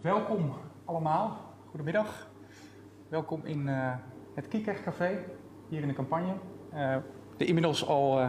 Welkom 0.00 0.54
allemaal, 0.84 1.54
goedemiddag. 1.68 2.28
Welkom 3.08 3.40
in 3.44 3.66
uh, 3.66 3.92
het 4.34 4.48
Kiekert 4.48 4.82
Café, 4.82 5.24
hier 5.68 5.82
in 5.82 5.88
de 5.88 5.94
campagne. 5.94 6.32
Uh, 6.74 6.96
de 7.36 7.44
inmiddels 7.44 7.86
al 7.86 8.20
uh, 8.20 8.28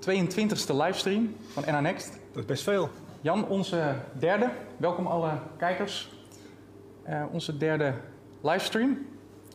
22e 0.00 0.74
livestream 0.74 1.36
van 1.52 1.64
NA 1.66 1.80
Next. 1.80 2.12
Dat 2.12 2.42
is 2.42 2.44
best 2.44 2.62
veel. 2.62 2.88
Jan, 3.20 3.48
onze 3.48 3.94
derde. 4.18 4.50
Welkom 4.76 5.06
alle 5.06 5.30
kijkers. 5.56 6.12
onze 7.32 7.56
derde 7.56 7.94
livestream. 8.40 9.06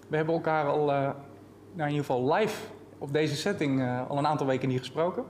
We 0.08 0.16
hebben 0.16 0.36
elkaar 0.36 0.66
al, 0.66 0.86
nou 0.86 1.14
in 1.76 1.88
ieder 1.88 2.06
geval 2.06 2.34
live 2.34 2.62
op 2.98 3.14
deze 3.14 3.36
setting 3.36 4.00
al 4.08 4.18
een 4.18 4.28
aantal 4.28 4.48
weken 4.48 4.68
niet 4.68 4.80
gesproken. 4.80 5.24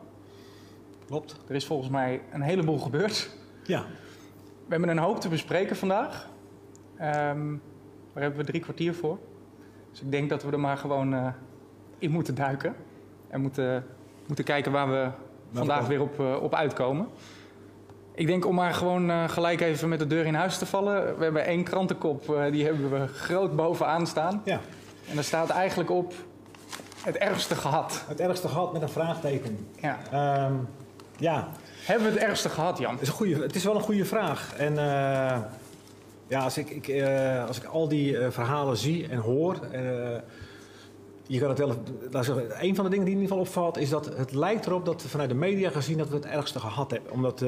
Klopt. 1.05 1.39
Er 1.48 1.55
is 1.55 1.66
volgens 1.66 1.89
mij 1.89 2.21
een 2.32 2.42
heleboel 2.42 2.80
gebeurd. 2.80 3.30
Ja. 3.64 3.86
We 4.66 4.72
hebben 4.72 4.90
een 4.90 4.98
hoop 4.98 5.20
te 5.20 5.30
bespreken 5.30 5.76
vandaag. 5.76 6.30
Um, 6.94 7.62
daar 8.14 8.23
hebben 8.23 8.40
we 8.40 8.46
drie 8.46 8.62
kwartier 8.62 8.94
voor. 8.94 9.18
Dus 9.92 10.02
ik 10.02 10.12
denk 10.12 10.30
dat 10.30 10.44
we 10.44 10.52
er 10.52 10.60
maar 10.60 10.78
gewoon 10.78 11.14
uh, 11.14 11.28
in 11.98 12.12
moeten 12.12 12.36
duiken. 12.36 12.76
En 13.28 13.42
moeten, 13.42 13.86
moeten 14.28 14.46
kijken 14.46 14.72
waar 14.72 14.90
we 14.90 15.09
vandaag 15.52 15.88
weer 15.88 16.02
op, 16.02 16.20
uh, 16.20 16.42
op 16.42 16.56
uitkomen. 16.56 17.08
Ik 18.14 18.28
denk 18.28 18.46
om 18.46 18.56
maar 18.56 18.73
gewoon 18.73 19.09
uh, 19.09 19.30
gelijk 19.30 19.62
even 19.62 19.90
met 19.90 20.00
de 20.00 20.08
deur 20.08 20.26
in 20.26 20.34
huis 20.34 20.58
te 20.58 20.66
vallen. 20.66 21.18
We 21.18 21.23
hebben 21.23 21.45
één 21.45 21.64
krantenkop, 21.64 22.48
die 22.52 22.66
hebben 22.66 22.92
we 22.92 23.08
groot 23.08 23.56
bovenaan 23.56 24.08
staan. 24.08 24.42
Ja. 24.45 24.59
En 25.09 25.16
daar 25.16 25.23
staat 25.23 25.50
eigenlijk 25.50 25.90
op 25.90 26.14
het 27.04 27.16
ergste 27.16 27.56
gehad. 27.56 28.06
Het 28.08 28.20
ergste 28.20 28.48
gehad 28.48 28.73
met 28.73 28.82
een 28.82 28.90
vraagteken. 28.90 29.68
Ja. 29.76 29.98
Um, 30.45 30.68
ja. 31.18 31.48
Hebben 31.85 32.07
we 32.07 32.20
het 32.20 32.27
ergste 32.27 32.49
gehad, 32.49 32.77
Jan? 32.77 32.91
Het 32.91 33.02
is, 33.02 33.07
een 33.07 33.13
goede, 33.13 33.41
het 33.41 33.55
is 33.55 33.63
wel 33.63 33.75
een 33.75 33.81
goede 33.81 34.05
vraag. 34.05 34.55
En 34.57 34.71
uh, 34.71 35.38
ja, 36.27 36.44
als 36.44 36.58
ik, 36.58 36.70
ik 36.70 36.88
uh, 36.88 37.48
als 37.48 37.58
ik 37.58 37.63
al 37.63 37.88
die 37.88 38.11
uh, 38.11 38.27
verhalen 38.30 38.77
zie 38.77 39.08
en 39.08 39.17
hoor. 39.17 39.59
je 41.27 41.39
kan 41.39 41.50
het 41.50 41.58
wel. 41.58 41.73
Zeggen, 42.11 42.64
een 42.66 42.75
van 42.75 42.83
de 42.83 42.89
dingen 42.89 43.05
die 43.05 43.16
in 43.16 43.22
ieder 43.22 43.27
geval 43.27 43.39
opvalt, 43.39 43.77
is 43.77 43.89
dat 43.89 44.17
het 44.17 44.31
lijkt 44.31 44.66
erop 44.66 44.86
dat 44.86 45.03
we 45.03 45.09
vanuit 45.09 45.30
de 45.30 45.36
media 45.36 45.69
gezien 45.69 45.97
dat 45.97 46.09
we 46.09 46.16
het 46.16 46.25
ergste 46.25 46.59
gehad 46.59 46.92
hebben. 46.92 47.11
Omdat 47.11 47.39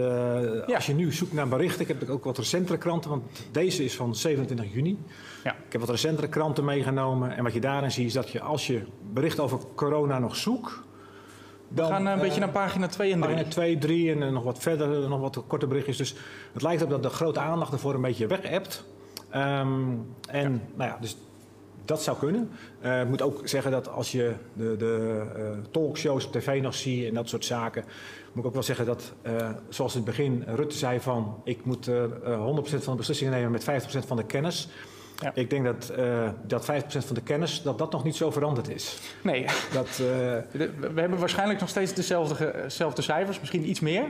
ja. 0.67 0.75
als 0.75 0.85
je 0.85 0.93
nu 0.93 1.13
zoekt 1.13 1.33
naar 1.33 1.47
berichten, 1.47 1.81
ik 1.81 1.87
heb 1.87 2.09
ook 2.09 2.23
wat 2.23 2.37
recentere 2.37 2.77
kranten, 2.77 3.09
want 3.09 3.23
deze 3.51 3.83
is 3.83 3.95
van 3.95 4.15
27 4.15 4.73
juni. 4.73 4.97
Ja. 5.43 5.51
Ik 5.51 5.71
heb 5.71 5.81
wat 5.81 5.89
recentere 5.89 6.27
kranten 6.27 6.65
meegenomen. 6.65 7.37
En 7.37 7.43
wat 7.43 7.53
je 7.53 7.59
daarin 7.59 7.91
ziet, 7.91 8.07
is 8.07 8.13
dat 8.13 8.29
je 8.29 8.41
als 8.41 8.67
je 8.67 8.81
bericht 9.13 9.39
over 9.39 9.59
corona 9.75 10.19
nog 10.19 10.35
zoekt 10.35 10.85
dan, 11.69 11.85
we 11.87 11.93
gaan 11.93 12.05
een 12.05 12.15
uh, 12.15 12.21
beetje 12.21 12.39
naar 12.39 12.49
pagina 12.49 12.87
2 12.87 13.11
en 13.11 13.21
3. 13.21 13.33
Pagina 13.33 13.49
2, 13.49 13.77
3 13.77 14.11
en 14.11 14.21
uh, 14.21 14.29
nog 14.29 14.43
wat 14.43 14.59
verder, 14.59 15.09
nog 15.09 15.19
wat 15.19 15.43
korte 15.47 15.67
berichtjes. 15.67 15.97
Dus 15.97 16.15
het 16.53 16.61
lijkt 16.61 16.81
op 16.81 16.89
dat 16.89 17.03
de 17.03 17.09
grote 17.09 17.39
aandacht 17.39 17.73
ervoor 17.73 17.93
een 17.93 18.01
beetje 18.01 18.27
weg 18.27 18.49
hebt. 18.49 18.83
Um, 19.35 20.05
en 20.29 20.51
ja. 20.53 20.59
nou 20.75 20.89
ja, 20.89 20.97
dus 21.01 21.17
dat 21.85 22.03
zou 22.03 22.17
kunnen. 22.17 22.49
Uh, 22.83 23.01
ik 23.01 23.07
moet 23.07 23.21
ook 23.21 23.47
zeggen 23.47 23.71
dat 23.71 23.89
als 23.89 24.11
je 24.11 24.33
de, 24.53 24.75
de 24.77 25.21
talkshows 25.71 26.25
op 26.25 26.31
tv 26.31 26.61
nog 26.61 26.75
ziet 26.75 27.07
en 27.07 27.13
dat 27.13 27.29
soort 27.29 27.45
zaken... 27.45 27.83
moet 28.31 28.43
ik 28.43 28.45
ook 28.45 28.53
wel 28.53 28.63
zeggen 28.63 28.85
dat, 28.85 29.13
zoals 29.69 29.95
in 29.95 30.01
het 30.01 30.09
begin 30.09 30.43
Rutte 30.47 30.77
zei 30.77 30.99
van... 30.99 31.41
ik 31.43 31.65
moet 31.65 31.89
100% 31.89 31.91
van 32.23 32.91
de 32.91 32.95
beslissingen 32.95 33.33
nemen 33.33 33.51
met 33.51 33.63
50% 33.63 34.07
van 34.07 34.17
de 34.17 34.25
kennis... 34.25 34.69
Ja. 35.21 35.31
Ik 35.33 35.49
denk 35.49 35.65
dat, 35.65 35.91
uh, 35.99 36.29
dat 36.45 36.65
5% 36.65 37.05
van 37.05 37.15
de 37.15 37.21
kennis, 37.21 37.61
dat 37.61 37.77
dat 37.77 37.91
nog 37.91 38.03
niet 38.03 38.15
zo 38.15 38.31
veranderd 38.31 38.69
is. 38.69 38.97
Nee. 39.21 39.45
Dat, 39.73 39.87
uh, 40.01 40.07
we, 40.51 40.71
we 40.93 40.99
hebben 40.99 41.19
waarschijnlijk 41.19 41.59
nog 41.59 41.69
steeds 41.69 41.93
dezelfde, 41.93 42.53
dezelfde 42.63 43.01
cijfers, 43.01 43.39
misschien 43.39 43.69
iets 43.69 43.79
meer. 43.79 44.03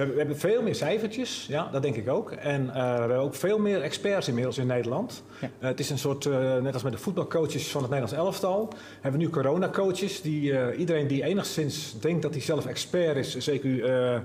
We 0.00 0.06
hebben, 0.06 0.26
we 0.26 0.30
hebben, 0.30 0.50
veel 0.50 0.62
meer 0.62 0.74
cijfertjes, 0.74 1.46
ja, 1.48 1.68
dat 1.72 1.82
denk 1.82 1.96
ik 1.96 2.08
ook. 2.08 2.30
En 2.30 2.64
uh, 2.66 2.72
we 2.72 2.80
hebben 2.80 3.16
ook 3.16 3.34
veel 3.34 3.58
meer 3.58 3.82
experts 3.82 4.28
inmiddels 4.28 4.58
in 4.58 4.66
Nederland. 4.66 5.22
Ja. 5.40 5.46
Uh, 5.60 5.68
het 5.68 5.80
is 5.80 5.90
een 5.90 5.98
soort, 5.98 6.24
uh, 6.24 6.56
net 6.56 6.74
als 6.74 6.82
met 6.82 6.92
de 6.92 6.98
voetbalcoaches 6.98 7.70
van 7.70 7.82
het 7.82 7.90
Nederlands 7.90 8.24
elftal, 8.24 8.72
hebben 9.00 9.20
we 9.20 9.26
nu 9.26 9.32
coronacoaches. 9.32 10.22
Die, 10.22 10.76
iedereen 10.76 11.06
die 11.06 11.24
enigszins 11.24 12.00
denkt 12.00 12.22
dat 12.22 12.32
hij 12.32 12.40
zelf 12.40 12.66
expert 12.66 13.16
is, 13.16 13.36
zeker 13.36 14.22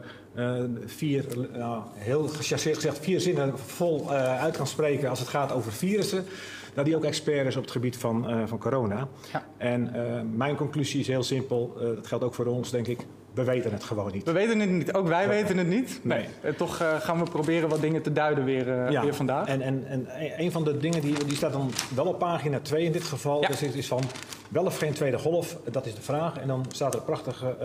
vier, 0.85 1.25
nou, 1.53 1.83
heel 1.93 2.27
gechasseerd 2.27 2.75
gezegd, 2.75 2.99
vier 2.99 3.19
zinnen 3.19 3.59
vol 3.59 4.11
uit 4.11 4.57
kan 4.57 4.67
spreken 4.67 5.09
als 5.09 5.19
het 5.19 5.27
gaat 5.27 5.51
over 5.51 5.71
virussen. 5.71 6.25
Dat 6.73 6.85
die 6.85 6.95
ook 6.95 7.03
expert 7.03 7.47
is 7.47 7.55
op 7.55 7.61
het 7.61 7.71
gebied 7.71 7.97
van, 7.97 8.47
van 8.47 8.57
corona. 8.57 9.07
Ja. 9.31 9.45
En 9.57 9.91
mijn 10.35 10.55
conclusie 10.55 10.99
is 10.99 11.07
heel 11.07 11.23
simpel, 11.23 11.77
dat 11.95 12.07
geldt 12.07 12.23
ook 12.23 12.33
voor 12.33 12.45
ons 12.45 12.71
denk 12.71 12.87
ik. 12.87 13.05
We 13.35 13.43
weten 13.43 13.71
het 13.71 13.83
gewoon 13.83 14.11
niet. 14.11 14.23
We 14.23 14.31
weten 14.31 14.59
het 14.59 14.69
niet. 14.69 14.93
Ook 14.93 15.07
wij 15.07 15.21
ja. 15.21 15.27
weten 15.27 15.57
het 15.57 15.67
niet. 15.67 15.99
Nee. 16.01 16.25
Uh, 16.43 16.51
toch 16.51 16.81
uh, 16.81 16.99
gaan 16.99 17.19
we 17.19 17.29
proberen 17.29 17.69
wat 17.69 17.81
dingen 17.81 18.01
te 18.01 18.11
duiden 18.11 18.43
weer, 18.43 18.67
uh, 18.67 18.91
ja. 18.91 19.03
weer 19.03 19.15
vandaag. 19.15 19.47
En, 19.47 19.61
en, 19.61 19.85
en 19.87 20.07
een 20.37 20.51
van 20.51 20.63
de 20.63 20.77
dingen 20.77 21.01
die, 21.01 21.25
die 21.25 21.35
staat 21.35 21.51
dan 21.51 21.71
wel 21.95 22.05
op 22.05 22.19
pagina 22.19 22.59
2 22.59 22.85
in 22.85 22.91
dit 22.91 23.03
geval. 23.03 23.41
Ja. 23.41 23.47
Dus 23.47 23.59
het 23.59 23.75
is 23.75 23.87
van 23.87 24.01
wel 24.49 24.65
of 24.65 24.77
geen 24.77 24.93
tweede 24.93 25.17
golf. 25.17 25.57
Dat 25.71 25.85
is 25.85 25.95
de 25.95 26.01
vraag. 26.01 26.37
En 26.37 26.47
dan 26.47 26.65
staat 26.71 26.93
er 26.93 27.01
prachtige 27.01 27.55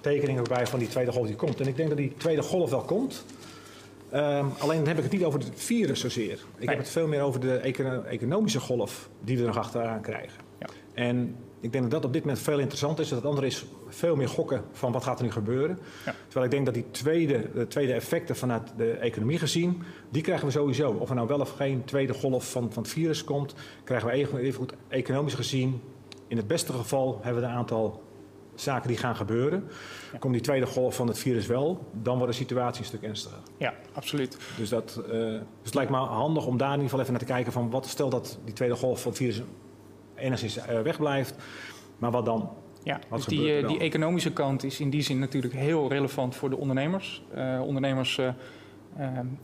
tekeningen 0.00 0.44
bij 0.44 0.66
van 0.66 0.78
die 0.78 0.88
tweede 0.88 1.12
golf 1.12 1.26
die 1.26 1.36
komt. 1.36 1.60
En 1.60 1.66
ik 1.66 1.76
denk 1.76 1.88
dat 1.88 1.98
die 1.98 2.14
tweede 2.16 2.42
golf 2.42 2.70
wel 2.70 2.80
komt. 2.80 3.24
Um, 4.14 4.52
alleen 4.58 4.78
dan 4.78 4.86
heb 4.86 4.96
ik 4.96 5.02
het 5.02 5.12
niet 5.12 5.24
over 5.24 5.40
het 5.40 5.50
virus 5.54 6.00
zozeer. 6.00 6.32
Ik 6.32 6.58
nee. 6.58 6.68
heb 6.68 6.78
het 6.78 6.88
veel 6.88 7.06
meer 7.06 7.20
over 7.20 7.40
de 7.40 7.56
econo 7.56 8.02
economische 8.02 8.60
golf 8.60 9.08
die 9.20 9.36
we 9.36 9.42
er 9.42 9.48
nog 9.48 9.58
achteraan 9.58 10.00
krijgen. 10.00 10.40
Ja. 10.58 10.66
En 10.94 11.36
ik 11.64 11.72
denk 11.72 11.84
dat 11.84 11.92
dat 11.92 12.04
op 12.04 12.12
dit 12.12 12.22
moment 12.24 12.42
veel 12.42 12.58
interessanter 12.58 13.04
is. 13.04 13.10
Dat 13.10 13.18
het 13.18 13.28
andere 13.28 13.46
is 13.46 13.64
veel 13.88 14.16
meer 14.16 14.28
gokken 14.28 14.62
van 14.72 14.92
wat 14.92 15.04
gaat 15.04 15.18
er 15.18 15.24
nu 15.24 15.30
gebeuren. 15.30 15.78
Ja. 16.04 16.14
Terwijl 16.24 16.44
ik 16.44 16.50
denk 16.50 16.64
dat 16.64 16.74
die 16.74 16.90
tweede, 16.90 17.50
de 17.54 17.66
tweede 17.66 17.92
effecten 17.92 18.36
vanuit 18.36 18.72
de 18.76 18.90
economie 18.90 19.38
gezien, 19.38 19.82
die 20.10 20.22
krijgen 20.22 20.46
we 20.46 20.52
sowieso. 20.52 20.90
Of 20.90 21.08
er 21.08 21.14
nou 21.14 21.28
wel 21.28 21.40
of 21.40 21.50
geen 21.50 21.84
tweede 21.84 22.14
golf 22.14 22.50
van, 22.50 22.72
van 22.72 22.82
het 22.82 22.92
virus 22.92 23.24
komt, 23.24 23.54
krijgen 23.84 24.08
we 24.08 24.14
even, 24.14 24.38
even 24.38 24.58
goed 24.58 24.74
economisch 24.88 25.34
gezien. 25.34 25.80
In 26.28 26.36
het 26.36 26.46
beste 26.46 26.72
geval 26.72 27.18
hebben 27.22 27.42
we 27.42 27.48
een 27.48 27.54
aantal 27.54 28.02
zaken 28.54 28.88
die 28.88 28.96
gaan 28.96 29.16
gebeuren. 29.16 29.64
Ja. 30.12 30.18
Komt 30.18 30.32
die 30.32 30.42
tweede 30.42 30.66
golf 30.66 30.96
van 30.96 31.06
het 31.06 31.18
virus 31.18 31.46
wel, 31.46 31.86
dan 31.92 32.16
wordt 32.16 32.32
de 32.32 32.38
situatie 32.38 32.80
een 32.80 32.86
stuk 32.86 33.02
ernstiger. 33.02 33.38
Ja, 33.56 33.74
absoluut. 33.92 34.36
Dus, 34.56 34.68
dat, 34.68 35.00
uh, 35.02 35.08
dus 35.08 35.40
het 35.62 35.74
lijkt 35.74 35.90
me 35.90 35.96
handig 35.96 36.46
om 36.46 36.56
daar 36.56 36.68
in 36.68 36.80
ieder 36.80 36.88
geval 36.88 37.00
even 37.00 37.12
naar 37.12 37.22
te 37.22 37.32
kijken 37.32 37.52
van 37.52 37.70
wat 37.70 37.86
stel 37.86 38.10
dat 38.10 38.38
die 38.44 38.54
tweede 38.54 38.74
golf 38.74 39.02
van 39.02 39.10
het 39.10 39.20
virus 39.20 39.42
enigszins 40.16 40.56
uh, 40.56 40.80
wegblijft. 40.80 41.34
Maar 41.98 42.10
wat 42.10 42.24
dan? 42.24 42.50
Ja, 42.82 42.98
wat 43.08 43.18
dus 43.18 43.28
die, 43.28 43.60
uh, 43.60 43.68
die 43.68 43.78
economische 43.78 44.32
kant 44.32 44.64
is 44.64 44.80
in 44.80 44.90
die 44.90 45.02
zin 45.02 45.18
natuurlijk 45.18 45.54
heel 45.54 45.88
relevant 45.88 46.36
voor 46.36 46.50
de 46.50 46.56
ondernemers. 46.56 47.22
Uh, 47.36 47.60
ondernemers 47.64 48.20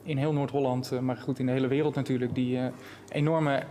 in 0.03 0.17
heel 0.17 0.33
Noord-Holland, 0.33 1.01
maar 1.01 1.17
goed 1.17 1.39
in 1.39 1.47
de 1.47 1.53
hele 1.53 1.67
wereld 1.67 1.95
natuurlijk, 1.95 2.35
die 2.35 2.59
enorme 3.09 3.63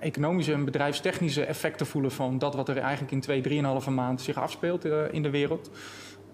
economische 0.00 0.52
en 0.52 0.64
bedrijfstechnische 0.64 1.44
effecten 1.44 1.86
voelen 1.86 2.10
van 2.10 2.38
dat 2.38 2.54
wat 2.54 2.68
er 2.68 2.76
eigenlijk 2.76 3.12
in 3.12 3.20
twee, 3.20 3.40
drieënhalve 3.40 3.90
maand 3.90 4.20
zich 4.20 4.36
afspeelt 4.36 4.84
in 5.10 5.22
de 5.22 5.30
wereld. 5.30 5.70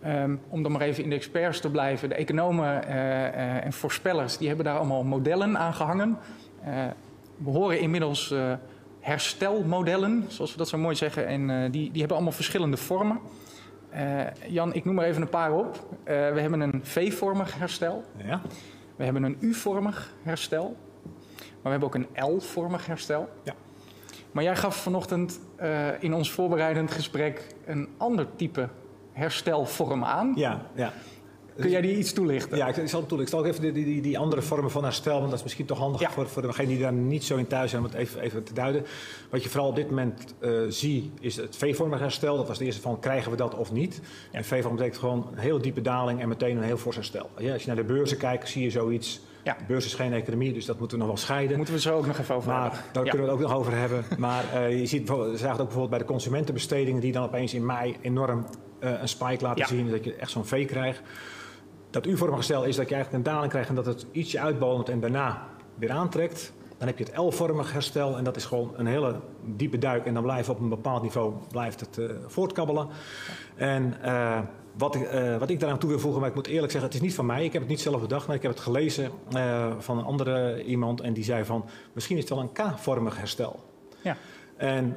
Um, 0.06 0.40
om 0.48 0.62
dan 0.62 0.72
maar 0.72 0.80
even 0.80 1.02
in 1.02 1.10
de 1.10 1.16
experts 1.16 1.60
te 1.60 1.70
blijven. 1.70 2.08
De 2.08 2.14
economen 2.14 2.86
en 3.62 3.72
voorspellers 3.72 4.36
die 4.36 4.48
hebben 4.48 4.64
daar 4.64 4.76
allemaal 4.76 5.04
modellen 5.04 5.58
aan 5.58 5.74
gehangen. 5.74 6.18
we 7.36 7.50
horen 7.50 7.80
inmiddels 7.80 8.34
herstelmodellen, 9.02 10.24
zoals 10.28 10.52
we 10.52 10.58
dat 10.58 10.68
zo 10.68 10.78
mooi 10.78 10.96
zeggen. 10.96 11.26
En 11.26 11.48
uh, 11.48 11.62
die, 11.62 11.90
die 11.90 11.98
hebben 11.98 12.16
allemaal 12.16 12.32
verschillende 12.32 12.76
vormen. 12.76 13.20
Uh, 13.94 14.20
Jan, 14.46 14.74
ik 14.74 14.84
noem 14.84 14.98
er 14.98 15.04
even 15.04 15.22
een 15.22 15.28
paar 15.28 15.52
op. 15.52 15.66
Uh, 15.66 16.04
we 16.04 16.40
hebben 16.40 16.60
een 16.60 16.80
V-vormig 16.82 17.58
herstel. 17.58 18.04
Ja. 18.16 18.40
We 18.96 19.04
hebben 19.04 19.22
een 19.22 19.36
U-vormig 19.40 20.14
herstel. 20.22 20.76
Maar 21.34 21.62
we 21.62 21.68
hebben 21.68 21.88
ook 21.88 21.94
een 21.94 22.34
L-vormig 22.34 22.86
herstel. 22.86 23.28
Ja. 23.42 23.54
Maar 24.32 24.44
jij 24.44 24.56
gaf 24.56 24.76
vanochtend 24.76 25.40
in 26.00 26.14
ons 26.14 26.30
voorbereidend 26.30 26.90
gesprek 26.90 27.46
een 27.66 27.88
ander 27.96 28.26
type 28.36 28.68
herstelvorm 29.12 30.04
aan. 30.04 30.32
Ja, 30.36 30.60
ja. 30.74 30.92
Kun 31.56 31.70
jij 31.70 31.80
die 31.80 31.96
iets 31.96 32.12
toelichten? 32.12 32.56
Ja, 32.56 32.68
ik, 32.68 32.76
ik 32.76 32.88
zal 32.88 33.00
het 33.00 33.08
toelichten. 33.08 33.38
Ik 33.38 33.44
zal 33.44 33.52
ook 33.52 33.62
even 33.62 33.74
die, 33.74 33.84
die, 33.84 34.02
die 34.02 34.18
andere 34.18 34.42
vormen 34.42 34.70
van 34.70 34.84
herstel, 34.84 35.18
want 35.18 35.28
dat 35.28 35.38
is 35.38 35.42
misschien 35.42 35.66
toch 35.66 35.78
handig 35.78 36.00
ja. 36.00 36.10
voor, 36.10 36.28
voor 36.28 36.42
degenen 36.42 36.68
die 36.68 36.80
daar 36.80 36.92
niet 36.92 37.24
zo 37.24 37.36
in 37.36 37.46
thuis 37.46 37.70
zijn, 37.70 37.82
om 37.82 37.88
het 37.88 37.98
even, 37.98 38.20
even 38.20 38.42
te 38.42 38.54
duiden. 38.54 38.84
Wat 39.30 39.42
je 39.42 39.48
vooral 39.48 39.68
op 39.68 39.76
dit 39.76 39.88
moment 39.88 40.34
uh, 40.40 40.60
ziet, 40.68 41.12
is 41.20 41.36
het 41.36 41.56
V-vormig 41.56 41.98
herstel. 41.98 42.36
Dat 42.36 42.48
was 42.48 42.58
de 42.58 42.64
eerste 42.64 42.80
van, 42.80 43.00
krijgen 43.00 43.30
we 43.30 43.36
dat 43.36 43.54
of 43.54 43.72
niet? 43.72 44.00
Ja. 44.02 44.38
En 44.38 44.44
V-vorm 44.44 44.76
betekent 44.76 45.00
gewoon 45.00 45.28
een 45.32 45.38
heel 45.38 45.60
diepe 45.60 45.80
daling 45.80 46.20
en 46.20 46.28
meteen 46.28 46.56
een 46.56 46.62
heel 46.62 46.76
fors 46.76 46.96
herstel. 46.96 47.30
Ja, 47.38 47.52
als 47.52 47.62
je 47.62 47.66
naar 47.66 47.76
de 47.76 47.84
beurzen 47.84 48.16
kijkt, 48.16 48.48
zie 48.48 48.62
je 48.62 48.70
zoiets. 48.70 49.20
Ja. 49.44 49.56
De 49.58 49.64
beurs 49.66 49.84
is 49.84 49.94
geen 49.94 50.12
economie, 50.12 50.52
dus 50.52 50.64
dat 50.64 50.78
moeten 50.78 50.98
we 50.98 51.04
nog 51.04 51.12
wel 51.12 51.22
scheiden. 51.22 51.56
Moeten 51.56 51.74
we 51.74 51.80
zo 51.80 51.96
ook 51.96 52.06
nog 52.06 52.18
even 52.18 52.34
over 52.34 52.50
maar, 52.50 52.62
hebben. 52.62 52.80
Daar 52.92 53.02
kunnen 53.02 53.26
we 53.26 53.32
het 53.32 53.42
ook 53.42 53.48
nog 53.48 53.58
over 53.58 53.76
hebben. 53.76 54.04
Maar 54.18 54.44
uh, 54.54 54.78
je 54.78 54.86
ziet 54.86 55.08
we 55.08 55.14
zagen 55.14 55.50
het 55.50 55.50
ook 55.50 55.56
bijvoorbeeld 55.56 55.90
bij 55.90 55.98
de 55.98 56.04
consumentenbestedingen, 56.04 57.00
die 57.00 57.12
dan 57.12 57.24
opeens 57.24 57.54
in 57.54 57.66
mei 57.66 57.96
enorm 58.00 58.46
uh, 58.80 59.00
een 59.00 59.08
spike 59.08 59.44
laten 59.44 59.66
zien. 59.66 59.90
Dat 59.90 60.04
je 60.04 60.14
echt 60.14 60.30
zo'n 60.30 60.44
V 60.44 60.66
krijgt. 60.66 61.00
Dat 61.92 62.06
U-vormige 62.06 62.34
herstel 62.34 62.64
is 62.64 62.76
dat 62.76 62.88
je 62.88 62.94
eigenlijk 62.94 63.24
een 63.24 63.32
daling 63.32 63.50
krijgt 63.50 63.68
en 63.68 63.74
dat 63.74 63.86
het 63.86 64.06
ietsje 64.12 64.40
uitbonemt 64.40 64.88
en 64.88 65.00
daarna 65.00 65.46
weer 65.74 65.90
aantrekt. 65.90 66.52
Dan 66.78 66.86
heb 66.86 66.98
je 66.98 67.04
het 67.04 67.16
L-vormig 67.16 67.72
herstel 67.72 68.16
en 68.16 68.24
dat 68.24 68.36
is 68.36 68.44
gewoon 68.44 68.72
een 68.76 68.86
hele 68.86 69.20
diepe 69.44 69.78
duik. 69.78 70.06
En 70.06 70.14
dan 70.14 70.22
blijft 70.22 70.48
op 70.48 70.60
een 70.60 70.68
bepaald 70.68 71.02
niveau 71.02 71.34
blijft 71.50 71.80
het 71.80 71.96
uh, 71.96 72.10
voortkabbelen. 72.26 72.88
En 73.54 73.94
uh, 74.04 74.38
wat, 74.78 74.94
ik, 74.94 75.12
uh, 75.12 75.36
wat 75.36 75.50
ik 75.50 75.60
daaraan 75.60 75.78
toe 75.78 75.88
wil 75.88 75.98
voegen, 75.98 76.20
maar 76.20 76.28
ik 76.28 76.34
moet 76.34 76.46
eerlijk 76.46 76.72
zeggen, 76.72 76.90
het 76.90 76.98
is 77.00 77.04
niet 77.06 77.14
van 77.14 77.26
mij. 77.26 77.44
Ik 77.44 77.52
heb 77.52 77.62
het 77.62 77.70
niet 77.70 77.80
zelf 77.80 78.00
bedacht, 78.00 78.26
maar 78.26 78.36
ik 78.36 78.42
heb 78.42 78.50
het 78.50 78.60
gelezen 78.60 79.10
van 79.78 79.98
een 79.98 80.04
andere 80.04 80.64
iemand. 80.64 81.00
En 81.00 81.12
die 81.12 81.24
zei 81.24 81.44
van, 81.44 81.64
misschien 81.92 82.16
is 82.16 82.22
het 82.22 82.32
wel 82.32 82.40
een 82.40 82.52
K-vormig 82.52 83.16
herstel. 83.16 83.64
Ja. 84.02 84.16
En 84.56 84.96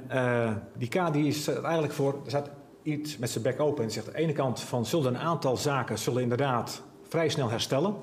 die 0.78 0.88
K 0.88 1.14
die 1.14 1.28
is 1.28 1.48
eigenlijk 1.48 1.94
voor, 1.94 2.14
er 2.24 2.30
staat 2.30 2.50
iets 2.86 3.18
met 3.18 3.30
zijn 3.30 3.44
bek 3.44 3.60
open 3.60 3.84
en 3.84 3.92
zegt 3.92 4.08
aan 4.08 4.14
de 4.14 4.20
ene 4.20 4.34
kant 4.34 4.60
van 4.60 4.86
zullen 4.86 5.14
een 5.14 5.20
aantal 5.20 5.58
zaken 5.58 6.00
zullen 6.00 6.22
inderdaad 6.22 6.82
vrij 7.08 7.30
snel 7.30 7.50
herstellen. 7.50 7.96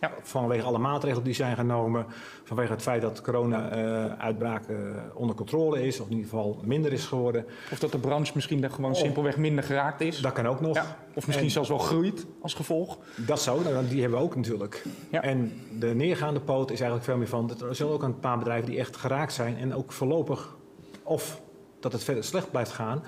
Ja. 0.00 0.12
Vanwege 0.22 0.64
alle 0.64 0.78
maatregelen 0.78 1.24
die 1.24 1.34
zijn 1.34 1.56
genomen. 1.56 2.06
Vanwege 2.44 2.72
het 2.72 2.82
feit 2.82 3.02
dat 3.02 3.20
corona-uitbraak 3.20 4.68
uh, 4.68 4.78
onder 5.14 5.36
controle 5.36 5.86
is. 5.86 6.00
Of 6.00 6.06
in 6.06 6.12
ieder 6.12 6.30
geval 6.30 6.58
minder 6.64 6.92
is 6.92 7.04
geworden. 7.04 7.46
Of 7.72 7.78
dat 7.78 7.92
de 7.92 7.98
branche 7.98 8.32
misschien 8.34 8.70
gewoon 8.70 8.96
simpelweg 8.96 9.36
minder 9.36 9.64
geraakt 9.64 10.00
is. 10.00 10.20
Dat 10.20 10.32
kan 10.32 10.46
ook 10.46 10.60
nog. 10.60 10.74
Ja. 10.74 10.96
Of 11.14 11.26
misschien 11.26 11.46
en, 11.46 11.52
zelfs 11.52 11.68
wel 11.68 11.78
groeit 11.78 12.26
als 12.40 12.54
gevolg. 12.54 12.98
Dat 13.26 13.40
zou, 13.40 13.64
nou, 13.64 13.88
die 13.88 14.00
hebben 14.00 14.18
we 14.18 14.24
ook 14.24 14.36
natuurlijk. 14.36 14.84
Ja. 15.10 15.22
En 15.22 15.52
de 15.78 15.94
neergaande 15.94 16.40
poot 16.40 16.70
is 16.70 16.80
eigenlijk 16.80 17.04
veel 17.04 17.16
meer 17.16 17.28
van... 17.28 17.50
Er 17.68 17.74
zullen 17.74 17.92
ook 17.92 18.02
een 18.02 18.20
paar 18.20 18.38
bedrijven 18.38 18.70
die 18.70 18.78
echt 18.78 18.96
geraakt 18.96 19.32
zijn. 19.32 19.56
En 19.56 19.74
ook 19.74 19.92
voorlopig 19.92 20.56
of 21.02 21.40
dat 21.80 21.92
het 21.92 22.04
verder 22.04 22.24
slecht 22.24 22.50
blijft 22.50 22.72
gaan. 22.72 23.02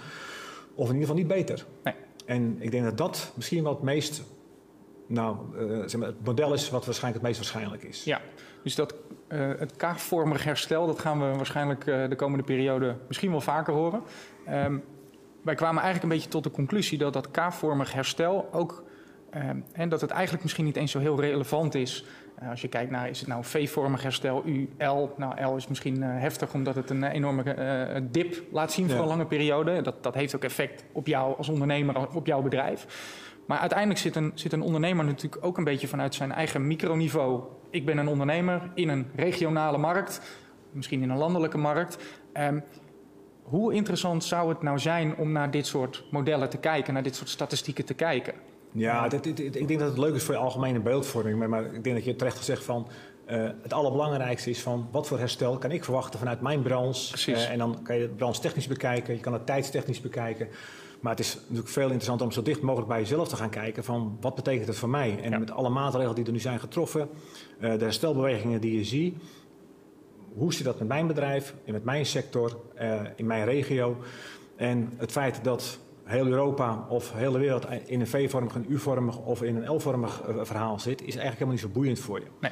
Of 0.77 0.89
in 0.89 0.95
ieder 0.95 1.09
geval 1.09 1.17
niet 1.17 1.29
beter. 1.29 1.67
Nee. 1.85 1.95
En 2.27 2.57
ik 2.59 2.71
denk 2.71 2.85
dat 2.85 2.99
dat 2.99 3.33
misschien 3.35 3.63
wel 3.63 3.73
het 3.73 3.83
meest 3.83 4.23
nou, 5.07 5.37
uh, 5.59 5.83
zeg 5.87 5.97
maar, 6.01 6.09
het 6.09 6.25
model 6.25 6.53
is 6.53 6.71
wat 6.71 6.85
waarschijnlijk 6.85 7.25
het 7.25 7.33
meest 7.33 7.51
waarschijnlijk 7.51 7.83
is. 7.83 8.05
Ja, 8.05 8.21
dus 8.63 8.75
dat, 8.75 8.95
uh, 9.29 9.53
het 9.59 9.77
K-vormig 9.77 10.45
herstel, 10.45 10.87
dat 10.87 10.99
gaan 10.99 11.19
we 11.19 11.37
waarschijnlijk 11.37 11.87
uh, 11.87 12.09
de 12.09 12.17
komende 12.17 12.45
periode 12.45 12.97
misschien 13.07 13.31
wel 13.31 13.41
vaker 13.41 13.75
horen. 13.75 14.03
Um, 14.51 14.85
wij 15.43 15.55
kwamen 15.55 15.83
eigenlijk 15.83 16.03
een 16.03 16.19
beetje 16.19 16.31
tot 16.31 16.45
de 16.45 16.51
conclusie 16.51 16.99
dat 16.99 17.13
dat 17.13 17.31
K-vormig 17.31 17.93
herstel 17.93 18.49
ook, 18.53 18.85
um, 19.35 19.65
en 19.73 19.89
dat 19.89 20.01
het 20.01 20.11
eigenlijk 20.11 20.43
misschien 20.43 20.65
niet 20.65 20.77
eens 20.77 20.91
zo 20.91 20.99
heel 20.99 21.21
relevant 21.21 21.75
is. 21.75 22.05
Als 22.51 22.61
je 22.61 22.69
kijkt 22.69 22.91
naar, 22.91 23.09
is 23.09 23.19
het 23.19 23.29
nou 23.29 23.45
V-vormig 23.45 24.03
herstel, 24.03 24.43
U, 24.47 24.69
L? 24.79 25.09
Nou, 25.17 25.45
L 25.45 25.57
is 25.57 25.69
misschien 25.69 26.03
heftig 26.03 26.55
omdat 26.55 26.75
het 26.75 26.91
een 26.91 27.05
enorme 27.05 27.43
dip 28.11 28.43
laat 28.53 28.73
zien 28.73 28.87
voor 28.87 28.97
Ja. 28.97 29.03
een 29.03 29.09
lange 29.09 29.27
periode. 29.27 29.83
Dat, 29.83 30.03
dat 30.03 30.15
heeft 30.15 30.37
ook 30.37 30.45
effect 30.45 30.85
op 30.93 31.07
jou 31.07 31.37
als 31.37 31.49
ondernemer, 31.49 32.15
op 32.15 32.27
jouw 32.27 32.43
bedrijf. 32.43 32.87
Maar 33.47 33.59
uiteindelijk 33.59 34.01
zit 34.01 34.17
een, 34.17 34.33
zit 34.35 34.53
een 34.53 34.63
ondernemer 34.63 35.05
natuurlijk 35.05 35.45
ook 35.45 35.59
een 35.59 35.65
beetje 35.65 35.89
vanuit 35.89 36.15
zijn 36.15 36.33
eigen 36.33 36.67
microniveau. 36.67 37.43
Ik 37.71 37.87
ben 37.87 37.99
een 37.99 38.09
ondernemer 38.09 38.71
in 38.75 38.89
een 38.89 39.07
regionale 39.15 39.79
markt, 39.79 40.21
misschien 40.71 41.03
in 41.03 41.11
een 41.11 41.17
landelijke 41.19 41.59
markt. 41.59 41.99
Um, 42.35 42.63
hoe 43.43 43.75
interessant 43.75 44.25
zou 44.25 44.49
het 44.49 44.63
nou 44.63 44.79
zijn 44.79 45.17
om 45.17 45.33
naar 45.33 45.51
dit 45.51 45.67
soort 45.67 46.05
modellen 46.11 46.51
te 46.51 46.59
kijken, 46.59 46.95
naar 46.95 47.03
dit 47.03 47.17
soort 47.17 47.29
statistieken 47.29 47.85
te 47.85 47.95
kijken? 47.95 48.35
Ja, 48.77 49.09
dit, 49.09 49.25
dit, 49.25 49.37
dit, 49.37 49.57
ik 49.57 49.69
denk 49.69 49.81
dat 49.81 49.89
het 49.89 49.99
leuk 49.99 50.15
is 50.15 50.23
voor 50.23 50.35
je 50.35 50.41
algemene 50.41 50.81
beeldvorming. 50.81 51.39
Maar, 51.39 51.49
maar 51.49 51.75
ik 51.75 51.85
denk 51.85 51.97
dat 51.97 52.05
je 52.05 52.17
terecht 52.17 52.45
zegt 52.45 52.65
van... 52.65 52.89
Uh, 53.31 53.51
het 53.63 53.73
allerbelangrijkste 53.73 54.51
is 54.51 54.61
van 54.61 54.89
wat 54.91 55.07
voor 55.07 55.19
herstel 55.19 55.59
kan 55.59 55.71
ik 55.71 55.85
verwachten 55.85 56.19
vanuit 56.19 56.41
mijn 56.41 56.63
branche. 56.63 57.31
Uh, 57.33 57.51
en 57.51 57.59
dan 57.59 57.83
kan 57.83 57.97
je 57.97 58.03
het 58.03 58.17
branche 58.17 58.41
technisch 58.41 58.67
bekijken, 58.67 59.15
je 59.15 59.21
kan 59.21 59.33
het 59.33 59.47
tijdstechnisch 59.47 60.01
bekijken. 60.01 60.49
Maar 61.01 61.11
het 61.11 61.21
is 61.21 61.35
natuurlijk 61.41 61.69
veel 61.69 61.85
interessanter 61.85 62.27
om 62.27 62.33
zo 62.33 62.43
dicht 62.43 62.61
mogelijk 62.61 62.89
bij 62.89 63.01
jezelf 63.01 63.29
te 63.29 63.37
gaan 63.37 63.51
kijken 63.51 63.85
van 63.85 64.17
wat 64.21 64.35
betekent 64.35 64.67
het 64.67 64.77
voor 64.77 64.89
mij. 64.89 65.19
En 65.23 65.31
Ja. 65.31 65.39
met 65.39 65.51
alle 65.51 65.69
maatregelen 65.69 66.15
die 66.15 66.25
er 66.25 66.33
nu 66.33 66.39
zijn 66.39 66.61
getroffen, 66.61 67.09
uh, 67.61 67.73
de 67.79 67.85
herstelbewegingen 67.85 68.61
die 68.61 68.77
je 68.77 68.85
ziet. 68.85 69.17
Hoe 70.35 70.55
zit 70.55 70.65
dat 70.65 70.79
met 70.79 70.89
mijn 70.89 71.07
bedrijf, 71.07 71.55
en 71.65 71.73
met 71.73 71.85
mijn 71.85 72.07
sector, 72.07 72.57
in 73.17 73.27
mijn 73.27 73.45
regio? 73.45 73.97
En 74.57 74.93
het 74.97 75.13
feit 75.13 75.41
dat 75.43 75.79
heel 76.07 76.27
Europa 76.27 76.87
of 76.89 77.13
heel 77.13 77.33
de 77.33 77.39
wereld 77.39 77.67
in 77.87 78.01
een 78.01 78.07
V-vormig, 78.07 78.55
een 78.55 78.67
U-vormig 78.69 79.19
of 79.19 79.43
in 79.43 79.57
een 79.57 79.75
L-vormig 79.75 80.23
uh, 80.29 80.37
verhaal 80.43 80.79
zit, 80.81 81.01
is 81.01 81.17
eigenlijk 81.17 81.33
helemaal 81.33 81.53
niet 81.53 81.63
zo 81.63 81.69
boeiend 81.69 81.99
voor 81.99 82.19
je. 82.21 82.27
Nee. 82.41 82.51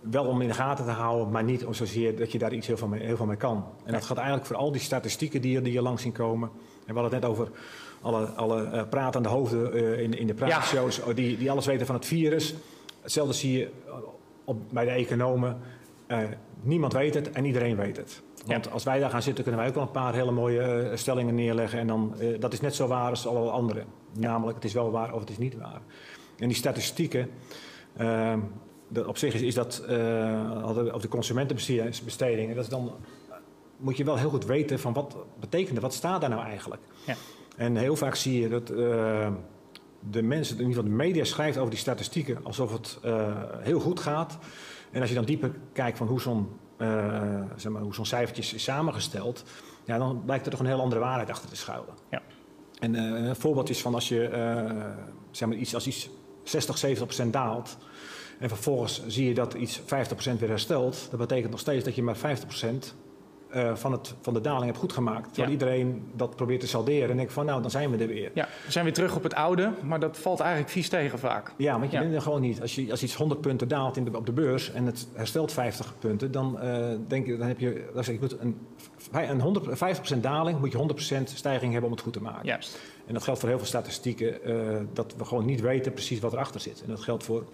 Wel 0.00 0.24
om 0.24 0.40
in 0.40 0.48
de 0.48 0.54
gaten 0.54 0.84
te 0.84 0.90
houden, 0.90 1.30
maar 1.30 1.44
niet 1.44 1.64
om 1.64 1.74
zozeer 1.74 2.16
dat 2.16 2.32
je 2.32 2.38
daar 2.38 2.52
iets 2.52 2.66
heel 2.66 2.76
veel 2.76 2.88
mee, 2.88 3.02
heel 3.02 3.16
veel 3.16 3.26
mee 3.26 3.36
kan. 3.36 3.56
En 3.56 3.64
Nee. 3.84 3.92
dat 3.92 4.04
gaat 4.04 4.16
eigenlijk 4.16 4.46
voor 4.46 4.56
al 4.56 4.72
die 4.72 4.80
statistieken 4.80 5.40
die 5.40 5.52
je, 5.52 5.62
die 5.62 5.72
je 5.72 5.82
langs 5.82 6.02
zien 6.02 6.12
komen. 6.12 6.50
En 6.86 6.94
we 6.94 7.00
hadden 7.00 7.12
het 7.12 7.22
net 7.22 7.30
over 7.30 7.48
alle, 8.00 8.26
alle 8.26 8.62
uh, 8.62 8.82
pratende 8.88 9.28
hoofden 9.28 9.76
uh, 9.76 10.00
in, 10.00 10.14
in 10.18 10.26
de 10.26 10.34
praatshows, 10.34 10.96
ja. 11.06 11.12
die, 11.12 11.38
die 11.38 11.50
alles 11.50 11.66
weten 11.66 11.86
van 11.86 11.94
het 11.94 12.06
virus. 12.06 12.54
Hetzelfde 13.00 13.32
zie 13.34 13.58
je 13.58 13.70
op, 14.44 14.56
bij 14.72 14.84
de 14.84 14.90
economen. 14.90 15.58
Uh, 16.08 16.18
niemand 16.62 16.92
weet 16.92 17.14
het 17.14 17.30
en 17.30 17.44
iedereen 17.44 17.76
weet 17.76 17.96
het. 17.96 18.22
Want 18.46 18.64
Ja. 18.64 18.70
als 18.70 18.84
wij 18.84 18.98
daar 18.98 19.10
gaan 19.10 19.22
zitten, 19.22 19.42
kunnen 19.44 19.60
wij 19.60 19.70
ook 19.70 19.76
wel 19.76 19.84
een 19.86 19.90
paar 19.90 20.14
hele 20.14 20.30
mooie 20.30 20.88
uh, 20.90 20.96
stellingen 20.96 21.34
neerleggen. 21.34 21.78
En 21.78 21.86
dan, 21.86 22.14
uh, 22.20 22.40
dat 22.40 22.52
is 22.52 22.60
net 22.60 22.74
zo 22.74 22.86
waar 22.86 23.10
als 23.10 23.26
alle 23.26 23.50
andere. 23.50 23.84
Namelijk, 24.18 24.54
het 24.56 24.64
is 24.64 24.72
wel 24.72 24.90
waar 24.90 25.14
of 25.14 25.20
het 25.20 25.30
is 25.30 25.38
niet 25.38 25.56
waar. 25.56 25.80
En 26.38 26.48
die 26.48 26.56
statistieken, 26.56 27.30
uh, 28.00 28.34
dat 28.88 29.06
op 29.06 29.16
zich 29.16 29.34
is, 29.34 29.40
is 29.40 29.54
dat 29.54 29.82
uh, 29.88 30.90
op 30.92 31.02
de 31.02 31.08
consumentenbestedingen. 31.08 32.54
Dat 32.54 32.64
is 32.64 32.70
dan 32.70 32.92
moet 33.76 33.96
je 33.96 34.04
wel 34.04 34.16
heel 34.16 34.30
goed 34.30 34.44
weten 34.44 34.78
van 34.78 34.92
wat 34.92 35.16
betekent 35.40 35.70
het, 35.72 35.82
wat 35.82 35.94
staat 35.94 36.20
daar 36.20 36.30
nou 36.30 36.42
eigenlijk. 36.42 36.82
Ja. 37.06 37.14
En 37.56 37.76
heel 37.76 37.96
vaak 37.96 38.14
zie 38.14 38.40
je 38.40 38.48
dat 38.48 38.70
uh, 38.70 39.28
de 40.10 40.22
mensen, 40.22 40.56
in 40.56 40.60
ieder 40.62 40.76
geval 40.76 40.90
de 40.90 40.96
media, 41.04 41.24
schrijft 41.24 41.58
over 41.58 41.70
die 41.70 41.78
statistieken 41.78 42.38
alsof 42.42 42.72
het 42.72 42.98
heel 43.60 43.80
goed 43.80 44.00
gaat. 44.00 44.38
En 44.90 45.00
als 45.00 45.08
je 45.08 45.14
dan 45.14 45.24
dieper 45.24 45.52
kijkt 45.72 45.98
van 45.98 46.06
hoe 46.06 46.20
zo'n 46.20 46.48
uh, 46.80 47.42
zeg 47.56 47.72
maar, 47.72 47.82
hoe 47.82 47.94
zo'n 47.94 48.06
cijfertjes 48.06 48.54
is 48.54 48.62
samengesteld, 48.62 49.44
ja, 49.84 49.98
dan 49.98 50.22
blijkt 50.24 50.44
er 50.44 50.50
toch 50.50 50.60
een 50.60 50.66
heel 50.66 50.80
andere 50.80 51.00
waarheid 51.00 51.30
achter 51.30 51.48
te 51.48 51.56
schuilen. 51.56 51.94
Ja. 52.10 52.22
En 52.78 52.94
uh, 52.94 53.28
een 53.28 53.36
voorbeeld 53.36 53.70
is 53.70 53.80
van 53.80 53.94
als 53.94 54.08
je 54.08 54.28
zeg 55.30 55.48
maar 55.48 55.56
iets, 55.56 55.74
als 55.74 55.86
iets 55.86 56.10
60, 56.42 56.78
70 56.78 57.06
procent 57.06 57.32
daalt. 57.32 57.76
En 58.38 58.48
vervolgens 58.48 59.06
zie 59.06 59.28
je 59.28 59.34
dat 59.34 59.54
iets 59.54 59.80
50% 59.80 59.84
weer 60.38 60.48
herstelt. 60.48 61.06
Dat 61.10 61.18
betekent 61.18 61.50
nog 61.50 61.60
steeds 61.60 61.84
dat 61.84 61.94
je 61.94 62.02
maar 62.02 62.16
50% 62.16 62.20
uh, 63.54 63.74
van, 63.74 63.92
het, 63.92 64.14
van 64.20 64.34
de 64.34 64.40
daling 64.40 64.64
hebt 64.64 64.78
goed 64.78 64.92
gemaakt. 64.92 65.24
Terwijl 65.26 65.46
Ja. 65.46 65.52
iedereen 65.52 66.02
dat 66.14 66.36
probeert 66.36 66.60
te 66.60 66.66
salderen. 66.66 67.10
En 67.10 67.16
denkt 67.16 67.32
van 67.32 67.46
nou, 67.46 67.62
dan 67.62 67.70
zijn 67.70 67.90
we 67.90 67.96
er 67.96 68.06
weer. 68.08 68.30
Ja, 68.34 68.48
we 68.66 68.72
zijn 68.72 68.84
weer 68.84 68.94
terug 68.94 69.16
op 69.16 69.22
het 69.22 69.34
oude, 69.34 69.72
maar 69.82 70.00
dat 70.00 70.18
valt 70.18 70.40
eigenlijk 70.40 70.70
vies 70.70 70.88
tegen 70.88 71.18
vaak. 71.18 71.52
Ja, 71.56 71.78
want 71.78 71.90
je 71.90 71.96
Ja. 71.96 72.02
bent 72.02 72.14
er 72.14 72.22
gewoon 72.22 72.40
niet. 72.40 72.60
Als, 72.60 72.74
je, 72.74 72.90
als 72.90 73.02
iets 73.02 73.14
100 73.14 73.40
punten 73.40 73.68
daalt 73.68 73.96
in 73.96 74.04
de, 74.04 74.16
op 74.16 74.26
de 74.26 74.32
beurs 74.32 74.72
en 74.72 74.86
het 74.86 75.08
herstelt 75.14 75.52
50 75.52 75.94
punten, 75.98 76.32
dan 76.32 76.58
uh, 76.62 76.86
denk 77.08 77.26
je, 77.26 77.36
dan 77.36 77.46
heb 77.46 77.58
je, 77.58 77.90
dan 77.94 78.04
zeg 78.04 78.14
ik, 78.14 78.20
moet 78.20 78.36
een, 78.40 78.58
een 79.12 79.40
100, 79.40 79.66
50% 80.16 80.20
daling, 80.20 80.58
moet 80.58 80.72
je 80.72 81.18
100% 81.18 81.22
stijging 81.24 81.72
hebben 81.72 81.90
om 81.90 81.96
het 81.96 82.04
goed 82.04 82.12
te 82.12 82.22
maken. 82.22 82.46
Juist. 82.46 82.78
En 83.06 83.14
dat 83.14 83.22
geldt 83.22 83.40
voor 83.40 83.48
heel 83.48 83.58
veel 83.58 83.66
statistieken, 83.66 84.50
uh, 84.50 84.76
dat 84.92 85.14
we 85.16 85.24
gewoon 85.24 85.44
niet 85.44 85.60
weten 85.60 85.92
precies 85.92 86.20
wat 86.20 86.32
erachter 86.32 86.60
zit. 86.60 86.82
En 86.82 86.88
dat 86.88 87.00
geldt 87.00 87.24
voor 87.24 87.44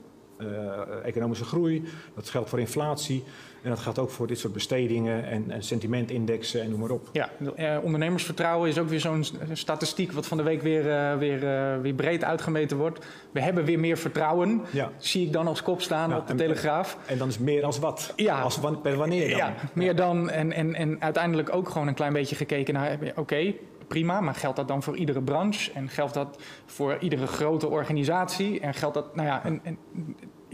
economische 1.04 1.44
groei, 1.44 1.84
dat 2.14 2.28
geldt 2.28 2.48
voor 2.48 2.60
inflatie 2.60 3.24
en 3.62 3.70
dat 3.72 3.78
geldt 3.80 3.98
ook 3.98 4.10
voor 4.10 4.26
dit 4.26 4.38
soort 4.38 4.52
bestedingen 4.52 5.24
en, 5.26 5.50
en 5.50 5.62
sentimentindexen 5.62 6.62
en 6.62 6.70
noem 6.70 6.80
maar 6.80 6.90
op. 6.90 7.08
Ja, 7.12 7.30
eh, 7.56 7.76
ondernemersvertrouwen 7.82 8.68
is 8.68 8.78
ook 8.78 8.88
weer 8.88 9.00
zo'n 9.00 9.24
statistiek 9.52 10.12
wat 10.12 10.26
van 10.26 10.36
de 10.36 10.42
week 10.42 10.62
weer, 10.62 10.86
uh, 10.86 11.18
weer, 11.18 11.42
uh, 11.74 11.80
weer 11.82 11.94
breed 11.94 12.24
uitgemeten 12.24 12.76
wordt. 12.76 13.06
We 13.30 13.40
hebben 13.40 13.64
weer 13.64 13.78
meer 13.80 13.96
vertrouwen, 13.98 14.60
Ja. 14.70 14.90
zie 14.96 15.26
ik 15.26 15.32
dan 15.32 15.46
als 15.46 15.62
kop 15.62 15.80
staan 15.82 16.10
Ja, 16.10 16.16
op 16.16 16.26
de 16.26 16.32
en- 16.32 16.38
Telegraaf. 16.38 16.98
En 17.06 17.18
dan 17.18 17.28
is 17.28 17.38
meer 17.38 17.64
als 17.64 17.78
wat? 17.78 18.12
Ja. 18.16 18.40
Als 18.40 18.58
wan- 18.58 18.80
per 18.80 18.96
wanneer 18.96 19.28
dan? 19.28 19.38
Ja, 19.38 19.54
meer 19.72 19.96
dan. 19.96 20.30
En, 20.30 20.52
en, 20.52 20.74
en 20.74 21.02
uiteindelijk 21.02 21.54
ook 21.54 21.68
gewoon 21.68 21.88
een 21.88 21.94
klein 21.94 22.12
beetje 22.12 22.36
gekeken 22.36 22.74
naar, 22.74 22.98
oké, 23.16 23.54
prima, 23.88 24.20
maar 24.20 24.34
geldt 24.34 24.56
dat 24.56 24.68
dan 24.68 24.82
voor 24.82 24.96
iedere 24.96 25.22
branche? 25.22 25.72
En 25.72 25.88
geldt 25.88 26.14
dat 26.14 26.38
voor 26.66 26.96
iedere 27.00 27.26
grote 27.26 27.68
organisatie? 27.68 28.60
En 28.60 28.74
geldt 28.74 28.94
dat, 28.94 29.14
nou 29.16 29.28
ja, 29.28 29.44
en, 29.44 29.60
en 29.62 29.78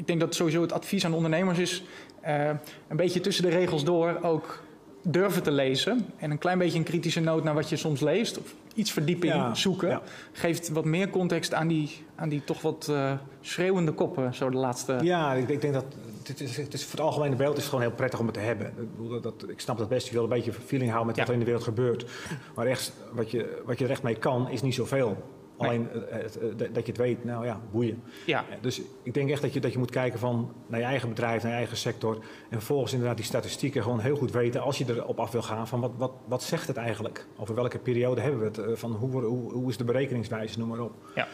ik 0.02 0.08
denk 0.08 0.20
dat 0.20 0.34
sowieso 0.34 0.62
het 0.62 0.72
advies 0.72 1.04
aan 1.04 1.14
ondernemers 1.14 1.58
is 1.58 1.82
eh, 2.20 2.48
een 2.88 2.96
beetje 2.96 3.20
tussen 3.20 3.44
de 3.44 3.50
regels 3.50 3.84
door 3.84 4.18
ook 4.22 4.62
durven 5.02 5.42
te 5.42 5.50
lezen. 5.50 6.06
En 6.16 6.30
een 6.30 6.38
klein 6.38 6.58
beetje 6.58 6.78
een 6.78 6.84
kritische 6.84 7.20
noot 7.20 7.44
naar 7.44 7.54
wat 7.54 7.68
je 7.68 7.76
soms 7.76 8.00
leest. 8.00 8.38
Of 8.38 8.54
iets 8.74 8.92
verdieping 8.92 9.32
Ja, 9.32 9.54
zoeken. 9.54 9.88
ja. 9.88 10.02
Geeft 10.32 10.68
wat 10.68 10.84
meer 10.84 11.10
context 11.10 11.54
aan 11.54 11.68
die, 11.68 12.04
aan 12.14 12.28
die 12.28 12.44
toch 12.44 12.60
wat 12.60 12.88
eh, 12.90 13.12
schreeuwende 13.40 13.92
koppen, 13.92 14.34
zo 14.34 14.50
de 14.50 14.56
laatste. 14.56 14.98
Ja, 15.02 15.32
ik, 15.34 15.48
ik 15.48 15.60
denk 15.60 15.74
dat 15.74 15.84
het 16.24 16.40
is, 16.40 16.56
het 16.56 16.74
is 16.74 16.84
voor 16.84 16.98
het 16.98 17.08
algemene 17.08 17.36
beeld 17.36 17.52
is 17.56 17.62
het 17.62 17.70
gewoon 17.70 17.84
heel 17.84 17.94
prettig 17.94 18.18
om 18.20 18.24
het 18.26 18.34
te 18.34 18.40
hebben. 18.40 18.66
Ik, 18.66 18.96
bedoel, 18.96 19.20
dat, 19.20 19.44
ik 19.48 19.60
snap 19.60 19.78
dat 19.78 19.88
best. 19.88 20.06
Je 20.06 20.12
wil 20.12 20.22
een 20.22 20.28
beetje 20.28 20.52
feeling 20.52 20.90
houden 20.90 21.06
met 21.08 21.16
wat 21.18 21.26
er 21.28 21.32
in 21.32 21.38
de 21.38 21.44
wereld 21.46 21.64
gebeurt. 21.64 22.06
Maar 22.54 22.66
echt, 22.66 22.92
wat, 23.12 23.30
je, 23.30 23.62
wat 23.64 23.78
je 23.78 23.84
er 23.84 23.90
echt 23.90 24.02
mee 24.02 24.16
kan, 24.16 24.48
is 24.50 24.62
niet 24.62 24.74
zoveel. 24.74 25.16
Alleen 25.56 25.88
eh, 25.90 26.22
het, 26.22 26.38
eh, 26.38 26.48
dat 26.72 26.86
je 26.86 26.92
het 26.92 26.96
weet, 26.96 27.24
nou 27.24 27.44
ja, 27.46 27.60
boeien. 27.70 28.02
Ja. 28.26 28.44
Dus 28.60 28.82
ik 29.02 29.14
denk 29.14 29.30
echt 29.30 29.42
dat 29.42 29.52
je, 29.52 29.60
dat 29.60 29.72
je 29.72 29.78
moet 29.78 29.90
kijken 29.90 30.18
van 30.18 30.52
naar 30.66 30.80
je 30.80 30.86
eigen 30.86 31.08
bedrijf, 31.08 31.42
naar 31.42 31.50
je 31.52 31.56
eigen 31.56 31.76
sector. 31.76 32.14
En 32.14 32.56
vervolgens 32.58 32.92
inderdaad 32.92 33.16
die 33.16 33.26
statistieken 33.26 33.82
gewoon 33.82 34.00
heel 34.00 34.16
goed 34.16 34.32
weten 34.32 34.60
als 34.60 34.78
je 34.78 34.84
erop 34.88 35.20
af 35.20 35.30
wil 35.30 35.42
gaan. 35.42 35.68
Van 35.68 35.80
wat, 35.80 35.92
wat, 35.96 36.12
wat 36.24 36.42
zegt 36.42 36.66
het 36.66 36.76
eigenlijk? 36.76 37.26
Over 37.36 37.54
welke 37.54 37.78
periode 37.78 38.20
hebben 38.20 38.40
we 38.40 38.46
het? 38.46 38.58
Eh, 38.58 38.66
Van 38.74 38.92
hoe, 38.92 39.22
hoe, 39.22 39.52
hoe 39.52 39.68
is 39.70 39.76
de 39.76 39.84
berekeningswijze, 39.84 40.58
noem 40.58 40.68
maar 40.68 40.80
op. 40.80 40.92
Ja. 41.14 41.28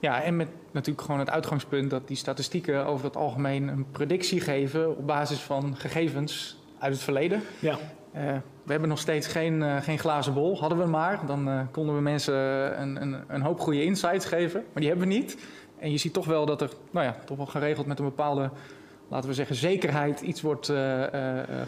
ja, 0.00 0.22
en 0.22 0.36
met 0.36 0.48
natuurlijk 0.72 1.04
gewoon 1.04 1.20
het 1.20 1.30
uitgangspunt 1.30 1.90
dat 1.90 2.08
die 2.08 2.16
statistieken 2.16 2.86
over 2.86 3.04
het 3.04 3.16
algemeen 3.16 3.68
een 3.68 3.90
predictie 3.90 4.40
geven 4.40 4.96
op 4.96 5.06
basis 5.06 5.38
van 5.38 5.76
gegevens 5.76 6.58
uit 6.78 6.92
het 6.92 7.02
verleden. 7.02 7.42
Ja. 7.58 7.78
Uh, 8.16 8.36
we 8.68 8.74
hebben 8.74 8.92
nog 8.92 8.98
steeds 8.98 9.26
geen, 9.26 9.60
uh, 9.60 9.76
geen 9.82 9.98
glazen 9.98 10.34
bol. 10.34 10.58
Hadden 10.58 10.78
we 10.78 10.86
maar, 10.86 11.26
dan 11.26 11.48
uh, 11.48 11.60
konden 11.70 11.94
we 11.94 12.00
mensen 12.00 12.34
een, 12.80 13.02
een, 13.02 13.16
een, 13.28 13.40
hoop 13.40 13.60
goede 13.60 13.84
insights 13.84 14.24
geven. 14.24 14.60
Maar 14.60 14.82
die 14.82 14.88
hebben 14.88 15.08
we 15.08 15.14
niet. 15.14 15.38
En 15.78 15.90
je 15.90 15.96
ziet 15.96 16.12
toch 16.12 16.26
wel 16.26 16.46
dat 16.46 16.60
er 16.60 16.70
nou 16.90 17.06
ja, 17.06 17.16
toch 17.24 17.36
wel 17.36 17.46
geregeld 17.46 17.86
met 17.86 17.98
een 17.98 18.04
bepaalde, 18.04 18.50
laten 19.08 19.28
we 19.28 19.34
zeggen, 19.34 19.56
zekerheid 19.56 20.20
iets 20.20 20.40
wordt 20.40 20.72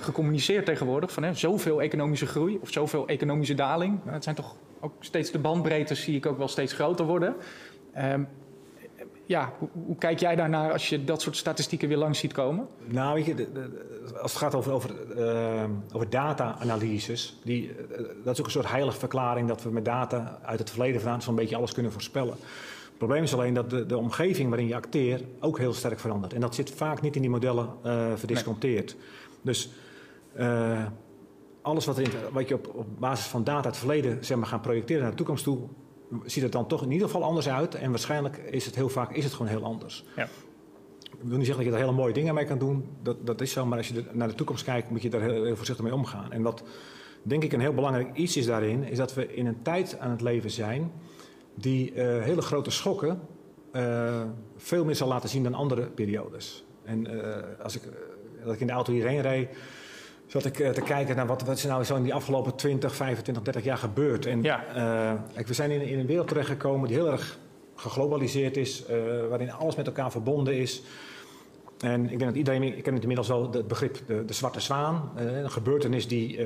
gecommuniceerd 0.00 0.64
tegenwoordig. 0.66 1.12
Van 1.12 1.22
hè, 1.22 1.34
zoveel 1.34 1.82
economische 1.82 2.26
groei 2.26 2.58
of 2.62 2.70
zoveel 2.70 3.06
economische 3.06 3.54
daling. 3.54 3.98
Nou, 4.02 4.14
het 4.14 4.24
zijn 4.24 4.36
toch 4.36 4.54
ook 4.80 4.92
steeds 5.00 5.30
de 5.30 5.38
bandbreedtes 5.38 6.02
zie 6.02 6.16
ik 6.16 6.26
ook 6.26 6.38
wel 6.38 6.48
steeds 6.48 6.72
groter 6.72 7.04
worden. 7.04 7.34
Ja, 9.30 9.52
hoe, 9.58 9.68
hoe, 9.86 9.96
kijk 9.96 10.18
jij 10.18 10.36
daarnaar 10.36 10.72
als 10.72 10.88
je 10.88 11.04
dat 11.04 11.22
soort 11.22 11.36
statistieken 11.36 11.88
weer 11.88 11.96
langs 11.96 12.18
ziet 12.18 12.32
komen? 12.32 12.68
Nou, 12.84 13.14
weet 13.14 13.26
je, 13.26 13.34
de, 13.34 13.52
de, 13.52 13.70
als 14.20 14.32
het 14.32 14.40
gaat 14.40 14.54
over, 14.54 14.72
over, 14.72 14.90
uh, 15.16 15.64
over 15.92 16.10
data-analyses, 16.10 17.38
die, 17.44 17.68
uh, 17.68 17.74
dat 18.24 18.32
is 18.32 18.40
ook 18.40 18.46
een 18.46 18.52
soort 18.52 18.70
heilige 18.70 18.98
verklaring 18.98 19.48
dat 19.48 19.62
we 19.62 19.70
met 19.70 19.84
data 19.84 20.38
uit 20.42 20.58
het 20.58 20.70
verleden 20.70 21.00
vandaan 21.00 21.22
zo'n 21.22 21.34
beetje 21.34 21.56
alles 21.56 21.72
kunnen 21.72 21.92
voorspellen. 21.92 22.34
Het 22.84 22.98
probleem 22.98 23.22
is 23.22 23.34
alleen 23.34 23.54
dat 23.54 23.70
de, 23.70 23.86
de 23.86 23.96
omgeving 23.96 24.48
waarin 24.48 24.68
je 24.68 24.74
acteert 24.74 25.24
ook 25.40 25.58
heel 25.58 25.72
sterk 25.72 26.00
verandert. 26.00 26.32
En 26.32 26.40
dat 26.40 26.54
zit 26.54 26.70
vaak 26.70 27.00
niet 27.00 27.14
in 27.14 27.20
die 27.20 27.30
modellen 27.30 27.68
uh, 27.84 28.12
verdisconteerd. 28.14 28.94
Nee. 28.94 29.04
Dus 29.42 29.70
alles 31.62 31.86
wat, 31.86 31.98
in, 31.98 32.10
wat 32.32 32.48
je 32.48 32.54
op, 32.54 32.70
op 32.74 32.86
basis 32.98 33.26
van 33.26 33.44
data 33.44 33.56
uit 33.56 33.64
het 33.64 33.76
verleden 33.76 34.24
zeg 34.24 34.36
maar, 34.36 34.46
gaan 34.46 34.60
projecteren 34.60 35.02
naar 35.02 35.10
de 35.10 35.16
toekomst 35.16 35.44
toe, 35.44 35.58
ziet 36.24 36.42
het 36.42 36.52
dan 36.52 36.66
toch 36.66 36.82
in 36.82 36.90
ieder 36.90 37.06
geval 37.06 37.24
anders 37.24 37.48
uit. 37.48 37.74
En 37.74 37.90
waarschijnlijk 37.90 38.36
is 38.36 38.66
het 38.66 38.74
heel 38.74 38.88
vaak 38.88 39.12
is 39.12 39.24
het 39.24 39.32
gewoon 39.32 39.50
heel 39.50 39.64
anders. 39.64 40.04
Ja. 40.16 40.28
Ik 41.02 41.26
wil 41.26 41.36
niet 41.36 41.46
zeggen 41.46 41.64
dat 41.64 41.72
je 41.72 41.78
er 41.78 41.86
hele 41.86 42.00
mooie 42.00 42.12
dingen 42.12 42.34
mee 42.34 42.44
kan 42.44 42.58
doen. 42.58 42.84
Dat, 43.02 43.26
dat 43.26 43.40
is 43.40 43.52
zo. 43.52 43.66
Maar 43.66 43.78
als 43.78 43.88
je 43.88 44.04
naar 44.12 44.28
de 44.28 44.34
toekomst 44.34 44.64
kijkt, 44.64 44.90
moet 44.90 45.02
je 45.02 45.10
daar 45.10 45.20
heel, 45.20 45.44
heel 45.44 45.56
voorzichtig 45.56 45.84
mee 45.84 45.94
omgaan. 45.94 46.32
En 46.32 46.42
wat 46.42 46.62
denk 47.22 47.42
ik 47.42 47.52
een 47.52 47.60
heel 47.60 47.74
belangrijk 47.74 48.16
iets 48.16 48.36
is 48.36 48.46
daarin, 48.46 48.84
is 48.84 48.96
dat 48.96 49.14
we 49.14 49.34
in 49.34 49.46
een 49.46 49.62
tijd 49.62 49.98
aan 49.98 50.10
het 50.10 50.20
leven 50.20 50.50
zijn 50.50 50.92
die 51.54 51.94
uh, 51.94 52.22
hele 52.22 52.42
grote 52.42 52.70
schokken 52.70 53.20
uh, 53.72 54.22
veel 54.56 54.84
meer 54.84 54.96
zal 54.96 55.08
laten 55.08 55.28
zien 55.28 55.42
dan 55.42 55.54
andere 55.54 55.82
periodes. 55.82 56.64
En 56.84 57.14
uh, 57.14 57.36
als 57.62 57.76
ik, 57.76 57.82
dat 58.44 58.54
ik 58.54 58.60
in 58.60 58.66
de 58.66 58.72
auto 58.72 58.92
hierheen 58.92 59.20
reed 59.20 59.48
zat 60.30 60.44
ik 60.44 60.58
uh, 60.58 60.68
te 60.68 60.80
kijken 60.80 61.16
naar 61.16 61.26
wat, 61.26 61.42
wat 61.42 61.56
is 61.56 61.64
nou 61.64 61.84
zo 61.84 61.96
in 61.96 62.02
die 62.02 62.14
afgelopen 62.14 62.56
20, 62.56 62.94
25, 62.94 63.42
30 63.42 63.64
jaar 63.64 63.78
gebeurd. 63.78 64.26
En 64.26 64.42
ja. 64.42 64.64
uh, 65.36 65.44
we 65.46 65.54
zijn 65.54 65.70
in, 65.70 65.80
in, 65.80 65.98
een 65.98 66.06
wereld 66.06 66.28
terechtgekomen 66.28 66.88
die 66.88 66.96
heel 66.96 67.10
erg 67.10 67.38
geglobaliseerd 67.74 68.56
is, 68.56 68.84
uh, 68.90 68.96
waarin 69.28 69.52
alles 69.52 69.76
met 69.76 69.86
elkaar 69.86 70.10
verbonden 70.10 70.56
is. 70.56 70.82
En 71.78 72.02
ik 72.02 72.18
denk 72.18 72.20
dat 72.20 72.34
iedereen, 72.34 72.62
ik 72.62 72.82
ken 72.82 72.92
het 72.92 73.02
inmiddels 73.02 73.28
wel, 73.28 73.52
het 73.52 73.68
begrip 73.68 73.98
de, 74.06 74.24
de 74.24 74.32
zwarte 74.32 74.60
zwaan. 74.60 75.10
een 75.16 75.50
gebeurtenis 75.50 76.08
die, 76.08 76.38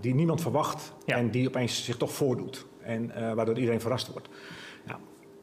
die 0.00 0.14
niemand 0.14 0.40
verwacht 0.40 0.92
ja. 1.04 1.16
en 1.16 1.30
die 1.30 1.48
opeens 1.48 1.84
zich 1.84 1.96
toch 1.96 2.12
voordoet. 2.12 2.66
En 2.82 3.12
waardoor 3.34 3.58
iedereen 3.58 3.80
verrast 3.80 4.12
wordt. 4.12 4.28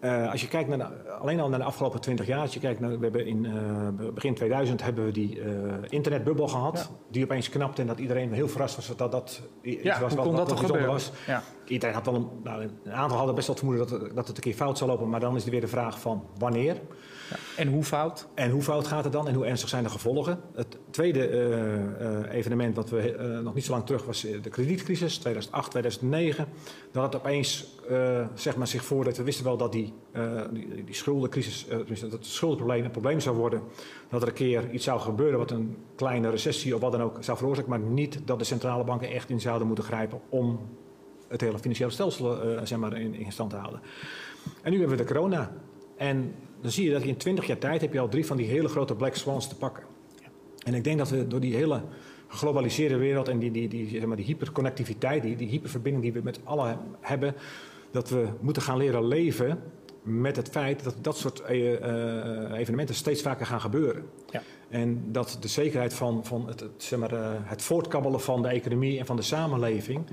Uh, 0.04 0.32
als 0.32 0.42
je 0.42 0.48
kijkt 0.48 0.70
naar 0.70 0.78
de, 0.78 1.12
alleen 1.12 1.40
al 1.40 1.50
naar 1.50 1.60
de 1.60 1.66
afgelopen 1.66 2.02
20 2.02 2.26
jaar, 2.26 2.40
als 2.40 2.54
je 2.54 2.60
kijkt 2.60 2.80
naar, 2.80 3.00
we 3.00 3.04
hebben 3.04 3.26
in 3.26 3.44
uh, 3.44 4.12
begin 4.14 4.36
2000 4.36 4.84
hebben 4.84 5.06
we 5.06 5.12
die 5.12 5.40
uh, 5.40 5.74
internetbubbel 5.90 6.48
gehad, 6.48 6.78
ja. 6.78 6.96
die 7.12 7.24
opeens 7.24 7.50
knapte 7.50 7.82
en 7.82 7.88
dat 7.88 8.00
iedereen 8.00 8.34
heel 8.34 8.48
verrast 8.48 8.76
was 8.76 8.96
dat 8.96 9.12
dat 9.12 9.42
iets 9.62 9.84
ja, 9.84 10.00
was 10.00 10.14
wat, 10.14 10.26
wat, 10.26 10.62
wat 10.62 10.86
was. 10.86 11.12
Ja. 11.28 11.44
Iedereen 11.66 11.96
had 11.96 12.06
wel 12.06 12.16
een, 12.16 12.28
nou, 12.44 12.62
een 12.84 12.94
aantal 12.94 13.18
hadden 13.18 13.36
best 13.36 13.48
wel 13.48 13.56
het 13.56 13.66
vermoeden 13.66 14.00
dat, 14.00 14.16
dat 14.16 14.28
het 14.28 14.38
een 14.38 14.44
keer 14.44 14.54
fout 14.54 14.78
zou 14.78 14.90
lopen, 14.90 15.10
maar 15.10 15.20
dan 15.20 15.36
is 15.36 15.46
er 15.46 15.52
weer 15.52 15.62
de 15.62 15.68
vraag 15.68 16.00
van 16.00 16.24
wanneer. 16.38 16.78
En 17.56 17.68
hoe 17.68 17.84
fout? 17.84 18.28
En 18.34 18.52
hoe 18.52 18.62
fout 18.62 18.88
gaat 18.88 19.04
het 19.04 19.14
dan 19.14 19.28
en 19.28 19.34
hoe 19.34 19.46
ernstig 19.46 19.70
zijn 19.70 19.84
de 19.84 19.90
gevolgen? 19.90 20.40
Het 20.56 20.78
tweede 20.90 22.30
evenement 22.32 22.76
wat 22.76 22.90
we 22.90 23.40
nog 23.44 23.54
niet 23.54 23.66
zo 23.66 23.72
lang 23.72 23.86
terug 23.86 24.06
was 24.06 24.22
de 24.22 24.50
kredietcrisis 24.50 25.18
2008, 25.18 25.70
2009. 25.70 26.48
Dat 26.92 27.04
het 27.04 27.16
opeens 27.16 27.78
zeg 28.36 28.56
maar 28.56 28.68
zich 28.68 28.86
voordat 28.86 29.18
we 29.18 29.24
wisten 29.24 29.46
wel 29.46 29.58
dat 29.58 29.72
die 29.72 29.94
uh, 30.16 30.42
die, 30.52 30.84
die, 30.84 30.96
schuldencrisis, 30.96 31.66
uh, 31.70 32.02
dat 32.02 32.12
het 32.12 32.26
schuldenprobleem 32.26 32.84
een 32.86 32.92
probleem 32.92 33.20
zou 33.20 33.38
worden. 33.38 33.62
Dat 34.10 34.22
er 34.22 34.28
een 34.28 34.34
keer 34.34 34.70
iets 34.72 34.84
zou 34.84 35.00
gebeuren 35.00 35.40
wat 35.40 35.52
een 35.52 35.78
kleine 35.96 36.30
recessie 36.30 36.76
of 36.76 36.82
wat 36.82 36.92
dan 36.92 37.02
ook 37.02 37.18
zou 37.20 37.38
veroorzaken. 37.38 37.70
Maar 37.70 37.80
niet 37.80 38.20
dat 38.26 38.40
de 38.40 38.46
centrale 38.46 38.84
banken 38.84 39.12
echt 39.12 39.30
in 39.30 39.42
zouden 39.42 39.68
moeten 39.68 39.86
grijpen 39.86 40.22
om 40.30 40.60
het 41.28 41.42
hele 41.42 41.60
financiële 41.60 41.92
stelsel 41.92 42.56
uh, 42.56 42.60
zeg 42.64 42.80
maar 42.80 42.98
in, 42.98 43.14
in, 43.14 43.32
stand 43.32 43.50
te 43.50 43.56
houden. 43.56 43.82
En 44.62 44.72
nu 44.72 44.80
hebben 44.80 44.98
we 44.98 45.04
de 45.04 45.14
corona. 45.14 45.52
En 45.98 46.36
dan 46.64 46.72
zie 46.72 46.86
je 46.86 46.92
dat 46.92 47.02
in 47.02 47.18
20 47.18 47.46
jaar 47.46 47.58
tijd 47.58 47.82
heb 47.82 47.94
je 47.94 48.00
al 48.00 48.10
drie 48.10 48.26
van 48.26 48.38
die 48.38 48.48
hele 48.48 48.68
grote 48.68 48.96
black 48.96 49.16
swans 49.16 49.48
te 49.48 49.56
pakken. 49.56 49.84
En 50.64 50.74
ik 50.74 50.84
denk 50.84 50.98
dat 50.98 51.10
we 51.10 51.28
door 51.28 51.40
die 51.40 51.56
hele 51.56 51.82
geglobaliseerde 52.28 52.98
wereld 52.98 53.28
en 53.28 53.40
die, 53.40 53.52
die, 53.52 53.68
die, 53.68 53.90
zeg 53.90 54.06
maar, 54.06 54.16
die 54.16 54.26
hyperconnectiviteit, 54.26 55.24
die, 55.24 55.36
die 55.36 55.48
hyperverbinding 55.48 56.04
die 56.04 56.14
we 56.14 56.22
met 56.24 56.40
allen 56.44 56.80
hebben, 57.00 57.36
dat 57.92 58.10
we 58.10 58.28
moeten 58.40 58.62
gaan 58.62 58.78
leren 58.78 59.08
leven 59.08 59.60
met 60.04 60.36
het 60.36 60.50
feit 60.50 60.84
dat 60.84 60.96
dat 61.02 61.18
soort 61.18 61.42
uh, 61.50 62.58
evenementen 62.58 62.96
steeds 62.96 63.22
vaker 63.22 63.46
gaan 63.46 63.62
gebeuren. 63.62 64.06
Ja. 64.30 64.42
En 64.70 65.04
dat 65.12 65.38
de 65.40 65.48
zekerheid 65.48 65.94
van, 65.94 66.26
van 66.26 66.48
het, 66.48 66.64
zeg 66.78 67.00
maar, 67.00 67.14
uh, 67.14 67.30
het 67.44 67.62
voortkabbelen 67.62 68.22
van 68.22 68.42
de 68.42 68.48
economie 68.48 69.00
en 69.00 69.06
van 69.06 69.16
de 69.16 69.22
samenleving, 69.22 70.06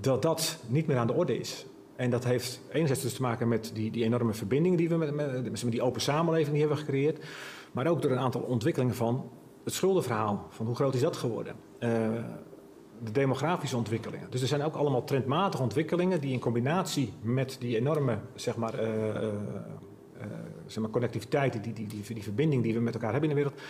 dat 0.00 0.22
dat 0.22 0.58
niet 0.66 0.86
meer 0.86 0.96
aan 0.96 1.06
de 1.06 1.12
orde 1.12 1.38
is. 1.38 1.66
En 2.00 2.10
dat 2.10 2.24
heeft 2.24 2.60
enerzijds 2.72 3.02
dus 3.02 3.14
te 3.14 3.22
maken 3.22 3.48
met 3.48 3.70
die, 3.74 3.90
die 3.90 4.04
enorme 4.04 4.32
verbindingen 4.32 4.78
die 4.78 4.88
we 4.88 4.96
met, 4.96 5.14
met, 5.14 5.70
die 5.70 5.82
open 5.82 6.00
samenleving 6.00 6.50
die 6.50 6.60
hebben 6.60 6.78
gecreëerd, 6.78 7.24
maar 7.72 7.86
ook 7.86 8.02
door 8.02 8.10
een 8.10 8.18
aantal 8.18 8.40
ontwikkelingen 8.40 8.94
van 8.94 9.30
het 9.64 9.74
schuldenverhaal. 9.74 10.46
Van 10.48 10.66
hoe 10.66 10.74
groot 10.74 10.94
is 10.94 11.00
dat 11.00 11.16
geworden? 11.16 11.54
Uh, 11.80 11.90
de 13.04 13.10
demografische 13.12 13.76
ontwikkelingen. 13.76 14.30
Dus 14.30 14.40
er 14.40 14.48
zijn 14.48 14.62
ook 14.62 14.74
allemaal 14.74 15.04
trendmatige 15.04 15.62
ontwikkelingen 15.62 16.20
die 16.20 16.32
in 16.32 16.38
combinatie 16.38 17.12
met 17.22 17.56
die 17.58 17.76
enorme 17.76 18.18
zeg 18.34 18.56
maar, 18.56 18.82
uh, 18.82 18.88
uh, 18.88 19.28
zeg 20.66 20.82
maar 20.82 20.90
connectiviteit, 20.90 21.52
die, 21.52 21.60
die, 21.60 21.86
die, 21.86 22.14
die, 22.14 22.22
verbinding 22.22 22.62
die 22.62 22.74
we 22.74 22.80
met 22.80 22.94
elkaar 22.94 23.12
hebben 23.12 23.30
in 23.30 23.36
de 23.36 23.42
wereld, 23.42 23.60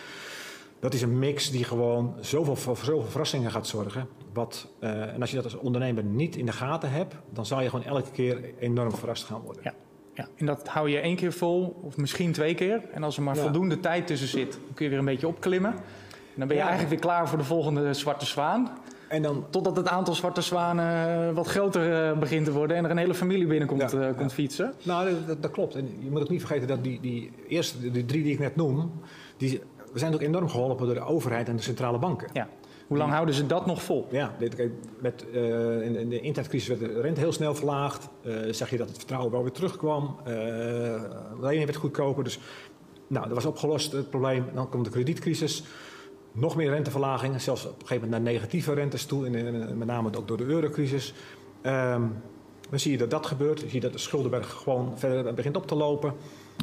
dat 0.80 0.94
is 0.94 1.02
een 1.02 1.18
mix 1.18 1.50
die 1.50 1.64
gewoon 1.64 2.14
zoveel, 2.20 2.56
voor 2.56 2.76
zoveel 2.76 3.10
verrassingen 3.10 3.50
gaat 3.50 3.66
zorgen. 3.66 4.08
Wat, 4.32 4.68
en 4.80 5.20
als 5.20 5.30
je 5.30 5.36
dat 5.36 5.44
als 5.44 5.56
ondernemer 5.56 6.04
niet 6.04 6.36
in 6.36 6.46
de 6.46 6.52
gaten 6.52 6.90
hebt, 6.90 7.14
dan 7.30 7.46
zal 7.46 7.60
je 7.60 7.68
gewoon 7.70 7.84
elke 7.84 8.10
keer 8.10 8.54
enorm 8.58 8.92
verrast 8.92 9.24
gaan 9.24 9.40
worden. 9.40 9.62
Ja. 9.64 9.74
Ja, 10.14 10.28
en 10.36 10.46
dat 10.46 10.68
hou 10.68 10.90
je 10.90 10.98
één 10.98 11.16
keer 11.16 11.32
vol, 11.32 11.80
of 11.82 11.96
misschien 11.96 12.32
twee 12.32 12.54
keer. 12.54 12.82
En 12.92 13.02
als 13.02 13.16
er 13.16 13.22
maar 13.22 13.36
ja. 13.36 13.42
voldoende 13.42 13.80
tijd 13.80 14.06
tussen 14.06 14.28
zit, 14.28 14.52
dan 14.52 14.74
kun 14.74 14.84
je 14.84 14.90
weer 14.90 14.98
een 14.98 15.04
beetje 15.04 15.28
opklimmen. 15.28 15.72
En 15.72 16.36
dan 16.36 16.46
ben 16.48 16.56
je 16.56 16.62
ja. 16.62 16.68
eigenlijk 16.68 16.90
weer 16.90 17.10
klaar 17.10 17.28
voor 17.28 17.38
de 17.38 17.44
volgende 17.44 17.94
zwarte 17.94 18.26
zwaan. 18.26 18.70
En 19.08 19.22
dan... 19.22 19.46
Totdat 19.50 19.76
het 19.76 19.88
aantal 19.88 20.14
zwarte 20.14 20.40
zwanen 20.40 21.28
eh, 21.28 21.34
wat 21.34 21.46
groter 21.46 22.10
uh, 22.12 22.18
begint 22.18 22.44
te 22.44 22.52
worden 22.52 22.76
en 22.76 22.84
er 22.84 22.90
een 22.90 22.96
hele 22.96 23.14
familie 23.14 23.46
binnenkomt 23.46 23.90
ja, 23.90 24.12
komt 24.12 24.32
fietsen. 24.32 24.74
Nou, 24.82 25.10
dat, 25.26 25.42
dat, 25.42 25.50
klopt. 25.50 25.74
En 25.74 25.88
je 25.98 26.10
moet 26.10 26.20
ook 26.20 26.28
niet 26.28 26.40
vergeten 26.40 26.68
dat 26.68 26.84
die, 26.84 27.00
die 27.00 27.30
eerste, 27.48 27.90
die 27.90 28.04
drie 28.04 28.22
die 28.22 28.32
ik 28.32 28.38
net 28.38 28.56
noem, 28.56 28.92
die, 29.36 29.60
we 29.92 29.98
zijn 29.98 30.14
ook 30.14 30.20
enorm 30.20 30.48
geholpen 30.48 30.86
door 30.86 30.94
de 30.94 31.04
overheid 31.04 31.48
en 31.48 31.56
de 31.56 31.62
centrale 31.62 31.98
banken. 31.98 32.28
Ja. 32.32 32.48
Hoe 32.86 32.98
lang 32.98 33.10
houden 33.10 33.34
ze 33.34 33.46
dat 33.46 33.66
nog 33.66 33.82
vol? 33.82 34.06
Ja, 34.10 34.34
met, 35.00 35.26
uh, 35.32 35.82
in, 35.82 35.96
in, 35.96 36.08
de 36.08 36.20
internetcrisis 36.20 36.68
werd 36.68 36.80
de 36.80 37.00
rente 37.00 37.20
heel 37.20 37.32
snel 37.32 37.54
verlaagd. 37.54 38.08
Uh, 38.22 38.52
zag 38.52 38.70
je 38.70 38.76
dat 38.76 38.88
het 38.88 38.96
vertrouwen 38.96 39.32
wel 39.32 39.42
weer 39.42 39.52
terugkwam. 39.52 40.16
Uh, 40.26 40.34
leningen 41.40 41.66
werd 41.66 41.76
goedkoper. 41.76 42.24
Dus 42.24 42.38
nou, 43.06 43.26
dat 43.26 43.34
was 43.34 43.44
opgelost, 43.44 43.92
het 43.92 44.10
probleem. 44.10 44.44
Dan 44.54 44.68
komt 44.68 44.84
de 44.84 44.90
kredietcrisis 44.90 45.64
nog 46.32 46.56
meer 46.56 46.70
renteverlagingen, 46.70 47.40
zelfs 47.40 47.64
op 47.64 47.70
een 47.70 47.86
gegeven 47.86 48.04
moment 48.04 48.22
naar 48.22 48.32
negatieve 48.32 48.74
rentes 48.74 49.04
toe, 49.04 49.26
en, 49.26 49.78
met 49.78 49.88
name 49.88 50.16
ook 50.16 50.28
door 50.28 50.36
de 50.36 50.44
eurocrisis. 50.44 51.14
Um, 51.62 52.22
dan 52.70 52.78
zie 52.78 52.92
je 52.92 52.98
dat 52.98 53.10
dat 53.10 53.26
gebeurt. 53.26 53.60
Dan 53.60 53.68
zie 53.68 53.80
je 53.80 53.84
dat 53.84 53.92
de 53.92 53.98
schuldenberg 53.98 54.50
gewoon 54.50 54.98
verder 54.98 55.34
begint 55.34 55.56
op 55.56 55.66
te 55.66 55.74
lopen. 55.74 56.14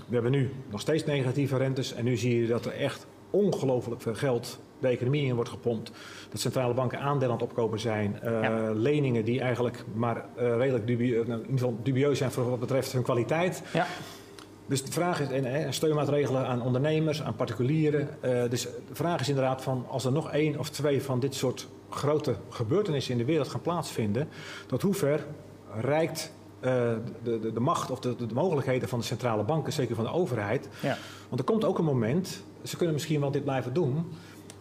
We 0.08 0.14
hebben 0.14 0.32
nu 0.32 0.50
nog 0.70 0.82
steeds 0.82 1.06
negatieve 1.06 1.58
rentes. 1.58 1.94
En 1.94 2.04
nu 2.04 2.18
zie 2.18 2.42
je 2.42 2.48
dat 2.48 2.66
er 2.66 2.72
echt 2.72 3.08
ongelooflijk 3.30 4.02
veel 4.02 4.16
geld 4.16 4.60
de 4.80 4.88
economie 4.88 5.26
in 5.26 5.36
wordt 5.36 5.50
gepompt. 5.50 5.92
Dat 6.30 6.42
centrale 6.42 6.74
banken 6.74 7.00
aandelen 7.00 7.34
aan 7.34 7.40
het 7.40 7.50
opkopen 7.50 7.80
zijn. 7.80 8.20
Uh, 8.24 8.42
ja. 8.42 8.72
Leningen 8.74 9.26
die 9.26 9.40
eigenlijk 9.40 9.84
maar 9.94 10.16
uh, 10.16 10.56
redelijk 10.58 10.88
dubieus, 10.88 11.28
nou, 11.28 11.40
in 11.40 11.46
ieder 11.46 11.60
geval 11.60 11.80
dubieus 11.84 12.18
zijn 12.18 12.32
voor 12.32 12.50
wat 12.50 12.60
betreft 12.60 12.92
hun 12.92 13.04
kwaliteit. 13.04 13.64
Ja. 13.74 13.88
Dus 14.68 14.84
de 14.84 14.92
vraag 14.92 15.22
is, 15.22 15.30
en, 15.30 15.74
steunmaatregelen 15.74 16.48
aan 16.48 16.62
ondernemers, 16.62 17.22
aan 17.22 17.36
particulieren. 17.36 18.10
Uh, 18.26 18.50
dus 18.50 18.62
de 18.62 18.96
vraag 18.96 19.20
is 19.20 19.30
inderdaad 19.30 19.62
van, 19.62 19.86
als 19.90 20.06
er 20.06 20.12
nog 20.12 20.32
één 20.32 20.60
of 20.60 20.70
twee 20.70 21.02
van 21.02 21.20
dit 21.20 21.36
soort 21.36 21.68
grote 21.90 22.36
gebeurtenissen 22.50 23.12
in 23.12 23.18
de 23.18 23.26
wereld 23.26 23.48
gaan 23.48 23.62
plaatsvinden, 23.62 24.30
tot 24.66 24.82
hoever 24.82 25.26
reikt 25.82 26.32
de, 26.60 27.02
de, 27.24 27.54
de, 27.54 27.60
macht 27.60 27.92
of 27.92 28.00
de, 28.00 28.16
de, 28.16 28.34
mogelijkheden 28.34 28.90
van 28.90 29.00
de 29.00 29.06
centrale 29.06 29.44
banken, 29.44 29.74
zeker 29.74 29.96
van 29.96 30.04
de 30.04 30.12
overheid. 30.12 30.70
Ja. 30.82 30.98
Want 31.28 31.40
er 31.40 31.46
komt 31.46 31.66
ook 31.66 31.78
een 31.78 31.86
moment, 31.86 32.44
ze 32.64 32.76
kunnen 32.76 32.94
misschien 32.94 33.20
wel 33.20 33.32
dit 33.32 33.44
blijven 33.44 33.74
doen, 33.74 34.06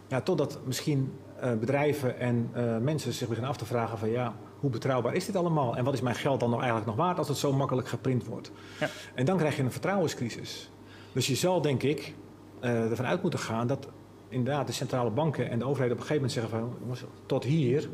ja, 0.07 0.21
totdat 0.21 0.59
misschien 0.65 1.13
uh, 1.43 1.53
bedrijven 1.53 2.19
en 2.19 2.49
mensen 2.81 3.13
zich 3.13 3.27
beginnen 3.27 3.51
af 3.51 3.57
te 3.57 3.65
vragen 3.65 3.97
van 3.97 4.09
ja, 4.09 4.33
hoe 4.59 4.69
betrouwbaar 4.69 5.13
is 5.13 5.25
dit 5.25 5.35
allemaal? 5.35 5.77
En 5.77 5.83
wat 5.83 5.93
is 5.93 6.01
mijn 6.01 6.15
geld 6.15 6.39
dan 6.39 6.49
nog 6.49 6.59
eigenlijk 6.59 6.87
nog 6.89 6.97
waard 7.05 7.17
als 7.17 7.27
het 7.27 7.37
zo 7.37 7.53
makkelijk 7.53 7.87
geprint 7.87 8.25
wordt? 8.25 8.51
Ja. 8.79 8.87
En 9.15 9.25
dan 9.25 9.37
krijg 9.37 9.55
je 9.55 9.63
een 9.63 9.71
vertrouwenscrisis. 9.71 10.69
Dus 11.11 11.27
je 11.27 11.35
zal, 11.35 11.61
denk 11.61 11.83
ik, 11.83 12.13
uh, 12.61 12.89
ervan 12.89 13.05
uit 13.05 13.21
moeten 13.21 13.39
gaan 13.39 13.67
dat 13.67 13.87
inderdaad 14.29 14.67
de 14.67 14.73
centrale 14.73 15.09
banken 15.09 15.49
en 15.49 15.59
de 15.59 15.65
overheden 15.65 15.93
op 15.93 16.01
een 16.01 16.07
gegeven 16.07 16.29
moment 16.29 16.31
zeggen 16.31 16.77
van 16.87 17.09
tot 17.25 17.43
hier. 17.43 17.89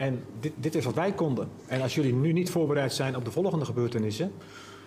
En 0.00 0.24
dit, 0.40 0.52
dit 0.56 0.74
is 0.74 0.84
wat 0.84 0.94
wij 0.94 1.12
konden. 1.12 1.48
En 1.66 1.82
als 1.82 1.94
jullie 1.94 2.14
nu 2.14 2.32
niet 2.32 2.50
voorbereid 2.50 2.92
zijn 2.92 3.16
op 3.16 3.24
de 3.24 3.30
volgende 3.30 3.64
gebeurtenissen, 3.64 4.32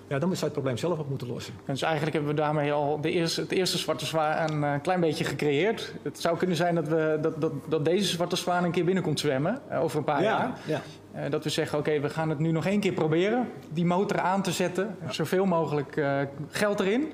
ja, 0.07 0.19
dan 0.19 0.27
zou 0.29 0.35
je 0.39 0.43
het 0.43 0.53
probleem 0.53 0.77
zelf 0.77 0.99
op 0.99 1.09
moeten 1.09 1.27
lossen. 1.27 1.53
Dus 1.65 1.81
eigenlijk 1.81 2.13
hebben 2.15 2.35
we 2.35 2.41
daarmee 2.41 2.71
al 2.71 3.01
de 3.01 3.11
eerste, 3.11 3.41
het 3.41 3.51
eerste 3.51 3.77
zwarte 3.77 4.05
zwaan 4.05 4.63
een 4.63 4.81
klein 4.81 4.99
beetje 4.99 5.23
gecreëerd. 5.23 5.93
Het 6.01 6.19
zou 6.19 6.37
kunnen 6.37 6.55
zijn 6.55 6.75
dat, 6.75 6.87
we, 6.87 7.17
dat, 7.21 7.41
dat, 7.41 7.51
dat 7.69 7.85
deze 7.85 8.07
zwarte 8.07 8.35
zwaan 8.35 8.63
een 8.63 8.71
keer 8.71 8.85
binnenkomt 8.85 9.19
zwemmen 9.19 9.61
uh, 9.71 9.83
over 9.83 9.97
een 9.97 10.03
paar 10.03 10.21
Ja, 10.21 10.27
jaar. 10.37 10.59
ja. 10.65 10.81
Uh, 11.25 11.31
dat 11.31 11.43
we 11.43 11.49
zeggen, 11.49 11.77
oké, 11.79 11.99
we 11.99 12.09
gaan 12.09 12.29
het 12.29 12.39
nu 12.39 12.51
nog 12.51 12.65
één 12.65 12.79
keer 12.79 12.93
proberen. 12.93 13.49
Die 13.73 13.85
motor 13.85 14.19
aan 14.19 14.41
te 14.41 14.51
zetten. 14.51 14.95
Zoveel 15.09 15.45
mogelijk 15.45 16.01
geld 16.49 16.79
erin. 16.79 17.11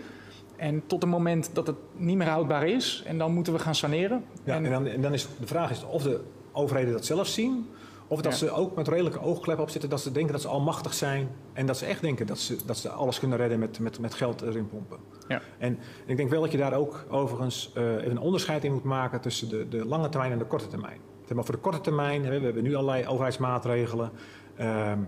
En 0.55 0.83
tot 0.87 1.01
het 1.01 1.11
moment 1.11 1.49
dat 1.53 1.67
het 1.67 1.75
niet 1.95 2.17
meer 2.17 2.27
houdbaar 2.27 2.67
is. 2.67 3.03
En 3.05 3.17
dan 3.17 3.33
moeten 3.33 3.53
we 3.53 3.59
gaan 3.59 3.75
saneren. 3.75 4.23
Ja, 4.43 4.55
en, 4.55 4.63
dan, 4.63 4.87
en 4.87 5.01
dan 5.01 5.13
is 5.13 5.27
de 5.39 5.47
vraag 5.47 5.71
is 5.71 5.83
of 5.85 6.03
de 6.03 6.21
overheden 6.51 6.93
dat 6.93 7.05
zelf 7.05 7.27
zien. 7.27 7.67
Of 8.11 8.21
dat 8.21 8.31
Ja. 8.31 8.37
ze 8.37 8.51
ook 8.51 8.75
met 8.75 8.87
redelijke 8.87 9.21
oogkleppen 9.21 9.63
op 9.65 9.69
zitten. 9.71 9.89
Dat 9.89 10.01
ze 10.01 10.11
denken 10.11 10.31
dat 10.31 10.41
ze 10.41 10.47
almachtig 10.47 10.93
zijn. 10.93 11.29
En 11.53 11.65
dat 11.65 11.77
ze 11.77 11.85
echt 11.85 12.01
denken 12.01 12.27
dat 12.27 12.39
ze, 12.39 12.57
dat 12.65 12.77
ze 12.77 12.89
alles 12.89 13.19
kunnen 13.19 13.37
redden 13.37 13.59
met, 13.59 13.79
met, 13.79 13.99
met 13.99 14.13
geld 14.13 14.41
erin 14.41 14.67
pompen. 14.67 14.97
Ja. 15.27 15.41
En 15.57 15.79
ik 16.05 16.17
denk 16.17 16.29
wel 16.29 16.41
dat 16.41 16.51
je 16.51 16.57
daar 16.57 16.73
ook 16.73 17.05
overigens 17.09 17.71
eh, 17.75 17.83
even 17.95 18.11
een 18.11 18.19
onderscheid 18.19 18.63
in 18.63 18.73
moet 18.73 18.83
maken 18.83 19.21
tussen 19.21 19.49
de, 19.49 19.67
de 19.67 19.85
lange 19.85 20.09
termijn 20.09 20.31
en 20.31 20.37
de 20.37 20.45
korte 20.45 20.67
termijn. 20.67 20.99
Maar 21.35 21.43
voor 21.45 21.55
de 21.55 21.61
korte 21.61 21.81
termijn, 21.81 22.21
we 22.21 22.27
hebben 22.27 22.63
nu 22.63 22.75
allerlei 22.75 23.07
overheidsmaatregelen. 23.07 24.11
Ehm, 24.55 24.99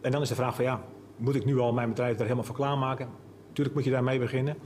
en 0.00 0.10
dan 0.10 0.22
is 0.22 0.28
de 0.28 0.34
vraag 0.34 0.54
van 0.54 0.64
ja, 0.64 0.82
moet 1.16 1.34
ik 1.34 1.44
nu 1.44 1.58
al 1.58 1.72
mijn 1.72 1.88
bedrijf 1.88 2.14
er 2.16 2.22
helemaal 2.22 2.44
voor 2.44 2.54
klaarmaken? 2.54 3.08
Natuurlijk 3.48 3.74
moet 3.76 3.84
je 3.84 3.90
daarmee 3.90 4.18
beginnen. 4.18 4.56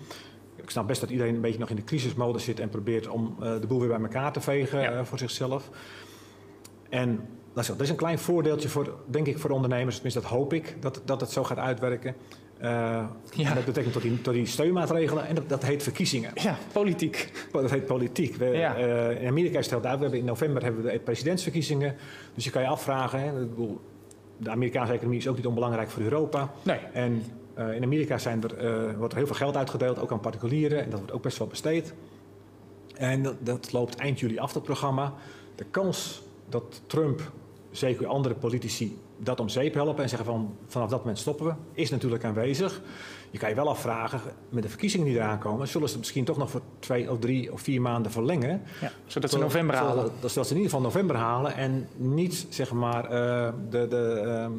Ik 0.57 0.71
snap 0.71 0.87
best 0.87 1.01
dat 1.01 1.11
iedereen 1.11 1.35
een 1.35 1.41
beetje 1.41 1.59
nog 1.59 1.71
in 1.71 1.77
de 1.77 1.85
crisismodus 1.85 2.45
zit 2.45 2.61
en 2.61 2.69
probeert 2.69 3.09
om 3.09 3.37
eh, 3.41 3.61
de 3.61 3.67
boel 3.67 3.79
weer 3.79 3.89
bij 3.89 4.01
elkaar 4.01 4.33
te 4.33 4.41
vegen 4.41 4.81
Ja. 4.81 4.93
eh, 4.93 5.05
voor 5.05 5.19
zichzelf. 5.19 5.71
En 6.89 7.29
dat 7.55 7.81
is 7.81 7.89
een 7.91 7.97
klein 7.97 8.19
voordeeltje 8.19 8.69
voor, 8.69 8.95
denk 9.07 9.27
ik, 9.27 9.39
voor 9.39 9.51
ondernemers. 9.51 9.95
Tenminste, 9.95 10.21
dat 10.21 10.31
hoop 10.31 10.53
ik, 10.53 10.77
dat, 10.81 11.03
dat 11.05 11.21
het 11.21 11.31
zo 11.31 11.45
gaat 11.45 11.59
uitwerken. 11.59 12.15
Eh, 12.59 12.71
Ja. 13.31 13.49
en 13.49 13.55
dat 13.55 13.65
betekent 13.65 13.93
tot 13.93 14.03
die, 14.03 14.21
tot 14.21 14.35
die 14.35 14.47
steunmaatregelen 14.47 15.27
en 15.27 15.35
dat, 15.35 15.49
dat 15.49 15.65
heet 15.65 15.83
verkiezingen. 15.83 16.31
Ja, 16.35 16.57
politiek. 16.73 17.33
Dat 17.53 17.71
heet 17.71 17.87
politiek. 17.87 18.37
We, 18.37 18.45
Ja. 18.47 18.77
eh, 18.77 19.21
in 19.23 19.29
Amerika 19.29 19.59
is 19.59 19.65
het 19.65 19.71
heel 19.75 19.81
duidelijk. 19.81 20.11
We 20.13 20.17
hebben 20.17 20.19
in 20.19 20.25
november 20.25 20.63
hebben 20.63 20.83
we 20.85 20.93
de 20.93 20.99
presidentsverkiezingen. 20.99 21.97
Dus 22.35 22.45
je 22.45 22.51
kan 22.51 22.63
je 22.63 22.69
afvragen. 22.69 23.21
Hè, 23.21 23.43
ik 23.43 23.49
bedoel, 23.49 23.81
de 24.37 24.51
Amerikaanse 24.51 24.93
economie 24.93 25.19
is 25.19 25.29
ook 25.29 25.37
niet 25.37 25.47
onbelangrijk 25.47 25.91
voor 25.91 26.03
Europa. 26.03 26.51
Nee. 26.63 26.79
En 26.93 27.23
eh, 27.55 27.75
in 27.75 27.83
Amerika 27.83 28.19
zijn 28.19 28.43
er, 28.43 28.97
wordt 28.99 29.13
er 29.13 29.19
heel 29.19 29.27
veel 29.27 29.37
geld 29.37 29.57
uitgedeeld, 29.57 29.99
ook 29.99 30.13
aan 30.13 30.21
particulieren. 30.21 30.83
En 30.85 30.91
dat 30.91 30.99
wordt 30.99 31.15
ook 31.15 31.23
best 31.23 31.39
wel 31.39 31.47
besteed. 31.49 31.95
En 32.97 33.23
dat, 33.23 33.35
dat 33.39 33.73
loopt 33.73 33.95
eind 33.97 34.21
juli 34.21 34.39
af, 34.39 34.53
dat 34.53 34.63
programma. 34.63 35.13
De 35.55 35.65
kans 35.71 36.23
dat 36.49 36.83
Trump, 36.87 37.33
zeker 37.73 38.07
andere 38.07 38.35
politici, 38.35 38.99
dat 39.19 39.41
om 39.41 39.49
zeep 39.49 39.75
helpen 39.75 40.03
en 40.03 40.09
zeggen 40.09 40.29
van 40.29 40.57
vanaf 40.67 40.89
dat 40.89 40.99
moment 40.99 41.19
stoppen 41.19 41.47
we, 41.47 41.53
is 41.73 41.91
natuurlijk 41.91 42.25
aanwezig. 42.25 42.81
Je 43.31 43.39
kan 43.39 43.49
je 43.49 43.55
wel 43.55 43.69
afvragen, 43.69 44.21
met 44.49 44.63
de 44.63 44.69
verkiezingen 44.69 45.07
die 45.07 45.15
eraan 45.17 45.39
komen, 45.39 45.69
zullen 45.69 45.87
ze 45.87 45.93
het 45.93 46.03
misschien 46.03 46.25
toch 46.25 46.37
nog 46.37 46.51
voor 46.51 46.61
twee 46.79 47.11
of 47.11 47.19
drie 47.19 47.53
of 47.53 47.61
vier 47.61 47.81
maanden 47.81 48.13
verlengen. 48.13 48.63
Ja, 48.81 48.93
zodat 49.07 49.31
ze 49.31 49.39
november 49.39 49.77
halen. 49.77 50.11
Dat, 50.21 50.31
zodat 50.31 50.47
ze 50.49 50.55
in 50.55 50.61
ieder 50.61 50.73
geval 50.73 50.81
november 50.81 51.17
halen 51.17 51.55
en 51.55 51.89
niet 51.97 52.47
zeg 52.49 52.73
maar 52.73 53.05
eh, 53.05 53.53
de, 53.71 53.89
de, 53.89 54.23
ehm, 54.25 54.53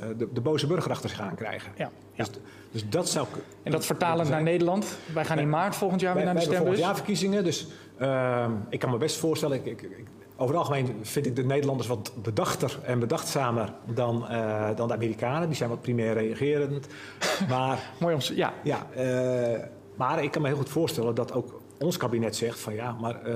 eh, 0.00 0.18
de, 0.18 0.28
de 0.32 0.40
boze 0.40 0.66
burger 0.66 0.90
achter 0.90 1.10
zich 1.10 1.20
aan 1.20 1.34
krijgen. 1.34 1.72
Ja, 1.76 1.90
ja. 2.12 2.24
Dus, 2.24 2.30
dus 2.70 2.88
dat 2.88 3.08
zou. 3.08 3.26
En 3.62 3.72
dat 3.72 3.86
vertalend 3.86 4.28
naar 4.28 4.42
Nederland. 4.42 4.98
Wij 5.14 5.24
gaan 5.24 5.38
in 5.38 5.48
maart 5.48 5.76
volgend 5.76 6.00
jaar 6.00 6.14
weer 6.14 6.24
naar 6.24 6.34
de 6.34 6.40
volgend 6.40 6.60
stembus. 6.62 6.80
jaar 6.84 6.94
verkiezingen, 6.96 7.44
dus 7.44 7.66
ehm, 7.98 8.52
ik 8.68 8.78
kan 8.78 8.90
me 8.90 8.96
best 8.96 9.16
voorstellen. 9.16 9.56
Ik, 9.56 9.66
ik, 9.66 9.82
ik- 9.82 10.06
over 10.40 10.54
het 10.54 10.64
algemeen 10.64 10.96
vind 11.02 11.26
ik 11.26 11.36
de 11.36 11.44
Nederlanders 11.44 11.88
wat 11.88 12.12
bedachter 12.22 12.78
en 12.82 12.98
bedachtzamer 12.98 13.72
dan, 13.84 14.28
eh, 14.28 14.68
dan 14.76 14.88
de 14.88 14.94
Amerikanen. 14.94 15.48
Die 15.48 15.56
zijn 15.56 15.70
wat 15.70 15.80
primair 15.80 16.12
reagerend. 16.12 16.86
Maar 17.48 17.92
Mooi 18.00 18.14
om... 18.14 18.20
Ja, 18.34 18.52
ja, 18.62 18.86
eh, 18.94 19.60
maar 19.96 20.22
ik 20.22 20.30
kan 20.30 20.42
me 20.42 20.48
heel 20.48 20.56
goed 20.56 20.68
voorstellen 20.68 21.14
dat 21.14 21.32
ook 21.32 21.60
ons 21.78 21.96
kabinet 21.96 22.36
zegt 22.36 22.60
van 22.60 22.74
ja, 22.74 22.96
maar 23.00 23.22
eh, 23.22 23.34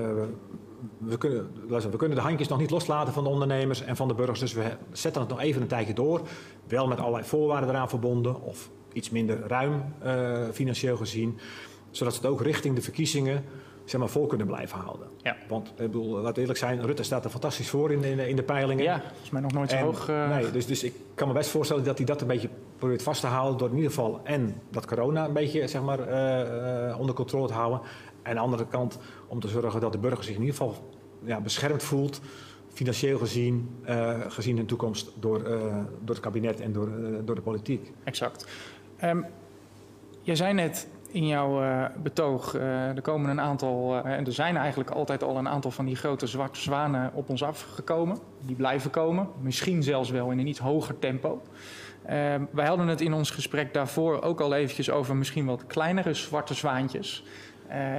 we, 0.99 1.19
kunnen, 1.19 1.51
luister, 1.69 1.91
we 1.91 1.97
kunnen 1.97 2.17
de 2.17 2.23
handjes 2.23 2.49
nog 2.49 2.59
niet 2.59 2.71
loslaten 2.71 3.13
van 3.13 3.25
de 3.25 3.31
ondernemers 3.31 3.83
en 3.83 3.97
van 3.97 4.09
de 4.09 4.15
burgers. 4.15 4.41
Dus 4.41 4.53
we 4.53 4.77
zetten 4.93 5.21
het 5.21 5.31
nog 5.31 5.41
even 5.41 5.63
een 5.63 5.69
tijdje 5.69 5.95
door. 5.95 6.21
Wel 6.69 6.87
met 6.87 6.99
allerlei 6.99 7.25
voorwaarden 7.25 7.69
eraan 7.69 7.88
verbonden 7.88 8.43
of 8.43 8.71
iets 8.93 9.11
minder 9.11 9.47
ruim 9.47 9.95
financieel 10.53 10.97
gezien. 10.97 11.38
Zodat 11.91 12.15
ze 12.15 12.21
het 12.21 12.31
ook 12.31 12.43
richting 12.43 12.75
de 12.75 12.83
verkiezingen 12.83 13.45
zeg 13.85 14.01
maar, 14.01 14.09
vol 14.09 14.27
kunnen 14.27 14.47
blijven 14.47 14.79
houden. 14.79 15.07
Ja. 15.23 15.37
Want 15.49 15.68
ik 15.68 15.77
bedoel, 15.77 16.09
laten 16.16 16.35
we 16.35 16.40
eerlijk 16.40 16.59
zijn, 16.59 16.87
Rutte 16.87 17.03
staat 17.03 17.25
er 17.25 17.31
fantastisch 17.31 17.68
voor 17.71 17.92
in, 17.92 18.05
in, 18.05 18.18
in 18.18 18.37
de 18.37 18.42
peilingen. 18.42 18.85
ja, 18.85 19.01
volgens 19.09 19.31
mij 19.31 19.40
nog 19.40 19.53
nooit 19.53 19.71
zo 19.71 19.77
En- 19.77 19.83
hoog. 19.85 20.09
eh, 20.09 20.29
nee, 20.29 20.51
dus, 20.51 20.66
dus 20.66 20.83
ik 20.85 20.95
kan 21.14 21.29
me 21.29 21.35
best 21.35 21.51
voorstellen 21.51 21.85
dat 21.85 21.97
hij 21.97 22.07
dat 22.07 22.21
een 22.21 22.27
beetje 22.27 22.49
probeert 22.79 23.03
vast 23.03 23.21
te 23.21 23.27
houden. 23.27 23.59
Door 23.59 23.68
in 23.68 23.75
ieder 23.77 23.90
geval 23.90 24.21
en 24.25 24.55
dat 24.71 24.87
corona 24.87 25.25
een 25.25 25.33
beetje 25.33 25.68
zeg 25.68 25.83
maar, 25.83 26.01
eh, 26.01 26.88
eh, 26.90 27.01
onder 27.01 27.14
controle 27.14 27.47
te 27.47 27.53
houden. 27.53 27.81
En 28.23 28.29
aan 28.31 28.35
de 28.35 28.40
andere 28.40 28.66
kant 28.66 28.99
om 29.29 29.40
te 29.40 29.49
zorgen 29.49 29.81
dat 29.81 29.92
de 29.92 29.99
burger 29.99 30.25
zich 30.25 30.35
in 30.35 30.40
ieder 30.40 30.57
geval 30.57 30.90
ja, 31.25 31.40
beschermd 31.40 31.83
voelt. 31.83 32.21
Financieel 32.73 33.18
gezien, 33.18 33.77
eh, 33.85 34.21
gezien 34.29 34.57
hun 34.57 34.66
toekomst 34.66 35.11
door, 35.21 35.42
door 36.01 36.14
het 36.14 36.21
kabinet 36.21 36.61
en 36.61 36.73
door, 36.73 36.88
door 37.25 37.35
de 37.35 37.40
politiek. 37.40 37.92
Exact. 38.05 38.47
Ehm, 38.97 39.23
jij 40.23 40.37
zei 40.37 40.53
net 40.53 40.87
in 41.12 41.27
jouw 41.27 41.62
eh, 41.62 41.85
betoog, 42.03 42.55
eh, 42.55 42.88
er 42.88 43.01
komen 43.03 43.31
een 43.31 43.40
aantal, 43.40 44.01
eh, 44.05 44.12
en 44.12 44.27
er 44.27 44.33
zijn 44.33 44.57
eigenlijk 44.57 44.90
altijd 44.90 45.22
al 45.22 45.37
een 45.37 45.48
aantal 45.48 45.70
van 45.70 45.85
die 45.85 45.96
grote 45.96 46.27
zwarte 46.27 46.61
zwanen 46.61 47.11
op 47.14 47.29
ons 47.29 47.42
afgekomen. 47.42 48.18
Die 48.40 48.57
blijven 48.57 48.90
komen, 48.90 49.29
misschien 49.40 49.83
zelfs 49.83 50.11
wel 50.11 50.31
in 50.31 50.38
een 50.38 50.46
iets 50.46 50.59
hoger 50.59 50.98
tempo. 50.98 51.42
Ehm, 52.07 52.42
wij 52.51 52.66
hadden 52.66 52.88
het 52.88 53.01
in 53.01 53.12
ons 53.12 53.31
gesprek 53.31 53.75
daarvoor 53.75 54.22
ook 54.22 54.40
al 54.40 54.55
eventjes 54.55 54.90
over 54.90 55.16
misschien 55.16 55.46
wat 55.46 55.66
kleinere 55.66 56.14
zwarte 56.14 56.55
zwaantjes. 56.55 57.25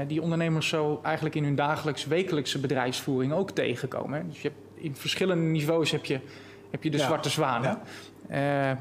die 0.08 0.22
ondernemers 0.22 0.68
zo 0.68 1.00
eigenlijk 1.04 1.36
in 1.36 1.44
hun 1.44 1.56
dagelijks 1.56 2.06
wekelijkse 2.06 2.60
bedrijfsvoering 2.60 3.34
ook 3.34 3.52
tegenkomen. 3.52 4.20
hè. 4.20 4.28
Dus 4.28 4.42
je 4.42 4.48
hebt, 4.48 4.84
in 4.84 4.96
verschillende 4.96 5.44
niveaus 5.44 5.92
heb 5.92 6.06
je, 6.06 6.20
heb 6.70 6.84
je 6.84 6.90
de 6.90 6.98
Ja, 6.98 7.06
zwarte 7.06 7.30
zwanen. 7.30 7.80
ja. 8.30 8.78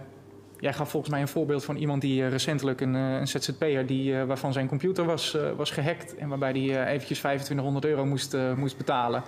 Jij 0.63 0.73
gaf 0.73 0.91
volgens 0.91 1.13
mij 1.13 1.21
een 1.21 1.29
voorbeeld 1.29 1.65
van 1.65 1.77
iemand 1.77 2.01
die 2.01 2.23
eh, 2.23 2.31
recentelijk 2.31 2.81
een, 2.81 2.95
eh, 2.95 3.19
een 3.19 3.29
ZZP'er 3.29 3.87
die, 3.87 4.19
eh, 4.19 4.25
waarvan 4.25 4.53
zijn 4.53 4.69
computer 4.69 5.05
was, 5.05 5.37
was 5.57 5.71
gehackt. 5.71 6.15
En 6.17 6.29
waarbij 6.29 6.51
hij 6.51 6.61
eh, 6.61 6.93
eventjes 6.93 7.19
2500 7.19 7.85
euro 7.85 8.05
moest, 8.07 8.37
moest 8.57 8.77
betalen. 8.77 9.23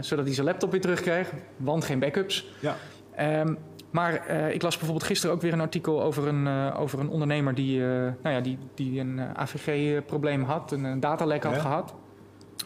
zodat 0.00 0.24
hij 0.24 0.34
zijn 0.34 0.46
laptop 0.46 0.70
weer 0.70 0.80
terugkreeg. 0.80 1.32
Want 1.56 1.84
geen 1.84 1.98
backups. 1.98 2.52
Ja. 2.60 2.76
Ehm, 3.14 3.54
maar 3.90 4.28
ik 4.50 4.62
las 4.62 4.76
bijvoorbeeld 4.76 5.06
gisteren 5.06 5.34
ook 5.34 5.42
weer 5.42 5.52
een 5.52 5.60
artikel 5.60 6.02
over 6.02 6.28
een, 6.28 6.72
over 6.72 7.00
een 7.00 7.08
ondernemer 7.08 7.54
die, 7.54 7.80
nou 7.80 8.14
ja, 8.22 8.40
die, 8.40 8.58
die 8.74 9.00
een 9.00 9.20
AVG-probleem 9.36 10.42
had, 10.42 10.72
een, 10.72 10.84
een 10.84 11.00
datalek 11.00 11.42
had 11.42 11.54
Ja. 11.54 11.60
gehad. 11.60 11.94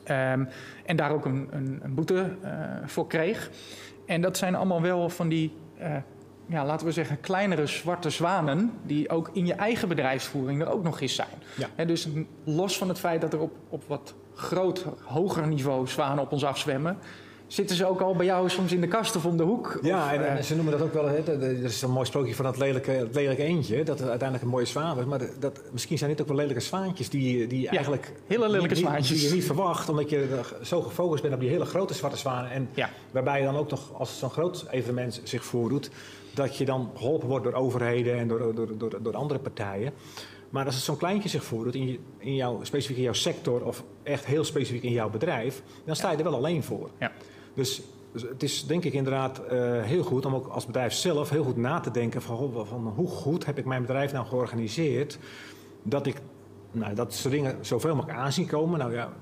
Ehm, 0.05 0.45
en 0.85 0.97
daar 0.97 1.11
ook 1.11 1.25
een, 1.25 1.49
een, 1.51 1.81
een 1.83 1.95
boete 1.95 2.37
voor 2.85 3.07
kreeg. 3.07 3.51
En 4.07 4.21
dat 4.21 4.37
zijn 4.37 4.55
allemaal 4.55 4.83
wel 4.83 5.09
van 5.09 5.29
die, 5.29 5.53
ja, 6.47 6.67
laten 6.67 6.87
we 6.87 6.93
zeggen, 6.93 7.21
kleinere 7.21 7.67
zwarte 7.67 8.11
zwanen. 8.11 8.73
die 8.83 9.09
ook 9.11 9.31
in 9.33 9.47
je 9.47 9.55
eigen 9.55 9.89
bedrijfsvoering 9.89 10.61
er 10.61 10.71
ook 10.71 10.83
nog 10.83 11.01
eens 11.01 11.15
zijn. 11.15 11.29
Ja. 11.77 11.85
Dus 11.85 12.09
los 12.45 12.79
van 12.79 12.89
het 12.89 12.99
feit 12.99 13.21
dat 13.21 13.33
er 13.33 13.41
op, 13.41 13.53
op 13.69 13.83
wat 13.87 14.15
groot, 14.35 14.85
hoger 15.03 15.47
niveau 15.47 15.87
zwanen 15.89 16.25
op 16.25 16.33
ons 16.33 16.45
afzwemmen. 16.45 16.99
zitten 17.47 17.77
ze 17.77 17.87
ook 17.87 18.01
al 18.01 18.15
bij 18.17 18.27
jou 18.27 18.49
soms 18.49 18.73
in 18.73 18.81
de 18.81 18.89
kast 18.89 19.17
of 19.17 19.25
om 19.25 19.37
de 19.37 19.43
hoek? 19.43 19.79
Ja, 19.83 20.05
Of, 20.05 20.11
en, 20.13 20.25
eh, 20.27 20.37
en 20.37 20.45
ze 20.45 20.55
noemen 20.55 20.73
dat 20.73 20.83
ook 20.83 20.93
wel, 20.93 21.07
hè, 21.09 21.23
dat- 21.23 21.41
is 21.43 21.83
een 21.83 21.91
mooi 21.91 22.07
sprookje 22.07 22.35
van 22.35 22.45
dat 22.45 22.59
lelijke, 22.59 22.91
het 22.91 23.15
lelijke 23.15 23.43
eendje, 23.43 23.83
dat 23.85 24.01
uiteindelijk 24.01 24.43
een 24.43 24.49
mooie 24.49 24.65
zwaan 24.65 24.95
wordt. 24.95 25.09
Maar 25.09 25.21
dat, 25.39 25.61
misschien 25.73 25.99
zijn 25.99 26.11
dit 26.11 26.21
ook 26.21 26.27
wel 26.29 26.37
lelijke 26.37 26.61
zwaantjes 26.61 27.09
die, 27.11 27.47
die 27.47 27.69
eigenlijk 27.69 28.13
hele 28.27 28.49
lelijke 28.49 28.75
zwaantjes. 28.75 29.19
Die 29.21 29.29
je 29.29 29.35
niet 29.35 29.45
verwacht, 29.45 29.89
omdat 29.89 30.11
je 30.11 30.41
zo 30.63 30.83
gefocust 30.83 31.23
bent 31.23 31.35
op 31.35 31.41
die 31.41 31.49
hele 31.49 31.65
grote 31.65 31.95
zwarte 31.95 32.17
zwanen. 32.17 32.51
En 32.51 32.69
Ja. 32.75 32.91
waarbij 33.11 33.39
je 33.39 33.45
dan 33.45 33.57
ook 33.57 33.71
nog, 33.71 33.93
als 33.99 34.19
zo'n 34.19 34.31
groot 34.31 34.67
evenement 34.71 35.21
zich 35.25 35.45
voordoet, 35.45 35.91
dat 36.37 36.57
je 36.57 36.65
dan 36.65 36.91
geholpen 36.97 37.29
wordt 37.29 37.45
door 37.45 37.53
overheden 37.53 38.19
en 38.19 38.29
door, 38.29 38.55
door, 38.55 38.79
door, 38.79 39.03
door 39.03 39.17
andere 39.17 39.41
partijen. 39.41 39.93
Maar 40.51 40.65
als 40.65 40.75
het 40.75 40.85
zo'n 40.85 40.97
kleintje 40.97 41.29
zich 41.29 41.45
voordoet, 41.45 41.75
in, 41.75 41.89
je, 41.89 41.99
in 42.19 42.35
jouw, 42.35 42.59
specifiek 42.63 42.97
in 42.97 43.03
jouw 43.03 43.13
sector 43.13 43.65
of 43.65 43.85
echt 44.03 44.27
heel 44.27 44.45
specifiek 44.45 44.83
in 44.83 44.93
jouw 44.93 45.11
bedrijf, 45.11 45.63
dan 45.85 45.97
sta 45.97 46.11
je 46.11 46.17
er 46.17 46.25
wel 46.25 46.35
alleen 46.35 46.63
voor. 46.63 46.91
Ja. 46.99 47.13
Dus, 47.55 47.83
dus 48.13 48.23
het 48.23 48.43
is 48.43 48.67
denk 48.67 48.85
ik 48.85 48.93
inderdaad 48.93 49.39
eh, 49.39 49.83
heel 49.83 50.03
goed 50.03 50.27
om 50.27 50.35
ook 50.35 50.47
als 50.47 50.67
bedrijf 50.67 50.93
zelf 50.93 51.31
heel 51.31 51.45
goed 51.45 51.57
na 51.57 51.81
te 51.81 51.91
denken 51.91 52.23
van, 52.23 52.37
goh, 52.37 52.67
van 52.67 52.93
hoe 52.97 53.09
goed 53.09 53.47
heb 53.47 53.59
ik 53.59 53.65
mijn 53.65 53.83
bedrijf 53.83 54.13
nou 54.13 54.27
georganiseerd 54.27 55.19
dat 55.83 56.07
ik 56.07 56.21
nou, 56.71 56.95
dat 56.95 57.15
soort 57.15 57.35
dingen 57.35 57.57
zoveel 57.61 57.95
mogelijk 57.95 58.19
aanzien 58.19 58.47
komen. 58.47 58.79
Nou 58.79 58.93
ja, 58.93 59.13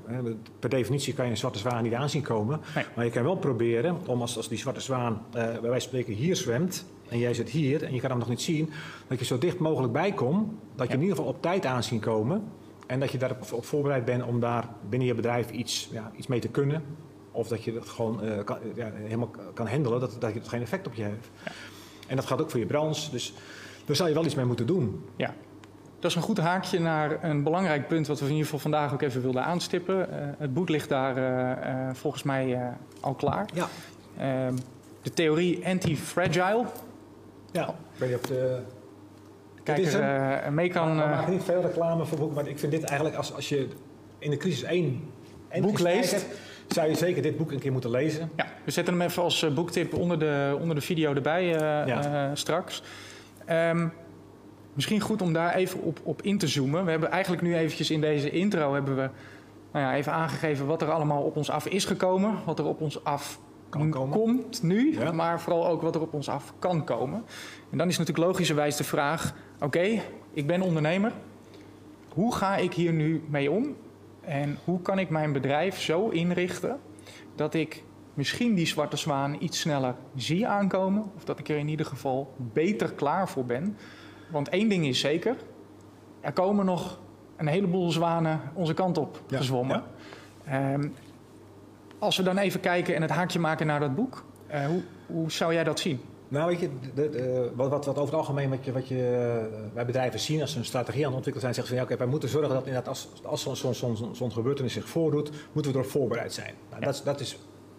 per 0.59 0.69
definitie 0.69 1.15
kan 1.15 1.25
je 1.25 1.31
een 1.31 1.37
zwarte 1.37 1.59
zwaan 1.59 1.83
niet 1.83 1.95
aanzien 1.95 2.23
komen. 2.23 2.61
Nee. 2.75 2.85
Maar 2.97 3.05
je 3.05 3.11
kan 3.11 3.23
wel 3.23 3.37
proberen 3.37 3.97
om 4.07 4.21
als, 4.21 4.37
als 4.37 4.49
die 4.49 4.59
zwarte 4.59 4.81
zwaan 4.81 5.27
eh, 5.27 5.33
bij 5.33 5.61
wijze 5.61 5.61
van 5.71 5.81
spreken 5.81 6.13
hier 6.13 6.37
zwemt 6.37 6.85
en 7.09 7.19
jij 7.19 7.35
zit 7.35 7.49
hier 7.49 7.83
en 7.85 7.95
je 7.95 8.01
kan 8.01 8.11
hem 8.11 8.19
nog 8.19 8.29
niet 8.29 8.41
zien, 8.41 8.71
dat 9.07 9.19
je 9.19 9.25
zo 9.25 9.39
dicht 9.39 9.59
mogelijk 9.59 9.93
bij 9.93 10.13
komt, 10.13 10.53
dat 10.75 10.87
je 10.87 10.93
Ja. 10.93 10.99
in 10.99 11.01
ieder 11.03 11.17
geval 11.17 11.33
op 11.33 11.43
tijd 11.43 11.67
aanzien 11.67 12.01
komen. 12.01 12.45
En 12.87 13.01
dat 13.01 13.11
je 13.13 13.19
daarop 13.19 13.53
op 13.53 13.65
voorbereid 13.65 14.05
bent 14.05 14.23
om 14.23 14.41
daar 14.41 14.69
binnen 14.89 15.09
je 15.09 15.15
bedrijf 15.15 15.51
iets, 15.51 15.89
ja, 15.93 16.13
iets 16.17 16.27
mee 16.27 16.41
te 16.41 16.49
kunnen. 16.49 16.83
Of 17.31 17.49
dat 17.49 17.65
je 17.65 17.73
dat 17.73 17.89
gewoon 17.89 18.23
eh, 18.23 18.45
kan, 18.45 18.59
ja, 18.75 18.91
helemaal 18.95 19.31
kan 19.55 19.67
handelen, 19.67 20.01
dat, 20.01 20.17
dat 20.19 20.35
het 20.35 20.49
geen 20.49 20.63
effect 20.63 20.87
op 20.87 20.95
je 20.95 21.03
heeft. 21.03 21.31
En 22.07 22.17
dat 22.17 22.25
gaat 22.27 22.41
ook 22.41 22.51
voor 22.51 22.61
je 22.61 22.67
branche. 22.67 23.11
Dus 23.11 23.35
daar 23.85 23.97
zal 23.97 24.09
je 24.09 24.15
wel 24.15 24.25
iets 24.25 24.35
mee 24.35 24.45
moeten 24.45 24.67
doen. 24.67 25.05
Ja. 25.17 25.35
Dat 25.99 26.11
is 26.11 26.17
een 26.17 26.23
goed 26.23 26.39
haakje 26.39 26.81
naar 26.81 27.25
een 27.25 27.43
belangrijk 27.43 27.89
punt 27.89 28.07
wat 28.07 28.19
we 28.19 28.25
in 28.25 28.31
ieder 28.31 28.45
geval 28.45 28.61
vandaag 28.61 28.93
ook 28.93 29.03
even 29.03 29.23
wilden 29.23 29.45
aanstippen. 29.45 29.97
Uh, 29.97 30.17
het 30.39 30.55
boek 30.55 30.69
ligt 30.69 30.89
daar 30.89 31.19
uh, 31.19 31.95
volgens 31.95 32.23
mij 32.23 32.73
al 33.01 33.15
klaar. 33.15 33.49
Ja. 33.55 33.69
Ehm, 34.19 34.55
de 35.03 35.13
theorie 35.13 35.67
anti-fragile. 35.67 36.65
Ja, 37.55 37.69
ik 37.69 37.99
weet 37.99 38.09
niet 38.09 38.19
of 38.19 38.27
de 38.27 38.59
kijker 39.63 40.53
mee 40.53 40.69
kan... 40.69 40.89
We 40.89 40.95
maken 40.95 41.33
niet 41.33 41.43
veel 41.43 41.63
reclame 41.63 42.05
voor 42.05 42.19
boeken, 42.19 42.37
maar 42.37 42.49
ik 42.49 42.59
vind 42.59 42.73
dit 42.73 42.85
eigenlijk 42.85 43.17
als, 43.17 43.35
als 43.35 43.49
je 43.49 43.69
in 44.19 44.31
de 44.31 44.37
crisis 44.37 44.63
één 44.63 45.11
boek 45.61 45.79
leest... 45.79 46.11
Hebt, 46.11 46.27
zou 46.69 46.89
je 46.89 46.95
zeker 46.95 47.23
dit 47.23 47.37
boek 47.37 47.53
een 47.53 47.59
keer 47.59 47.73
moeten 47.73 47.91
lezen. 47.91 48.31
Ja, 48.37 48.47
we 48.65 48.71
zetten 48.71 48.95
hem 48.95 49.03
even 49.03 49.23
als 49.23 49.55
boektip 49.55 49.95
onder 49.95 50.19
de, 50.19 50.57
onder 50.61 50.75
de 50.75 50.81
video 50.81 51.15
erbij 51.15 51.45
ja. 51.47 52.35
straks. 52.35 52.83
Um, 53.51 53.93
Misschien 54.75 55.01
goed 55.01 55.23
om 55.23 55.33
daar 55.33 55.55
even 55.55 55.83
op, 55.83 56.01
op 56.03 56.23
in 56.23 56.39
te 56.39 56.47
zoomen. 56.47 56.85
We 56.85 56.91
hebben 56.91 57.11
eigenlijk 57.11 57.43
nu 57.43 57.57
eventjes 57.57 57.91
in 57.91 58.01
deze 58.01 58.31
intro 58.31 58.75
hebben 58.75 58.97
we 58.97 59.09
nou 59.73 59.85
ja, 59.85 59.95
even 59.95 60.13
aangegeven 60.13 60.67
wat 60.67 60.83
er 60.83 60.91
allemaal 60.91 61.23
op 61.23 61.37
ons 61.37 61.51
af 61.51 61.67
is 61.67 61.85
gekomen. 61.85 62.35
Wat 62.45 62.59
er 62.59 62.65
op 62.65 62.81
ons 62.81 63.05
af 63.05 63.39
kan 63.69 63.91
komen. 63.91 64.19
komt 64.19 64.63
nu, 64.63 64.99
ja. 64.99 65.13
maar 65.13 65.41
vooral 65.41 65.67
ook 65.67 65.83
wat 65.83 65.95
er 65.95 66.01
op 66.01 66.13
ons 66.13 66.29
af 66.29 66.55
kan 66.59 66.85
komen. 66.85 67.25
En 67.71 67.79
dan 67.79 67.89
is 67.89 67.99
natuurlijk 67.99 68.27
logischerwijs 68.27 68.77
de 68.77 68.85
vraag: 68.85 69.35
oké, 69.61 70.03
ik 70.33 70.47
ben 70.47 70.63
ondernemer. 70.63 71.13
Hoe 72.09 72.35
ga 72.35 72.57
ik 72.57 72.75
hier 72.75 72.93
nu 72.93 73.23
mee 73.29 73.51
om? 73.51 73.77
En 74.21 74.59
hoe 74.65 74.83
kan 74.83 74.99
ik 74.99 75.11
mijn 75.11 75.33
bedrijf 75.33 75.81
zo 75.81 76.09
inrichten 76.09 76.81
dat 77.35 77.55
ik 77.55 77.83
misschien 78.15 78.55
die 78.55 78.67
zwarte 78.67 78.97
zwaan 78.97 79.37
iets 79.39 79.61
sneller 79.61 79.95
zie 80.17 80.47
aankomen, 80.47 81.05
of 81.17 81.25
dat 81.25 81.39
ik 81.39 81.49
er 81.49 81.57
in 81.57 81.69
ieder 81.69 81.87
geval 81.87 82.35
beter 82.37 82.93
klaar 82.93 83.29
voor 83.29 83.45
ben 83.45 83.77
want 84.35 84.49
één 84.49 84.69
ding 84.69 84.87
is 84.87 85.01
zeker: 85.01 85.37
er 86.21 86.33
komen 86.33 86.65
nog 86.65 86.99
een 87.37 87.47
heleboel 87.47 87.91
zwanen 87.91 88.41
onze 88.55 88.75
kant 88.75 88.99
op 88.99 89.21
ja, 89.29 89.37
gezwommen. 89.37 89.83
Ja. 90.47 90.73
Um, 90.73 90.95
als 92.05 92.17
we 92.17 92.23
dan 92.23 92.39
even 92.39 92.61
kijken 92.61 92.95
en 92.95 93.03
het 93.03 93.11
haakje 93.11 93.39
maken 93.39 93.67
naar 93.67 93.81
dat 93.81 93.95
boek, 93.95 94.25
uh, 94.51 94.67
hoe, 94.67 94.83
hoe 95.07 95.33
zou 95.33 95.53
jij 95.53 95.65
dat 95.65 95.81
zien? 95.81 96.01
Nou, 96.29 96.49
weet 96.49 96.61
je, 96.61 96.71
de, 96.95 97.11
de, 97.11 97.51
wat, 97.55 97.71
wat, 97.71 97.85
wat, 97.85 97.99
over 97.99 98.15
het 98.15 98.15
algemeen 98.15 98.51
wat 98.51 98.65
je, 98.65 98.73
wat 98.73 98.89
je 98.89 98.95
uh, 98.95 99.75
bij 99.75 99.87
bedrijven 99.87 100.21
zien 100.21 100.41
als 100.41 100.53
ze 100.53 100.59
een 100.59 100.65
strategie 100.65 101.01
aan 101.01 101.09
het 101.09 101.17
ontwikkelen 101.17 101.41
zijn, 101.41 101.55
zeggen 101.55 101.75
ze 101.75 101.81
van 101.81 101.89
ja, 101.89 101.93
oké, 101.93 102.05
wij 102.05 102.13
moeten 102.13 102.29
zorgen 102.29 102.55
dat 102.55 102.67
inderdaad 102.67 102.89
als, 102.89 103.09
als 103.23 103.43
zo'n 103.43 103.57
zo, 103.57 103.73
zo, 103.73 103.95
zo, 103.95 104.13
zo 104.15 104.31
gebeurtenis 104.31 104.73
zich 104.73 104.89
voordoet, 104.89 105.31
moeten 105.53 105.73
we 105.73 105.79
erop 105.79 105.91
voorbereid 105.91 106.33
zijn. 106.33 106.55
Nou, 106.71 106.81
ja. 106.81 106.87
dat, 106.87 107.03
dat 107.05 107.21
is 107.21 107.39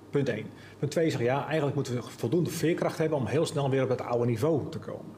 punt 0.10 0.30
één. 0.30 0.46
Punt 0.80 0.92
twee 0.92 1.10
zegt 1.10 1.24
ja, 1.24 1.46
eigenlijk 1.46 1.76
moeten 1.76 1.96
we 1.96 2.02
voldoende 2.02 2.50
veerkracht 2.50 2.98
hebben 2.98 3.18
om 3.18 3.26
heel 3.26 3.46
snel 3.46 3.70
weer 3.70 3.84
op 3.84 3.90
het 3.90 4.02
oude 4.02 4.26
niveau 4.26 4.70
te 4.70 4.80
komen 4.80 5.16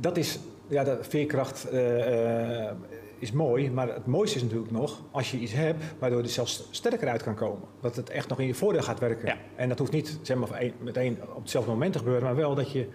dat 0.00 0.16
is, 0.16 0.38
ja, 0.66 0.84
de 0.84 0.98
veerkracht 1.00 1.66
uh, 1.72 2.70
is 3.20 3.32
mooi, 3.32 3.70
maar 3.70 3.88
het 3.94 4.06
mooiste 4.06 4.36
is 4.36 4.42
natuurlijk 4.42 4.70
nog 4.70 5.02
als 5.10 5.30
je 5.30 5.38
iets 5.38 5.52
hebt 5.52 5.84
waardoor 5.98 6.22
je 6.22 6.28
zelfs 6.28 6.68
sterker 6.70 7.08
uit 7.08 7.22
kan 7.22 7.34
komen. 7.34 7.68
Dat 7.80 7.96
het 7.96 8.10
echt 8.10 8.28
nog 8.28 8.40
in 8.40 8.46
je 8.46 8.54
voordeel 8.54 8.82
gaat 8.82 8.98
werken. 8.98 9.26
Ja. 9.26 9.36
En 9.56 9.68
dat 9.68 9.78
hoeft 9.78 9.92
niet 9.92 10.18
zeg 10.22 10.36
maar, 10.36 10.70
meteen 10.78 11.18
op 11.34 11.42
hetzelfde 11.42 11.70
moment 11.70 11.92
te 11.92 11.98
gebeuren, 11.98 12.22
maar 12.22 12.36
wel 12.36 12.54
dat 12.54 12.72
je 12.72 12.88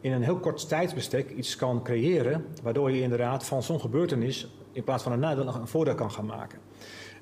in 0.00 0.12
een 0.12 0.22
heel 0.22 0.38
kort 0.38 0.68
tijdsbestek 0.68 1.30
iets 1.30 1.56
kan 1.56 1.82
creëren 1.82 2.44
waardoor 2.62 2.90
je 2.90 3.00
inderdaad 3.00 3.46
van 3.46 3.62
zo'n 3.62 3.80
gebeurtenis 3.80 4.48
in 4.72 4.84
plaats 4.84 5.02
van 5.02 5.12
een 5.12 5.18
nadeel 5.18 5.44
nog 5.44 5.54
een 5.54 5.68
voordeel 5.68 5.94
kan 5.94 6.10
gaan 6.10 6.26
maken. 6.26 6.58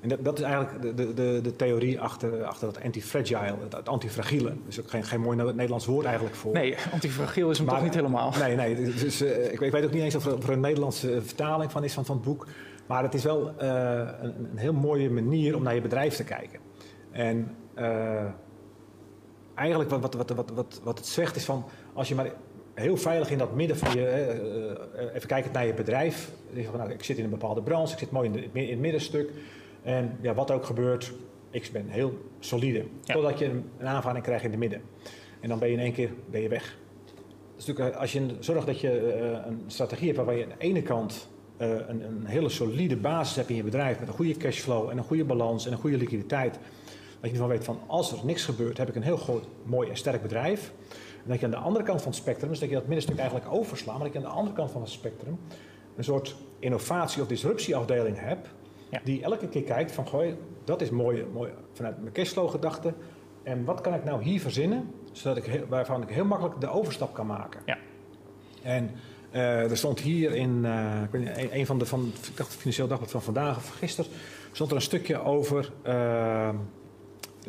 En 0.01 0.09
dat, 0.09 0.23
dat 0.23 0.39
is 0.39 0.43
eigenlijk 0.43 0.97
de, 0.97 1.13
de, 1.13 1.39
de 1.43 1.55
theorie 1.55 1.99
achter, 1.99 2.43
achter 2.43 2.73
dat 2.73 2.83
antifragile, 2.83 3.55
het 3.69 3.89
antifragiele. 3.89 4.49
Dat 4.49 4.67
is 4.67 4.79
ook 4.79 4.89
geen, 4.89 5.03
geen 5.03 5.21
mooi 5.21 5.37
Nederlands 5.37 5.85
woord 5.85 6.05
eigenlijk 6.05 6.35
voor. 6.35 6.53
Nee, 6.53 6.75
antifragiel 6.91 7.49
is 7.49 7.57
hem 7.57 7.65
maar, 7.65 7.75
toch 7.75 7.83
niet 7.83 7.93
helemaal. 7.93 8.33
Nee, 8.39 8.55
nee 8.55 8.75
dus, 8.75 9.21
uh, 9.21 9.51
ik, 9.53 9.59
ik, 9.59 9.71
weet 9.71 9.85
ook 9.85 9.91
niet 9.91 10.01
eens 10.01 10.15
of 10.15 10.25
er, 10.25 10.37
of 10.37 10.43
er 10.43 10.53
een 10.53 10.59
Nederlandse 10.59 11.21
vertaling 11.21 11.71
van 11.71 11.83
is 11.83 11.93
van, 11.93 12.05
van 12.05 12.15
het 12.15 12.25
boek. 12.25 12.47
Maar 12.85 13.03
het 13.03 13.13
is 13.13 13.23
wel 13.23 13.47
uh, 13.61 14.07
een, 14.21 14.33
een, 14.51 14.57
heel 14.57 14.73
mooie 14.73 15.09
manier 15.09 15.55
om 15.55 15.63
naar 15.63 15.75
je 15.75 15.81
bedrijf 15.81 16.15
te 16.15 16.23
kijken. 16.23 16.59
En 17.11 17.55
uh, 17.77 18.23
eigenlijk 19.55 19.89
wat, 19.89 20.01
wat, 20.01 20.13
wat, 20.15 20.29
wat, 20.29 20.51
wat, 20.53 20.81
wat 20.83 20.97
het 20.97 21.07
zegt 21.07 21.35
is 21.35 21.45
van, 21.45 21.65
als 21.93 22.07
je 22.07 22.15
maar 22.15 22.31
heel 22.73 22.97
veilig 22.97 23.29
in 23.29 23.37
dat 23.37 23.55
midden 23.55 23.77
van 23.77 23.97
je, 23.97 25.11
even 25.13 25.27
kijken 25.27 25.51
naar 25.51 25.65
je 25.65 25.73
bedrijf. 25.73 26.31
Van, 26.53 26.77
nou, 26.77 26.91
ik 26.91 27.03
zit 27.03 27.17
in 27.17 27.23
een 27.23 27.29
bepaalde 27.29 27.61
branche, 27.61 27.93
ik 27.93 27.99
zit 27.99 28.11
mooi 28.11 28.27
in, 28.27 28.33
de, 28.33 28.61
in 28.61 28.69
het 28.69 28.79
middenstuk. 28.79 29.29
En 29.81 30.17
ja, 30.21 30.33
wat 30.33 30.51
ook 30.51 30.65
gebeurt, 30.65 31.13
ik 31.49 31.69
ben 31.73 31.87
heel 31.87 32.17
solide. 32.39 32.85
Ja. 33.03 33.13
Totdat 33.13 33.39
je 33.39 33.45
een 33.77 33.87
aanvaring 33.87 34.23
krijgt 34.23 34.43
in 34.43 34.51
de 34.51 34.57
midden. 34.57 34.81
En 35.39 35.49
dan 35.49 35.59
ben 35.59 35.67
je 35.67 35.73
in 35.73 35.79
één 35.79 35.93
keer 35.93 36.09
ben 36.29 36.41
je 36.41 36.49
weg. 36.49 36.77
Dus 37.55 37.65
natuurlijk, 37.65 37.95
als 37.95 38.11
je 38.11 38.35
zorgt 38.39 38.65
dat 38.65 38.79
je 38.79 39.17
uh, 39.17 39.47
een 39.51 39.63
strategie 39.67 40.05
hebt 40.05 40.17
waarbij 40.17 40.37
je 40.37 40.43
aan 40.43 40.53
de 40.59 40.65
ene 40.65 40.81
kant 40.81 41.29
uh, 41.57 41.69
een, 41.69 42.03
een, 42.03 42.25
hele 42.25 42.49
solide 42.49 42.97
basis 42.97 43.35
hebt 43.35 43.49
in 43.49 43.55
je 43.55 43.63
bedrijf 43.63 43.99
met 43.99 44.07
een 44.07 44.13
goede 44.13 44.37
cashflow 44.37 44.89
en 44.89 44.97
een 44.97 45.03
goede 45.03 45.25
balans 45.25 45.65
en 45.65 45.71
een 45.71 45.77
goede 45.77 45.97
liquiditeit. 45.97 46.59
Dat 47.19 47.29
je 47.29 47.35
ervan 47.35 47.47
weet 47.47 47.63
van 47.63 47.79
als 47.87 48.11
er 48.11 48.25
niks 48.25 48.45
gebeurt, 48.45 48.77
heb 48.77 48.89
ik 48.89 48.95
een 48.95 49.01
heel 49.01 49.17
groot, 49.17 49.47
mooi 49.63 49.89
en 49.89 49.97
sterk 49.97 50.21
bedrijf. 50.21 50.71
En 51.23 51.29
dat 51.29 51.39
je 51.39 51.45
aan 51.45 51.51
de 51.51 51.57
andere 51.57 51.85
kant 51.85 52.01
van 52.01 52.11
het 52.11 52.19
spectrum, 52.19 52.49
dus 52.49 52.59
dat 52.59 52.69
je 52.69 52.75
dat 52.75 52.85
middenstuk 52.85 53.17
eigenlijk 53.17 53.51
overslaat, 53.53 53.97
maar 53.97 54.03
dat 54.03 54.13
je 54.13 54.19
aan 54.19 54.31
de 54.31 54.37
andere 54.37 54.55
kant 54.55 54.71
van 54.71 54.81
het 54.81 54.89
spectrum 54.89 55.39
een 55.95 56.03
soort 56.03 56.35
innovatie- 56.59 57.21
of 57.21 57.27
disruptieafdeling 57.27 58.19
hebt 58.19 58.47
ja. 58.91 58.99
Die 59.03 59.23
elke 59.23 59.47
keer 59.47 59.63
kijkt 59.63 59.91
van, 59.91 60.07
gooi, 60.07 60.37
dat 60.63 60.81
is 60.81 60.89
mooi, 60.89 61.25
mooi 61.33 61.51
vanuit 61.73 62.01
mijn 62.01 62.13
cashflow 62.13 62.49
gedachte. 62.49 62.93
En 63.43 63.65
wat 63.65 63.81
kan 63.81 63.93
ik 63.93 64.03
nou 64.03 64.23
hier 64.23 64.41
verzinnen, 64.41 64.93
zodat 65.11 65.37
ik 65.37 65.43
heel, 65.45 65.65
waarvan 65.69 66.01
ik 66.01 66.09
heel 66.09 66.25
makkelijk 66.25 66.61
de 66.61 66.69
overstap 66.69 67.13
kan 67.13 67.25
maken. 67.25 67.61
Ja. 67.65 67.77
En 68.63 68.91
uh, 69.31 69.71
er 69.71 69.77
stond 69.77 69.99
hier 69.99 70.35
in, 70.35 70.61
uh, 70.63 71.03
ik 71.03 71.11
weet 71.11 71.21
niet, 71.21 71.37
een, 71.37 71.59
een, 71.59 71.65
van 71.65 71.79
de, 71.79 71.85
van, 71.85 72.11
ik 72.29 72.37
dacht 72.37 72.55
Financieel 72.55 72.87
Dagblad 72.87 73.11
van 73.11 73.21
vandaag 73.21 73.57
of 73.57 73.69
gisteren, 73.69 74.11
stond 74.51 74.69
er 74.69 74.75
een 74.75 74.81
stukje 74.81 75.23
over 75.23 75.71
uh, 75.87 76.49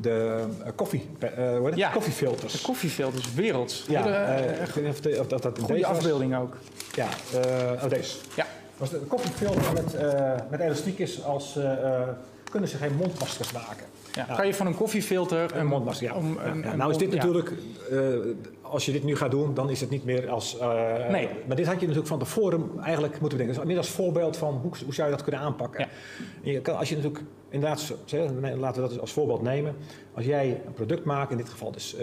de 0.00 0.44
koffie, 0.74 1.08
ja, 1.74 1.90
koffiefilters. 1.90 2.52
De 2.52 2.62
koffiefilters, 2.62 3.34
werelds. 3.34 3.84
Ja, 3.88 4.36
ik 4.36 4.68
weet 4.68 4.84
niet 4.84 4.92
of, 4.92 5.00
de, 5.00 5.20
of 5.20 5.26
dat, 5.26 5.42
dat 5.42 5.58
Goede 5.58 5.86
afbeelding 5.86 6.36
ook. 6.36 6.56
Ja, 6.94 7.08
oh 7.82 7.88
deze. 7.88 8.16
Ja. 8.36 8.46
Als 8.78 8.90
de 8.90 8.98
koffiefilter 8.98 9.72
met, 9.72 9.94
uh, 9.94 10.34
met 10.50 10.60
elastiek 10.60 10.98
is, 10.98 11.24
als, 11.24 11.56
uh, 11.56 12.00
kunnen 12.50 12.68
ze 12.68 12.76
geen 12.76 12.96
mondmaskers 12.96 13.52
maken. 13.52 13.86
Ja, 14.12 14.24
nou, 14.24 14.36
kan 14.36 14.46
je 14.46 14.54
van 14.54 14.66
een 14.66 14.74
koffiefilter 14.74 15.56
een 15.56 15.66
mondmasker? 15.66 16.06
Ja. 16.06 16.14
Om, 16.14 16.38
een, 16.44 16.62
ja. 16.62 16.76
Nou 16.76 16.90
is 16.90 16.96
dit 16.96 17.10
natuurlijk, 17.10 17.52
uh, 17.90 18.16
als 18.62 18.86
je 18.86 18.92
dit 18.92 19.04
nu 19.04 19.16
gaat 19.16 19.30
doen, 19.30 19.54
dan 19.54 19.70
is 19.70 19.80
het 19.80 19.90
niet 19.90 20.04
meer 20.04 20.30
als. 20.30 20.56
nee. 21.10 21.28
Maar 21.46 21.56
dit 21.56 21.66
had 21.66 21.74
je 21.74 21.80
natuurlijk 21.80 22.06
van 22.06 22.18
tevoren 22.18 22.70
eigenlijk 22.82 23.20
moeten 23.20 23.38
bedenken. 23.38 23.60
Dus 23.60 23.70
meer 23.72 23.76
als 23.76 23.90
voorbeeld 23.90 24.36
van 24.36 24.54
hoe, 24.62 24.72
hoe 24.84 24.94
zou 24.94 25.08
je 25.08 25.14
dat 25.14 25.24
kunnen 25.24 25.40
aanpakken. 25.40 25.88
Je 26.42 26.60
kan, 26.60 26.76
als 26.76 26.88
je 26.88 26.94
natuurlijk 26.96 27.24
inderdaad, 27.48 27.94
laten 28.56 28.82
we 28.82 28.88
dat 28.88 29.00
als 29.00 29.12
voorbeeld 29.12 29.42
nemen. 29.42 29.76
Als 30.14 30.24
jij 30.24 30.60
een 30.66 30.72
product 30.72 31.04
maakt, 31.04 31.30
in 31.30 31.36
dit 31.36 31.48
geval 31.48 31.72
dus 31.72 31.96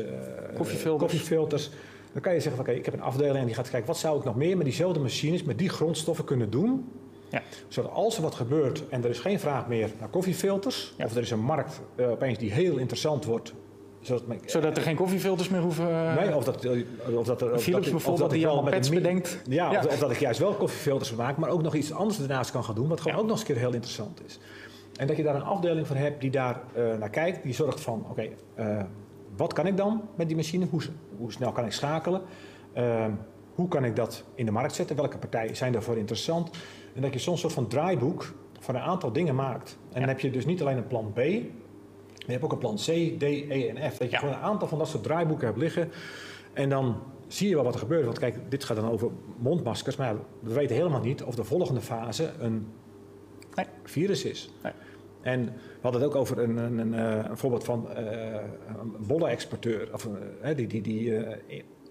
koffiefilters. 0.56 1.12
koffiefilters 1.12 1.70
dan 2.14 2.22
kan 2.22 2.34
je 2.34 2.40
zeggen, 2.40 2.62
oké, 2.62 2.70
okay, 2.70 2.80
ik 2.80 2.86
heb 2.86 2.94
een 2.94 3.02
afdeling 3.02 3.38
en 3.38 3.46
die 3.46 3.56
gaat 3.56 3.70
kijken, 3.70 3.88
wat 3.88 3.98
zou 3.98 4.18
ik 4.18 4.24
nog 4.24 4.36
meer 4.36 4.58
met 4.58 4.66
diezelfde 4.66 5.00
machines, 5.00 5.44
met 5.44 5.58
die 5.58 5.70
grondstoffen 5.70 6.26
kunnen 6.26 6.50
doen? 6.50 6.90
Ja. 7.30 7.42
Zodat 7.68 7.92
als 7.92 8.16
er 8.16 8.22
wat 8.22 8.36
gebeurt 8.36 8.84
en 8.90 9.04
er 9.04 9.10
is 9.10 9.20
geen 9.20 9.40
vraag 9.40 9.68
meer 9.68 9.90
naar 10.00 10.10
koffiefilters, 10.10 10.94
ja. 10.98 11.06
of 11.06 11.16
er 11.16 11.22
is 11.22 11.32
een 11.32 11.40
markt 11.40 11.82
uh, 11.96 12.10
opeens 12.10 12.38
die 12.38 12.52
heel 12.52 12.78
interessant 12.78 13.26
wordt. 13.26 13.54
Zodat, 14.02 14.24
zodat 14.46 14.78
er 14.78 14.84
geen 14.84 14.96
koffiefilters 14.96 15.50
meer 15.50 15.62
hoeven... 15.62 15.90
Uh, 15.90 16.16
nee, 16.16 16.36
of 16.36 16.44
dat, 16.44 16.68
of 17.16 17.26
dat 17.26 17.42
er... 17.42 17.60
Philips 17.60 17.84
dat, 17.84 17.92
bijvoorbeeld, 17.92 18.30
dat 18.30 18.30
die 18.30 18.48
al 18.48 18.64
pets 18.64 18.90
bedenkt. 18.90 19.40
Ja, 19.48 19.72
ja. 19.72 19.80
Of, 19.80 19.86
of, 19.86 20.00
dat 20.00 20.12
ik 20.12 20.20
juist 20.20 20.40
wel 20.40 20.54
koffiefilters 20.54 21.16
maak, 21.16 21.38
maar 21.38 21.50
ook 21.50 21.62
nog 21.62 21.76
iets 21.76 21.94
anders 21.94 22.22
ernaast 22.22 22.52
kan 22.52 22.64
gaan 22.64 22.76
doen, 22.76 22.88
wat 22.88 23.02
gewoon 23.02 23.14
ja. 23.14 23.22
ook 23.22 23.28
nog 23.28 23.40
eens 23.40 23.48
een 23.48 23.54
keer 23.54 23.64
heel 23.64 23.74
interessant 23.74 24.22
is. 24.26 24.40
En 24.96 25.08
dat 25.08 25.18
je 25.18 25.24
daar 25.24 25.36
een 25.36 25.44
afdeling 25.44 25.88
van 25.88 25.96
hebt 25.96 26.22
die 26.22 26.32
daar 26.32 26.62
uh, 26.78 26.98
naar 26.98 27.10
kijkt, 27.10 27.44
die 27.44 27.54
zorgt 27.54 27.82
van, 27.82 28.06
oké, 28.10 28.30
okay, 28.56 28.86
wat 29.40 29.54
kan 29.54 29.68
ik 29.68 29.78
dan 29.78 30.02
met 30.16 30.28
die 30.28 30.36
machine? 30.36 30.66
Hoe, 30.70 30.82
hoe 31.18 31.32
snel 31.32 31.52
kan 31.52 31.66
ik 31.66 31.72
schakelen? 31.72 32.22
Uh, 32.78 33.06
hoe 33.56 33.68
kan 33.68 33.84
ik 33.84 33.96
dat 33.96 34.24
in 34.36 34.46
de 34.46 34.52
markt 34.52 34.76
zetten? 34.76 34.96
Welke 34.96 35.18
partijen 35.18 35.56
zijn 35.56 35.72
daarvoor 35.72 35.98
interessant? 35.98 36.50
En 36.96 37.02
dat 37.02 37.14
je 37.14 37.20
soms 37.20 37.40
soort 37.40 37.54
van 37.54 37.68
draaiboek 37.68 38.34
van 38.60 38.76
een 38.76 38.82
aantal 38.82 39.12
dingen 39.12 39.36
maakt. 39.36 39.78
En 39.82 39.94
ja. 39.94 40.00
dan 40.00 40.08
heb 40.08 40.20
je 40.20 40.32
dus 40.32 40.46
niet 40.46 40.62
alleen 40.62 40.78
een 40.78 40.88
plan 40.88 41.12
B, 41.14 41.18
maar 41.18 41.24
je 42.18 42.32
hebt 42.32 42.44
ook 42.44 42.52
een 42.52 42.58
plan 42.58 42.76
C, 42.76 43.20
D, 43.20 43.24
E 43.24 43.68
en 43.68 43.92
F. 43.92 43.98
Dat 43.98 44.08
je 44.08 44.10
ja. 44.10 44.20
gewoon 44.20 44.34
een 44.34 44.42
aantal 44.42 44.68
van 44.68 44.78
dat 44.78 44.88
soort 44.88 45.04
draaiboeken 45.04 45.46
hebt 45.46 45.60
liggen. 45.60 45.92
En 46.54 46.70
dan 46.70 47.02
zie 47.28 47.50
je 47.50 47.56
wel 47.56 47.64
wat 47.64 47.74
er 47.74 47.80
gebeurt. 47.80 48.06
Want 48.06 48.20
kijk, 48.20 48.52
dit 48.52 48.64
gaat 48.64 48.78
dan 48.78 48.90
over 48.90 49.10
mondmaskers. 49.38 49.96
Maar 49.96 50.16
we 50.40 50.54
weten 50.54 50.76
helemaal 50.76 51.02
niet 51.02 51.24
of 51.24 51.36
de 51.36 51.44
volgende 51.44 51.82
fase 51.82 52.32
een 52.40 52.68
virus 53.84 54.26
is. 54.26 54.50
Nee. 54.64 54.74
En 55.22 55.46
we 55.46 55.82
hadden 55.82 56.02
het 56.02 56.10
ook 56.10 56.16
over 56.16 56.40
een, 56.40 56.58
een, 56.58 56.78
een, 56.78 56.94
een 57.30 57.38
voorbeeld 57.38 57.64
van 57.64 57.88
uh, 57.98 58.34
een 58.80 58.96
bolle-exporteur. 59.08 59.90
Of, 59.94 60.06
uh, 60.06 60.56
die, 60.56 60.68
die, 60.68 60.82
die 60.82 61.14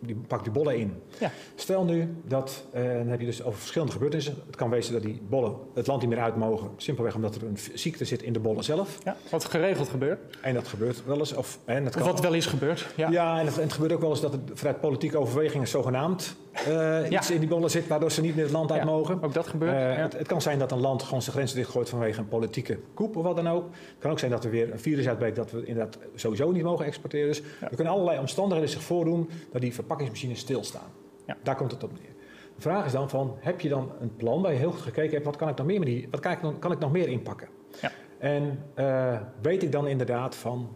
die 0.00 0.16
pakt 0.26 0.44
die 0.44 0.52
bollen 0.52 0.78
in. 0.78 1.02
Ja. 1.18 1.30
Stel 1.54 1.84
nu 1.84 2.14
dat, 2.24 2.64
eh, 2.72 2.82
dan 2.82 3.06
heb 3.06 3.20
je 3.20 3.26
dus 3.26 3.42
over 3.42 3.58
verschillende 3.58 3.92
gebeurtenissen. 3.92 4.37
Het 4.46 4.56
kan 4.56 4.70
wezen 4.70 4.92
dat 4.92 5.02
die 5.02 5.20
bollen 5.28 5.54
het 5.74 5.87
land 5.87 6.00
niet 6.00 6.11
meer 6.11 6.20
uit 6.20 6.37
mogen. 6.37 6.70
Simpelweg 6.76 7.14
omdat 7.14 7.34
er 7.34 7.42
een 7.42 7.58
ziekte 7.74 8.04
zit 8.04 8.22
in 8.22 8.32
de 8.32 8.40
bollen 8.40 8.64
zelf. 8.64 8.98
Ja, 9.04 9.16
wat 9.30 9.44
geregeld 9.44 9.88
gebeurt. 9.88 10.18
En 10.40 10.54
dat 10.54 10.68
gebeurt 10.68 11.04
wel 11.04 11.18
eens. 11.18 11.34
Of, 11.34 11.58
en 11.64 11.84
dat 11.84 11.96
Of 11.96 12.02
kan, 12.02 12.11
wat 12.11 12.20
wel 12.20 12.34
is 12.34 12.46
gebeurd. 12.46 12.87
Ja. 12.96 13.11
ja, 13.11 13.40
en 13.40 13.46
het, 13.46 13.56
en 13.56 13.62
het 13.62 13.72
gebeurt 13.72 13.92
ook 13.92 14.00
wel 14.00 14.11
eens 14.11 14.20
dat 14.20 14.32
er 14.32 14.40
vanuit 14.54 14.80
politieke 14.80 15.18
overwegingen 15.18 15.68
zogenaamd 15.68 16.37
eh, 16.66 17.11
iets 17.11 17.30
in 17.30 17.38
die 17.38 17.48
bollen 17.48 17.70
zit 17.70 17.87
waardoor 17.87 18.11
ze 18.11 18.20
niet 18.20 18.34
meer 18.34 18.44
het 18.44 18.52
land 18.52 18.72
uit 18.72 18.84
mogen. 18.84 19.22
Ook 19.22 19.34
dat 19.34 19.46
gebeurt. 19.46 19.74
Eh, 19.74 20.18
het 20.18 20.26
kan 20.26 20.42
zijn 20.42 20.58
dat 20.58 20.72
een 20.72 20.80
land 20.80 21.02
gewoon 21.02 21.22
zijn 21.22 21.34
grenzen 21.34 21.56
dichtgooit 21.56 21.88
vanwege 21.88 22.20
een 22.20 22.28
politieke 22.28 22.78
koep 22.94 23.16
of 23.16 23.24
wat 23.24 23.37
dan 23.37 23.48
ook. 23.48 23.64
Het 23.72 23.98
kan 23.98 24.11
ook 24.11 24.18
zijn 24.18 24.30
dat 24.30 24.44
er 24.44 24.50
weer 24.50 24.72
een 24.72 24.80
virus 24.80 25.08
uitbreekt 25.08 25.37
dat 25.37 25.50
we 25.50 25.64
inderdaad 25.64 25.98
sowieso 26.14 26.50
niet 26.50 26.62
mogen 26.62 26.84
exporteren. 26.84 27.26
Dus 27.26 27.42
er 27.61 27.74
kunnen 27.74 27.92
allerlei 27.92 28.18
omstandigheden 28.18 28.70
zich 28.70 28.82
voordoen 28.82 29.30
dat 29.52 29.61
die 29.61 29.74
verpakkingsmachines 29.88 30.38
stilstaan. 30.38 30.90
Ja. 31.27 31.37
Daar 31.42 31.57
komt 31.57 31.70
het 31.70 31.83
op 31.83 31.92
neer. 31.92 32.14
De 32.55 32.62
vraag 32.62 32.87
is 32.87 32.92
dan 32.92 33.09
van, 33.09 33.37
heb 33.40 33.61
je 33.61 33.68
dan 33.68 33.92
een 34.01 34.16
plan 34.16 34.42
waar 34.42 34.53
je 34.53 34.59
heel 34.59 34.70
goed 34.70 34.81
gekeken 34.81 35.11
hebt, 35.11 35.24
wat 35.24 35.37
kan 35.37 35.48
ik 35.48 35.57
nog 35.57 35.66
meer, 35.66 35.79
met 35.79 35.88
die, 35.88 36.09
wat 36.11 36.20
kan 36.20 36.33
ik, 36.33 36.38
kan 36.61 36.72
ik 36.72 36.79
nog 36.79 36.92
meer 36.92 37.09
inpakken? 37.09 37.48
Ja. 37.81 37.90
En 38.18 38.59
eh, 38.74 39.20
weet 39.42 39.62
ik 39.62 39.72
dan 39.72 39.87
inderdaad 39.87 40.35
van 40.35 40.68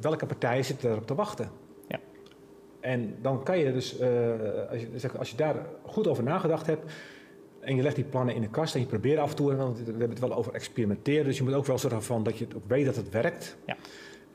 welke 0.00 0.26
partijen 0.26 0.64
zitten 0.64 0.90
erop 0.90 1.06
te 1.06 1.14
wachten? 1.14 1.50
Ja. 1.88 2.00
En 2.80 3.16
dan 3.22 3.42
kan 3.42 3.58
je 3.58 3.72
dus, 3.72 3.98
eh, 3.98 4.08
als, 4.70 4.80
je, 4.80 4.88
zeg, 4.94 5.18
als 5.18 5.30
je 5.30 5.36
daar 5.36 5.66
goed 5.82 6.06
over 6.06 6.22
nagedacht 6.22 6.66
hebt 6.66 6.92
en 7.60 7.76
je 7.76 7.82
legt 7.82 7.94
die 7.96 8.04
plannen 8.04 8.34
in 8.34 8.40
de 8.40 8.50
kast 8.50 8.74
en 8.74 8.80
je 8.80 8.86
probeert 8.86 9.18
af 9.18 9.30
en 9.30 9.36
toe, 9.36 9.56
want 9.56 9.78
we 9.78 9.84
hebben 9.84 10.10
het 10.10 10.18
wel 10.18 10.34
over 10.34 10.52
experimenteren, 10.52 11.24
dus 11.24 11.36
je 11.36 11.42
moet 11.42 11.54
ook 11.54 11.66
wel 11.66 11.78
zorgen 11.78 12.02
van 12.02 12.22
dat 12.22 12.38
je 12.38 12.46
ook 12.56 12.66
weet 12.66 12.84
dat 12.84 12.96
het 12.96 13.10
werkt. 13.10 13.56
Ja. 13.66 13.76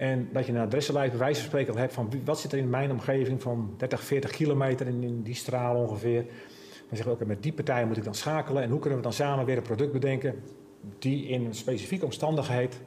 En 0.02 0.30
dat 0.34 0.46
je 0.46 0.52
een 0.52 0.60
adressenlijst 0.60 1.12
bij 1.12 1.20
wijze 1.20 1.40
van 1.40 1.50
spreken 1.50 1.74
al 1.74 1.80
hebt 1.80 1.94
van 1.94 2.12
wat 2.26 2.40
zit 2.40 2.52
er 2.52 2.58
in 2.58 2.70
mijn 2.70 2.92
omgeving 2.92 3.42
van 3.42 3.74
30, 3.78 4.04
40 4.04 4.32
kilometer 4.32 4.88
in, 4.88 5.04
in 5.04 5.22
die 5.22 5.36
straal 5.36 5.76
ongeveer. 5.76 6.24
Dan 6.24 6.98
zeggen 6.98 7.06
we 7.06 7.12
ook, 7.12 7.26
met 7.26 7.44
die 7.44 7.54
partijen 7.54 7.88
moet 7.88 7.98
ik 7.98 8.04
dan 8.04 8.16
schakelen 8.16 8.64
en 8.64 8.70
hoe 8.70 8.80
kunnen 8.80 8.98
we 8.98 9.04
dan 9.04 9.14
samen 9.14 9.46
weer 9.46 9.58
een 9.58 9.64
product 9.64 9.92
bedenken 9.92 10.44
die 11.00 11.28
in 11.28 11.46
een 11.46 11.56
specifieke 11.56 12.06
omstandigheid 12.06 12.82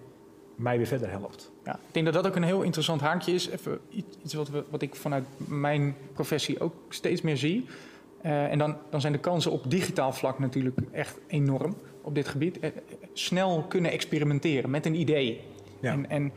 mij 0.55 0.77
weer 0.77 0.87
verder 0.87 1.11
helpt. 1.11 1.53
Ja, 1.65 1.75
ik 1.75 1.93
denk 1.93 2.05
dat 2.05 2.15
dat 2.15 2.27
ook 2.27 2.37
een 2.37 2.43
heel 2.43 2.63
interessant 2.63 3.01
haakje 3.01 3.33
is. 3.33 3.49
Even 3.49 3.79
iets 4.23 4.35
wat, 4.35 4.49
we, 4.49 4.65
wat 4.71 4.83
ik 4.83 4.95
vanuit 4.95 5.25
mijn 5.37 5.97
professie 6.13 6.61
ook 6.61 6.75
steeds 6.89 7.23
meer 7.23 7.37
zie. 7.37 7.67
Eh, 8.21 8.51
en 8.51 8.59
dan, 8.59 8.77
dan 8.91 9.01
zijn 9.01 9.13
de 9.13 9.19
kansen 9.19 9.51
op 9.51 9.71
digitaal 9.71 10.13
vlak 10.13 10.39
natuurlijk 10.39 10.77
echt 10.93 11.19
enorm 11.27 11.77
op 12.03 12.15
dit 12.15 12.29
gebied. 12.29 12.59
Eh, 12.59 12.69
eh, 12.69 12.75
snel 13.13 13.65
kunnen 13.69 13.91
experimenteren 13.91 14.71
met 14.71 14.87
een 14.87 14.95
idee. 14.95 15.41
Ja. 15.81 15.93
En, 15.93 16.11
en 16.11 16.33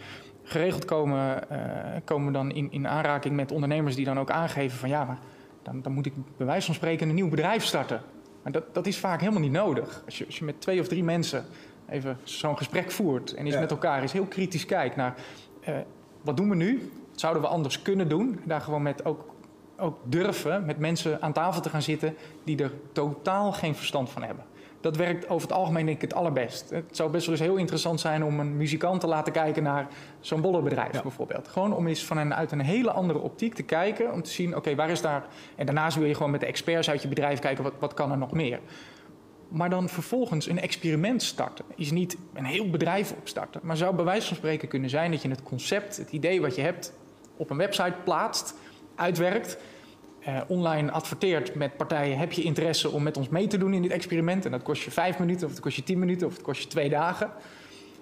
geregeld 0.48 0.86
komen, 0.86 1.50
eh, 1.50 1.60
komen 2.04 2.28
we 2.28 2.34
dan 2.34 2.52
in, 2.52 2.72
in 2.72 2.88
aanraking 2.88 3.36
met 3.36 3.52
ondernemers 3.52 3.96
die 3.96 4.06
dan 4.06 4.20
ook 4.20 4.32
aangeven 4.32 4.78
van 4.78 4.90
ja, 4.90 5.04
maar 5.04 5.18
dan, 5.64 5.82
dan 5.82 5.92
moet 5.92 6.06
ik 6.06 6.14
bij 6.38 6.46
wijze 6.46 6.66
van 6.66 6.76
spreken 6.76 7.10
een 7.10 7.16
nieuw 7.16 7.30
bedrijf 7.30 7.64
starten. 7.64 8.02
Maar 8.44 8.52
dat, 8.52 8.74
dat 8.74 8.88
is 8.88 8.98
vaak 8.98 9.20
helemaal 9.20 9.42
niet 9.42 9.52
nodig. 9.52 10.02
Als 10.06 10.18
je, 10.18 10.26
als 10.26 10.38
je 10.38 10.46
met 10.46 10.62
twee 10.62 10.80
of 10.80 10.88
drie 10.88 11.04
mensen 11.04 11.46
even 11.90 12.18
zo'n 12.24 12.58
gesprek 12.58 12.92
voert 12.92 13.34
en 13.34 13.46
eens 13.46 13.54
Ja. 13.54 13.60
met 13.60 13.72
elkaar 13.72 14.02
eens 14.02 14.12
heel 14.12 14.26
kritisch 14.26 14.66
kijkt 14.66 14.96
naar 14.96 15.16
eh, 15.62 15.76
wat 16.22 16.38
doen 16.38 16.50
we 16.50 16.56
nu? 16.56 16.92
Wat 17.12 17.20
zouden 17.20 17.42
we 17.42 17.48
anders 17.48 17.82
kunnen 17.82 18.10
doen? 18.10 18.40
Daar 18.44 18.62
gewoon 18.62 18.82
met 18.82 19.06
ook, 19.06 19.26
ook 19.78 19.98
durven 20.04 20.66
met 20.66 20.78
mensen 20.80 21.22
aan 21.22 21.34
tafel 21.34 21.62
te 21.62 21.70
gaan 21.70 21.82
zitten 21.82 22.16
die 22.44 22.64
er 22.64 22.72
totaal 22.92 23.52
geen 23.52 23.76
verstand 23.76 24.10
van 24.10 24.24
hebben. 24.24 24.46
Dat 24.88 24.96
werkt 24.96 25.30
over 25.30 25.48
het 25.48 25.58
algemeen 25.58 25.86
denk 25.86 25.96
ik 25.98 26.02
het 26.02 26.14
allerbest. 26.14 26.70
Het 26.70 26.86
zou 26.92 27.12
best 27.12 27.26
wel 27.26 27.36
eens 27.36 27.44
heel 27.44 27.56
interessant 27.56 28.00
zijn 28.00 28.24
om 28.24 28.40
een 28.40 28.58
muzikant 28.58 29.00
te 29.00 29.08
laten 29.08 29.34
kijken 29.34 29.64
naar 29.64 29.88
zo'n 30.20 30.42
bollenbedrijf 30.42 30.94
Ja. 30.94 31.02
bijvoorbeeld. 31.02 31.48
Gewoon 31.48 31.74
om 31.74 31.88
eens 31.88 32.04
vanuit 32.04 32.52
een 32.52 32.60
hele 32.62 32.92
andere 32.92 33.20
optiek 33.20 33.54
te 33.54 33.64
kijken. 33.64 34.14
Om 34.14 34.24
te 34.24 34.30
zien, 34.30 34.56
oké, 34.56 34.76
waar 34.76 34.90
is 34.90 35.02
daar... 35.02 35.26
En 35.56 35.66
daarnaast 35.66 35.98
wil 35.98 36.08
je 36.08 36.14
gewoon 36.14 36.32
met 36.32 36.40
de 36.40 36.46
experts 36.46 36.90
uit 36.90 37.02
je 37.02 37.08
bedrijf 37.08 37.40
kijken, 37.40 37.64
wat, 37.64 37.74
wat 37.80 37.94
kan 37.94 38.12
er 38.12 38.18
nog 38.18 38.32
meer? 38.32 38.60
Maar 39.48 39.70
dan 39.70 39.90
vervolgens 39.90 40.50
een 40.50 40.60
experiment 40.60 41.24
starten. 41.24 41.66
Is 41.76 41.92
niet 41.92 42.18
een 42.34 42.46
heel 42.46 42.70
bedrijf 42.70 43.14
opstarten. 43.20 43.62
Maar 43.64 43.78
zou 43.78 43.96
bij 43.96 44.06
wijze 44.06 44.28
van 44.28 44.38
spreken 44.38 44.68
kunnen 44.68 44.90
zijn 44.90 45.12
dat 45.12 45.22
je 45.22 45.30
het 45.30 45.44
concept, 45.44 45.98
het 45.98 46.12
idee 46.12 46.42
wat 46.42 46.56
je 46.56 46.62
hebt, 46.62 46.94
op 47.38 47.50
een 47.50 47.58
website 47.58 47.96
plaatst, 48.04 48.54
uitwerkt. 48.96 49.58
Eh, 50.28 50.42
online 50.48 50.92
adverteert 50.92 51.56
met 51.56 51.78
partijen: 51.78 52.18
heb 52.18 52.32
je 52.32 52.42
interesse 52.42 52.90
om 52.90 53.04
met 53.04 53.18
ons 53.18 53.30
mee 53.30 53.48
te 53.48 53.58
doen 53.58 53.74
in 53.74 53.82
dit 53.82 53.92
experiment? 53.92 54.46
En 54.46 54.52
dat 54.52 54.64
kost 54.64 54.84
je 54.84 54.92
vijf 54.92 55.20
minuten, 55.20 55.46
of 55.46 55.52
het 55.54 55.62
kost 55.62 55.76
je 55.76 55.84
tien 55.84 56.00
minuten, 56.00 56.28
of 56.28 56.34
het 56.34 56.42
kost 56.42 56.62
je 56.62 56.68
twee 56.68 56.90
dagen. 56.90 57.32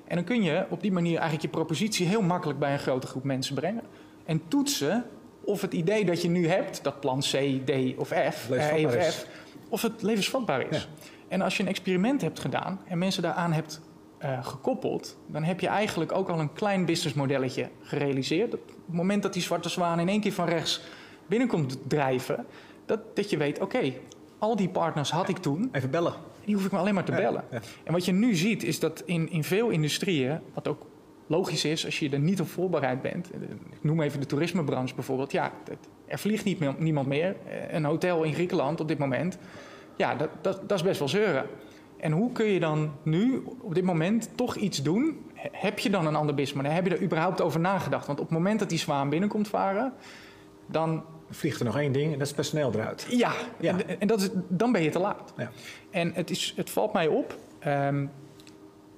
En 0.07 0.15
dan 0.15 0.25
kun 0.25 0.43
je 0.43 0.65
op 0.69 0.81
die 0.81 0.91
manier 0.91 1.13
eigenlijk 1.13 1.41
je 1.41 1.47
propositie 1.47 2.07
heel 2.07 2.21
makkelijk 2.21 2.59
bij 2.59 2.73
een 2.73 2.79
grote 2.79 3.07
groep 3.07 3.23
mensen 3.23 3.55
brengen. 3.55 3.83
En 4.25 4.41
toetsen 4.47 5.05
of 5.43 5.61
het 5.61 5.73
idee 5.73 6.05
dat 6.05 6.21
je 6.21 6.29
nu 6.29 6.47
hebt, 6.47 6.83
dat 6.83 6.99
plan 6.99 7.19
C, 7.19 7.31
D 7.65 7.71
of 7.97 8.07
F, 8.07 8.49
eh, 8.49 8.85
of. 8.85 8.93
F, 8.93 9.27
of 9.69 9.81
het 9.81 10.01
levensvatbaar 10.01 10.69
is. 10.69 10.89
En 11.27 11.41
als 11.41 11.57
je 11.57 11.63
een 11.63 11.69
experiment 11.69 12.21
hebt 12.21 12.39
gedaan 12.39 12.81
en 12.87 12.97
mensen 12.97 13.21
daaraan 13.21 13.53
hebt 13.53 13.81
eh, 14.17 14.45
gekoppeld, 14.45 15.17
dan 15.27 15.43
heb 15.43 15.59
je 15.59 15.67
eigenlijk 15.67 16.11
ook 16.11 16.29
al 16.29 16.39
een 16.39 16.53
klein 16.53 16.85
businessmodelletje 16.85 17.69
gerealiseerd. 17.81 18.53
Op 18.53 18.67
het 18.67 18.95
moment 18.95 19.23
dat 19.23 19.33
die 19.33 19.41
zwarte 19.41 19.69
zwaan 19.69 19.99
in 19.99 20.09
één 20.09 20.21
keer 20.21 20.33
van 20.33 20.47
rechts 20.47 20.81
binnenkomt 21.27 21.77
drijven, 21.87 22.45
dat, 22.85 23.15
dat 23.15 23.29
je 23.29 23.37
weet, 23.37 23.59
oké, 23.59 23.93
al 24.39 24.55
die 24.55 24.69
partners 24.69 25.11
had 25.11 25.29
ik 25.29 25.37
toen, 25.37 25.69
Even 25.71 25.89
bellen. 25.89 26.13
die 26.45 26.55
hoef 26.55 26.65
ik 26.65 26.71
maar 26.71 26.79
alleen 26.79 26.93
maar 26.93 27.03
te 27.05 27.11
bellen. 27.11 27.43
ja. 27.51 27.59
En 27.83 27.93
wat 27.93 28.05
je 28.05 28.11
nu 28.11 28.35
ziet, 28.35 28.63
is 28.63 28.79
dat 28.79 29.03
in, 29.05 29.29
in 29.29 29.43
veel 29.43 29.69
industrieën, 29.69 30.39
wat 30.53 30.67
ook 30.67 30.85
logisch 31.27 31.65
is 31.65 31.85
als 31.85 31.99
je 31.99 32.09
er 32.09 32.19
niet 32.19 32.41
op 32.41 32.47
voorbereid 32.47 33.01
bent. 33.01 33.31
eh, 33.31 33.41
Ik 33.71 33.83
noem 33.83 34.01
even 34.01 34.19
de 34.19 34.25
toerismebranche 34.25 34.95
bijvoorbeeld. 34.95 35.31
Ja, 35.31 35.51
er 36.05 36.19
vliegt 36.19 36.43
niet 36.45 36.59
meer, 36.59 36.75
niemand 36.77 37.07
meer. 37.07 37.35
Eh, 37.47 37.73
Een 37.73 37.85
hotel 37.85 38.23
in 38.23 38.33
Griekenland 38.33 38.79
op 38.81 38.87
dit 38.87 38.97
moment. 38.97 39.37
Ja, 39.97 40.15
dat, 40.15 40.29
dat, 40.41 40.69
dat 40.69 40.77
is 40.77 40.83
best 40.83 40.99
wel 40.99 41.07
zeuren. 41.09 41.45
En 41.97 42.11
hoe 42.11 42.31
kun 42.31 42.45
je 42.45 42.59
dan 42.59 42.91
nu 43.03 43.43
op 43.61 43.75
dit 43.75 43.83
moment 43.83 44.29
toch 44.35 44.55
iets 44.55 44.83
doen? 44.83 45.19
He- 45.33 45.49
Heb 45.51 45.79
je 45.79 45.89
dan 45.89 46.05
een 46.07 46.15
ander 46.15 46.35
businessmodel? 46.35 46.71
Heb 46.75 46.87
je 46.87 46.95
er 46.95 47.01
überhaupt 47.03 47.41
over 47.41 47.59
nagedacht? 47.59 48.07
Want 48.07 48.19
op 48.19 48.25
het 48.25 48.37
moment 48.37 48.59
dat 48.59 48.69
die 48.69 48.77
zwaan 48.77 49.09
binnenkomt 49.09 49.47
varen, 49.47 49.93
dan 50.65 51.03
Vliegt 51.29 51.59
er 51.59 51.65
nog 51.65 51.77
één 51.77 51.91
ding 51.91 52.13
en 52.13 52.19
dat 52.19 52.27
is 52.27 52.33
personeel 52.33 52.71
eruit. 52.73 53.05
ja, 53.09 53.31
Ja. 53.59 53.77
En, 53.79 53.99
en 53.99 54.07
dat 54.07 54.21
is, 54.21 54.29
dan 54.47 54.71
ben 54.71 54.81
je 54.83 54.89
te 54.89 54.99
laat. 54.99 55.33
Ja. 55.37 55.51
En 55.89 56.11
het, 56.13 56.29
is, 56.29 56.53
het 56.55 56.69
valt 56.69 56.93
mij 56.93 57.07
op 57.07 57.37
ehm, 57.59 58.05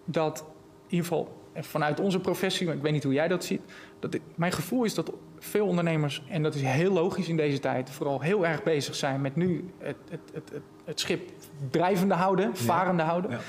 dat 0.06 0.40
in 0.88 0.94
ieder 0.96 1.06
geval 1.08 1.36
vanuit 1.60 2.00
onze 2.00 2.20
professie, 2.20 2.66
maar 2.68 2.76
ik 2.76 2.82
weet 2.82 2.92
niet 2.92 3.04
hoe 3.04 3.14
jij 3.14 3.28
dat 3.28 3.44
ziet, 3.46 3.62
dat 4.00 4.14
ik- 4.14 4.22
mijn 4.36 4.52
gevoel 4.52 4.84
is 4.84 4.94
dat 4.94 5.12
veel 5.40 5.68
ondernemers, 5.68 6.24
en 6.30 6.44
dat 6.44 6.56
is 6.56 6.62
heel 6.62 6.92
logisch 6.92 7.28
in 7.30 7.38
deze 7.38 7.60
tijd, 7.60 7.90
vooral 7.90 8.22
heel 8.22 8.46
erg 8.48 8.64
bezig 8.64 8.96
zijn 8.96 9.22
met 9.22 9.36
nu 9.36 9.70
het, 9.78 9.96
het, 10.10 10.20
het, 10.34 10.50
het, 10.54 10.62
het 10.86 11.00
schip 11.00 11.30
drijvende 11.72 12.14
houden, 12.14 12.56
varende 12.58 13.04
houden. 13.04 13.40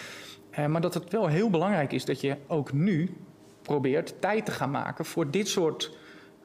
Eh, 0.51 0.67
maar 0.67 0.81
dat 0.81 0.95
het 0.95 1.11
wel 1.13 1.27
heel 1.27 1.51
belangrijk 1.51 1.93
is 1.93 2.05
dat 2.05 2.21
je 2.21 2.37
ook 2.47 2.73
nu 2.73 3.17
probeert 3.63 4.15
tijd 4.21 4.45
te 4.45 4.51
gaan 4.53 4.71
maken 4.71 5.05
voor 5.05 5.31
dit 5.31 5.49
soort 5.49 5.97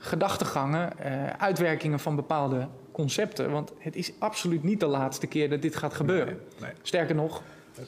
gedachtegangen, 0.04 1.00
eh, 1.00 1.28
uitwerkingen 1.38 2.00
van 2.00 2.16
bepaalde 2.16 2.68
concepten. 2.92 3.52
Want 3.52 3.74
het 3.80 3.96
is 3.96 4.12
absoluut 4.20 4.64
niet 4.64 4.80
de 4.80 4.86
laatste 4.86 5.28
keer 5.28 5.50
dat 5.50 5.62
dit 5.62 5.76
gaat 5.76 5.94
gebeuren. 5.94 6.34
Nee, 6.60 6.70
nee. 6.70 6.72
Sterker 6.82 7.16
nog, 7.16 7.42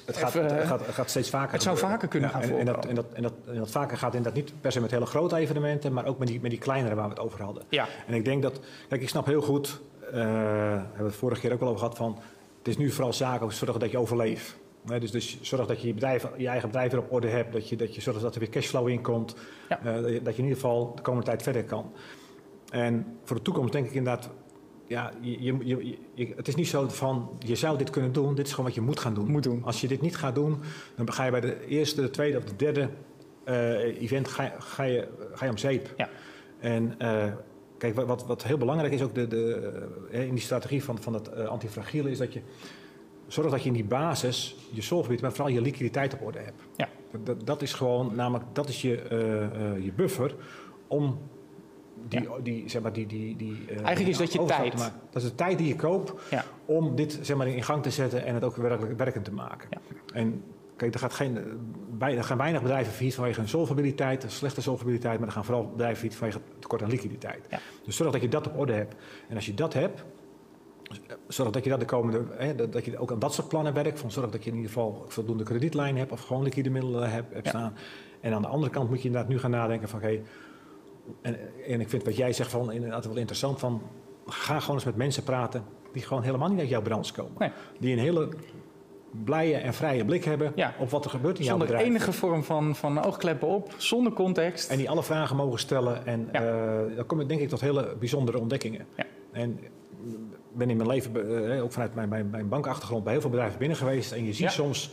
Het 0.06 0.18
gaat, 0.18 0.36
Even, 0.36 0.56
het, 0.56 0.68
gaat, 0.68 0.86
het 0.86 0.96
gaat 0.96 1.10
steeds 1.10 1.30
vaker 1.30 1.54
het 1.54 1.64
zou 1.64 1.78
vaker 1.78 2.08
kunnen 2.08 2.30
Ja, 2.30 2.36
gaan 2.40 2.50
en, 2.50 2.58
en, 2.60 2.66
dat, 2.66 2.74
voorkomen. 2.76 2.98
en, 2.98 3.04
dat, 3.04 3.14
en, 3.16 3.22
dat, 3.44 3.54
en 3.54 3.60
dat 3.60 3.72
vaker 3.72 3.98
gaat 3.98 4.16
inderdaad 4.16 4.42
niet 4.44 4.54
per 4.62 4.72
se 4.72 4.82
met 4.82 4.92
hele 4.92 5.06
grote 5.06 5.36
evenementen, 5.36 5.94
maar 5.94 6.06
ook 6.06 6.18
met 6.18 6.28
die, 6.28 6.42
met 6.42 6.50
die 6.52 6.60
kleinere 6.60 6.96
waar 6.96 7.04
we 7.04 7.10
het 7.10 7.20
over 7.20 7.42
hadden. 7.42 7.64
ja, 7.70 7.88
En 8.08 8.14
ik 8.14 8.26
denk 8.26 8.42
dat, 8.42 8.60
kijk, 8.90 9.02
ik 9.02 9.10
snap 9.10 9.26
heel 9.26 9.42
goed, 9.42 9.82
eh 10.12 10.20
hebben 10.22 10.98
we 10.98 11.04
het 11.04 11.16
vorige 11.16 11.42
keer 11.42 11.54
ook 11.54 11.62
al 11.62 11.68
over 11.68 11.80
gehad, 11.80 11.98
van 11.98 12.18
het 12.58 12.68
is 12.68 12.78
nu 12.78 12.92
vooral 12.92 13.14
zaken 13.14 13.54
zorgen 13.54 13.80
dat 13.80 13.92
je 13.92 13.98
overleeft. 13.98 14.56
Hè, 14.88 15.00
dus, 15.00 15.12
dus 15.12 15.38
zorg 15.42 15.68
dat 15.68 15.82
je 15.82 15.88
je, 15.88 15.94
bedrijf, 15.94 16.28
je 16.38 16.48
eigen 16.48 16.68
bedrijf 16.70 16.92
weer 16.92 17.00
op 17.02 17.12
orde 17.12 17.28
hebt, 17.28 17.54
dat 17.54 17.70
je, 17.70 17.76
dat 17.76 17.96
je 17.96 18.02
zorgt 18.02 18.22
dat 18.22 18.34
er 18.34 18.40
weer 18.40 18.50
cashflow 18.50 18.88
in 18.88 19.02
komt, 19.02 19.36
Ja. 19.70 19.80
eh, 19.80 20.02
dat, 20.02 20.12
je, 20.12 20.22
dat 20.22 20.36
je 20.36 20.42
in 20.42 20.48
ieder 20.48 20.62
geval 20.62 20.96
de 20.96 21.02
komende 21.02 21.26
tijd 21.26 21.44
verder 21.44 21.64
kan. 21.64 21.92
En 22.70 23.06
voor 23.24 23.36
de 23.36 23.42
toekomst 23.42 23.72
denk 23.74 23.86
ik 23.86 23.94
inderdaad, 23.94 24.30
ja, 24.88 25.12
je, 25.22 25.58
je, 26.14 26.34
het 26.36 26.48
is 26.48 26.56
niet 26.56 26.68
zo 26.68 26.88
van 26.88 27.30
je 27.40 27.56
zou 27.56 27.78
dit 27.78 27.90
kunnen 27.90 28.12
doen, 28.14 28.36
dit 28.36 28.46
is 28.46 28.52
gewoon 28.52 28.66
wat 28.66 28.76
je 28.76 28.82
moet 28.82 29.00
gaan 29.00 29.14
doen. 29.14 29.28
moet 29.32 29.44
doen. 29.44 29.64
Als 29.64 29.82
je 29.82 29.88
dit 29.88 30.02
niet 30.02 30.16
gaat 30.18 30.36
doen, 30.36 30.58
dan 30.96 31.14
ga 31.14 31.26
je 31.26 31.32
bij 31.32 31.42
de 31.42 31.66
eerste, 31.68 32.02
de 32.02 32.10
tweede 32.10 32.38
of 32.38 32.44
de 32.44 32.56
derde 32.56 32.90
eh, 33.44 34.02
event 34.02 34.28
ga, 34.28 34.44
je- 34.44 34.52
ga, 34.60 34.84
je, 34.84 35.08
ga 35.34 35.46
je 35.46 35.52
om 35.52 35.58
zeep. 35.58 35.94
Ja. 35.98 36.10
En 36.60 36.96
eh, 37.00 37.26
kijk, 37.78 37.96
wat- 37.96 38.26
wat, 38.26 38.44
heel 38.44 38.58
belangrijk 38.58 38.94
is 38.94 39.02
ook 39.04 39.16
de, 39.16 39.28
de, 39.28 39.72
in 40.10 40.30
die 40.34 40.44
strategie 40.44 40.84
van, 40.84 41.02
van 41.02 41.14
het 41.14 41.36
antifragiele, 41.36 42.10
is 42.12 42.18
dat 42.18 42.34
je 42.34 42.42
zorgt 43.28 43.52
dat 43.52 43.62
je 43.62 43.68
in 43.68 43.74
die 43.74 43.84
basis 43.84 44.56
je 44.72 44.82
zorggebied, 44.82 45.22
maar 45.22 45.32
vooral 45.32 45.54
je 45.54 45.62
liquiditeit 45.62 46.14
op 46.14 46.22
orde 46.22 46.40
hebt. 46.40 46.62
Ja. 46.76 46.90
Dat, 47.24 47.46
dat 47.46 47.62
is 47.62 47.74
gewoon, 47.74 48.16
namelijk, 48.16 48.46
dat 48.54 48.70
is 48.70 48.82
je, 48.82 49.02
eh, 49.02 49.44
eh, 49.44 49.84
je 49.84 49.92
buffer 49.92 50.36
om 50.88 51.20
die, 52.08 52.28
die, 52.44 52.70
zeg 52.70 52.82
maar, 52.82 52.94
die, 52.94 53.08
die, 53.08 53.36
die 53.36 53.66
eh, 53.68 53.76
Eigenlijk 53.76 54.08
is 54.08 54.18
dat 54.18 54.34
je 54.34 54.46
tijd. 54.46 54.78
Dat 55.10 55.24
is 55.24 55.30
de 55.30 55.36
tijd 55.36 55.58
die 55.58 55.68
je 55.68 55.76
koopt 55.76 56.14
ja, 56.30 56.44
om 56.66 56.96
dit 56.96 57.20
zeg 57.22 57.38
maar, 57.38 57.48
in 57.48 57.64
gang 57.64 57.84
te 57.84 57.90
zetten 57.90 58.26
en 58.26 58.34
het 58.34 58.44
ook 58.44 58.56
werkelijk 58.56 58.98
werkend 58.98 59.26
te 59.26 59.34
maken. 59.34 59.68
Ja. 59.72 59.80
En 60.14 60.44
kijk, 60.76 60.94
er, 60.94 61.00
gaat 61.00 61.14
geen, 61.14 61.40
bij, 61.90 62.18
er 62.18 62.24
gaan 62.24 62.38
weinig 62.38 62.62
bedrijven 62.62 62.94
failliet 62.94 63.16
vanwege 63.16 63.40
hun 63.40 63.50
solvabiliteit, 63.50 64.24
een 64.24 64.32
slechte 64.32 64.62
solvabiliteit, 64.62 65.20
maar 65.20 65.28
er 65.28 65.34
gaan 65.34 65.46
vooral 65.46 65.70
bedrijven 65.70 65.98
failliet 65.98 66.18
vanwege 66.18 66.40
tekort 66.60 66.84
aan 66.84 66.90
liquiditeit. 66.90 67.48
Dus 67.86 67.96
zorg 67.96 68.12
dat 68.12 68.22
je 68.22 68.28
dat 68.28 68.48
op 68.48 68.58
orde 68.58 68.74
hebt. 68.74 68.96
En 69.30 69.36
als 69.36 69.46
je 69.46 69.54
dat 69.54 69.74
hebt, 69.74 70.04
zorg 71.28 71.50
dat 71.52 71.64
je 71.64 71.70
dat 71.70 71.80
de 71.80 71.86
komende, 71.86 72.24
hè, 72.38 72.56
dat, 72.70 72.86
je 72.86 72.98
ook 72.98 73.12
aan 73.12 73.20
dat 73.20 73.34
soort 73.34 73.48
plannen 73.48 73.74
werkt. 73.74 74.00
Van 74.00 74.12
zorg 74.12 74.30
dat 74.32 74.44
je 74.44 74.50
in 74.50 74.56
ieder 74.56 74.72
geval 74.72 75.06
voldoende 75.08 75.44
kredietlijn 75.44 75.98
hebt 75.98 76.12
of 76.12 76.22
gewoon 76.22 76.44
liquide 76.44 76.70
middelen 76.70 77.10
hebt, 77.12 77.34
hebt 77.34 77.46
Ja. 77.46 77.50
staan. 77.52 77.74
En 78.22 78.34
aan 78.34 78.42
de 78.42 78.48
andere 78.48 78.72
kant 78.72 78.90
moet 78.90 79.02
je 79.02 79.06
inderdaad 79.08 79.30
nu 79.30 79.40
gaan 79.40 79.52
nadenken 79.52 79.90
van 79.90 80.00
oké, 80.00 80.20
en, 81.22 81.38
en 81.68 81.82
ik 81.82 81.90
vind 81.90 82.04
wat 82.04 82.16
jij 82.18 82.34
zegt 82.34 82.52
van 82.52 82.72
inderdaad 82.72 83.06
wel 83.06 83.16
interessant 83.18 83.60
van 83.60 83.82
ga 84.26 84.60
gewoon 84.60 84.76
eens 84.76 84.86
met 84.86 84.96
mensen 84.96 85.24
praten 85.24 85.64
die 85.94 86.02
gewoon 86.04 86.24
helemaal 86.24 86.50
niet 86.50 86.60
uit 86.60 86.70
jouw 86.70 86.82
branche 86.82 87.14
komen. 87.14 87.34
Nee. 87.38 87.52
Die 87.80 87.94
een 87.94 88.00
hele 88.00 88.30
blije 89.24 89.56
en 89.56 89.74
vrije 89.74 90.06
blik 90.06 90.24
hebben 90.24 90.52
Ja. 90.56 90.74
op 90.80 90.90
wat 90.90 91.04
er 91.06 91.10
gebeurt 91.10 91.38
in 91.38 91.44
jouw 91.44 91.52
Zonder 91.58 91.68
bedrijf. 91.68 91.90
enige 91.90 92.12
vorm 92.12 92.44
van, 92.44 92.76
van 92.76 93.04
oogkleppen 93.04 93.48
op, 93.48 93.74
zonder 93.78 94.14
context. 94.14 94.70
En 94.70 94.78
die 94.78 94.90
alle 94.90 95.04
vragen 95.04 95.36
mogen 95.36 95.60
stellen. 95.60 96.06
En 96.06 96.30
Ja. 96.32 96.42
eh, 96.88 96.96
dan 96.96 97.06
kom 97.06 97.20
je 97.20 97.26
denk 97.26 97.42
ik 97.42 97.50
tot 97.50 97.62
hele 97.62 97.96
bijzondere 98.00 98.40
ontdekkingen. 98.40 98.86
Ja. 98.96 99.04
En 99.32 99.60
ben 100.58 100.70
in 100.70 100.78
mijn 100.78 100.90
leven, 100.90 101.52
eh, 101.52 101.64
ook 101.64 101.72
vanuit 101.72 101.96
mijn, 101.96 102.10
mijn, 102.10 102.30
mijn 102.30 102.50
bankachtergrond, 102.50 103.04
bij 103.04 103.12
heel 103.12 103.22
veel 103.22 103.30
bedrijven 103.30 103.60
binnen 103.60 103.78
geweest. 103.78 104.12
En 104.12 104.26
je 104.26 104.34
ziet 104.34 104.46
Ja. 104.46 104.50
soms 104.50 104.90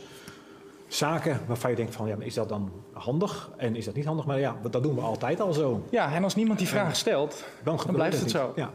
zaken 0.87 1.39
waarvan 1.47 1.69
je 1.69 1.75
denkt 1.75 1.95
van, 1.95 2.07
ja, 2.07 2.15
is 2.19 2.33
dat 2.33 2.49
dan 2.49 2.71
handig? 2.93 3.51
En 3.57 3.75
is 3.75 3.85
dat 3.85 3.95
niet 3.95 4.05
handig? 4.05 4.25
Maar 4.25 4.39
ja, 4.39 4.55
dat 4.69 4.83
doen 4.83 4.95
we 4.95 5.01
altijd 5.01 5.39
al 5.41 5.53
zo. 5.53 5.83
Ja, 5.91 6.13
en 6.13 6.23
als 6.23 6.35
niemand 6.35 6.59
die 6.59 6.67
vraag 6.67 6.95
stelt, 6.95 7.43
Dan, 7.63 7.79
blijft 7.91 8.19
het 8.19 8.31
zo. 8.31 8.53
Ja. 8.55 8.71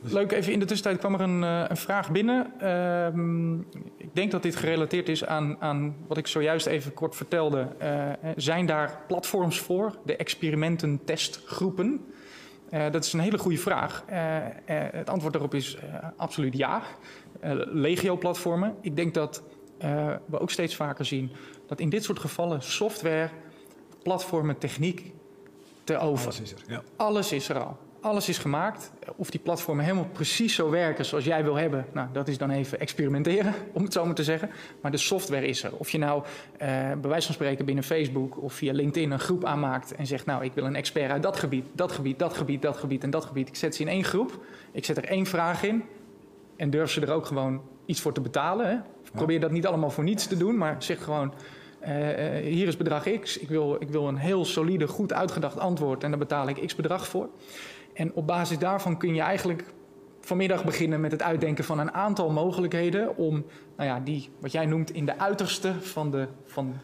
Leuk, 0.00 0.32
even 0.32 0.52
in 0.52 0.58
de 0.58 0.64
tussentijd 0.64 0.98
kwam 0.98 1.14
er 1.14 1.20
een, 1.20 1.44
eh, 1.44 1.64
een 1.68 1.76
vraag 1.76 2.10
binnen. 2.10 2.52
Ehm, 2.60 3.54
ik 3.96 4.14
denk 4.14 4.30
dat 4.30 4.42
dit 4.42 4.56
gerelateerd 4.56 5.08
is 5.08 5.24
aan, 5.24 5.56
aan 5.60 5.96
wat 6.06 6.16
ik 6.16 6.26
zojuist 6.26 6.66
even 6.66 6.94
kort 6.94 7.16
vertelde. 7.16 7.68
Eh, 7.78 8.02
zijn 8.36 8.66
daar 8.66 9.00
platforms 9.08 9.60
voor, 9.60 9.98
de 10.04 10.16
experimententestgroepen? 10.16 12.04
Eh 12.70 12.90
dat 12.90 13.04
is 13.04 13.12
een 13.12 13.20
hele 13.20 13.38
goede 13.38 13.58
vraag. 13.58 14.04
Eh, 14.06 14.46
eh, 14.46 14.52
het 14.92 15.10
antwoord 15.10 15.32
daarop 15.32 15.54
is 15.54 15.78
absoluut 16.16 16.56
ja. 16.56 16.82
Legio-platformen. 17.72 18.74
Ik 18.80 18.96
denk 18.96 19.14
dat 19.14 19.42
we 20.26 20.38
ook 20.38 20.50
steeds 20.50 20.76
vaker 20.76 21.04
zien 21.04 21.30
dat 21.66 21.80
in 21.80 21.88
dit 21.88 22.04
soort 22.04 22.18
gevallen 22.18 22.62
software, 22.62 23.30
platformen, 24.02 24.58
techniek 24.58 25.12
te 25.84 25.98
over. 25.98 26.24
Alles 26.24 26.40
is 26.40 26.52
er. 26.52 26.58
Ja. 26.66 26.82
Alles 26.96 27.32
is 27.32 27.48
er 27.48 27.64
al. 27.64 27.78
Alles 28.06 28.28
is 28.28 28.38
gemaakt. 28.38 28.92
Of 29.16 29.30
die 29.30 29.40
platformen 29.40 29.84
helemaal 29.84 30.08
precies 30.12 30.54
zo 30.54 30.70
werken 30.70 31.04
zoals 31.04 31.24
jij 31.24 31.44
wil 31.44 31.54
hebben, 31.54 31.86
nou, 31.92 32.08
dat 32.12 32.28
is 32.28 32.38
dan 32.38 32.50
even 32.50 32.80
experimenteren, 32.80 33.54
om 33.72 33.82
het 33.82 33.92
zo 33.92 34.04
maar 34.04 34.14
te 34.14 34.24
zeggen. 34.24 34.50
Maar 34.80 34.90
de 34.90 34.96
software 34.96 35.46
is 35.46 35.62
er. 35.62 35.76
Of 35.76 35.90
je 35.90 35.98
nou 35.98 36.22
eh, 36.58 36.68
bij 37.00 37.10
wijze 37.10 37.26
van 37.26 37.34
spreken 37.34 37.64
binnen 37.64 37.84
Facebook 37.84 38.42
of 38.42 38.52
via 38.52 38.72
LinkedIn 38.72 39.10
een 39.10 39.18
groep 39.18 39.44
aanmaakt 39.44 39.94
en 39.94 40.06
zegt, 40.06 40.26
nou, 40.26 40.44
ik 40.44 40.52
wil 40.52 40.64
een 40.64 40.76
expert 40.76 41.10
uit 41.10 41.22
dat 41.22 41.36
gebied, 41.36 41.64
dat 41.72 41.92
gebied, 41.92 42.18
dat 42.18 42.36
gebied, 42.36 42.62
dat 42.62 42.76
gebied 42.76 43.02
en 43.02 43.10
dat 43.10 43.24
gebied. 43.24 43.48
Ik 43.48 43.56
zet 43.56 43.74
ze 43.74 43.82
in 43.82 43.88
één 43.88 44.04
groep, 44.04 44.44
ik 44.72 44.84
zet 44.84 44.96
er 44.96 45.04
één 45.04 45.26
vraag 45.26 45.62
in 45.62 45.84
en 46.56 46.70
durf 46.70 46.90
ze 46.90 47.00
er 47.00 47.12
ook 47.12 47.26
gewoon 47.26 47.60
iets 47.86 48.00
voor 48.00 48.12
te 48.12 48.20
betalen. 48.20 48.68
Hè? 48.68 48.76
Probeer 49.12 49.40
dat 49.40 49.50
niet 49.50 49.66
allemaal 49.66 49.90
voor 49.90 50.04
niets 50.04 50.26
te 50.26 50.36
doen, 50.36 50.56
maar 50.56 50.76
zeg 50.78 51.04
gewoon, 51.04 51.32
eh, 51.80 52.38
eh, 52.38 52.44
hier 52.44 52.66
is 52.66 52.76
bedrag 52.76 53.20
X. 53.20 53.38
Ik 53.38 53.48
wil, 53.48 53.76
ik 53.80 53.88
wil 53.88 54.08
een 54.08 54.16
heel 54.16 54.44
solide, 54.44 54.88
goed 54.88 55.12
uitgedacht 55.12 55.58
antwoord 55.58 56.04
en 56.04 56.10
daar 56.10 56.18
betaal 56.18 56.48
ik 56.48 56.66
X 56.66 56.74
bedrag 56.74 57.08
voor. 57.08 57.28
En 57.96 58.12
op 58.14 58.26
basis 58.26 58.58
daarvan 58.58 58.98
kun 58.98 59.14
je 59.14 59.20
eigenlijk 59.20 59.64
vanmiddag 60.20 60.64
beginnen 60.64 61.00
met 61.00 61.12
het 61.12 61.22
uitdenken 61.22 61.64
van 61.64 61.78
een 61.78 61.92
aantal 61.92 62.30
mogelijkheden 62.30 63.16
om, 63.16 63.44
nou 63.76 63.88
ja, 63.88 64.00
die, 64.00 64.30
wat 64.40 64.52
jij 64.52 64.66
noemt, 64.66 64.90
in 64.90 65.06
de 65.06 65.18
uiterste 65.18 65.80
van, 65.80 66.10
de, 66.10 66.28
van, 66.44 66.74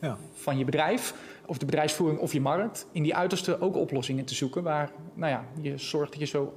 Ja. 0.00 0.16
van 0.32 0.58
je 0.58 0.64
bedrijf, 0.64 1.14
of 1.46 1.58
de 1.58 1.64
bedrijfsvoering 1.64 2.20
of 2.20 2.32
je 2.32 2.40
markt, 2.40 2.86
in 2.92 3.02
die 3.02 3.14
uiterste 3.16 3.60
ook 3.60 3.76
oplossingen 3.76 4.24
te 4.24 4.34
zoeken 4.34 4.62
waar, 4.62 4.90
nou 5.14 5.30
ja, 5.32 5.44
je 5.60 5.78
zorgt 5.78 6.10
dat 6.10 6.20
je 6.20 6.26
zo 6.26 6.54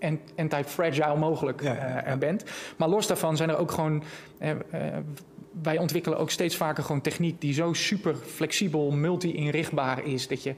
an- 0.00 0.20
anti-fragile 0.36 1.16
mogelijk 1.16 1.62
Ja, 1.62 1.74
ja, 1.74 2.02
eh, 2.02 2.10
er 2.12 2.18
bent. 2.18 2.44
Maar 2.76 2.88
los 2.88 3.06
daarvan 3.06 3.36
zijn 3.36 3.48
er 3.48 3.56
ook 3.58 3.70
gewoon. 3.70 4.02
eh, 4.38 4.50
eh, 4.50 4.56
wij 5.62 5.78
ontwikkelen 5.78 6.18
ook 6.18 6.30
steeds 6.30 6.56
vaker 6.56 6.84
gewoon 6.84 7.00
techniek 7.00 7.40
die 7.40 7.52
zo 7.52 7.72
super 7.72 8.14
flexibel, 8.16 8.90
multi-inrichtbaar 8.90 10.04
is. 10.04 10.28
Dat 10.28 10.42
je 10.42 10.54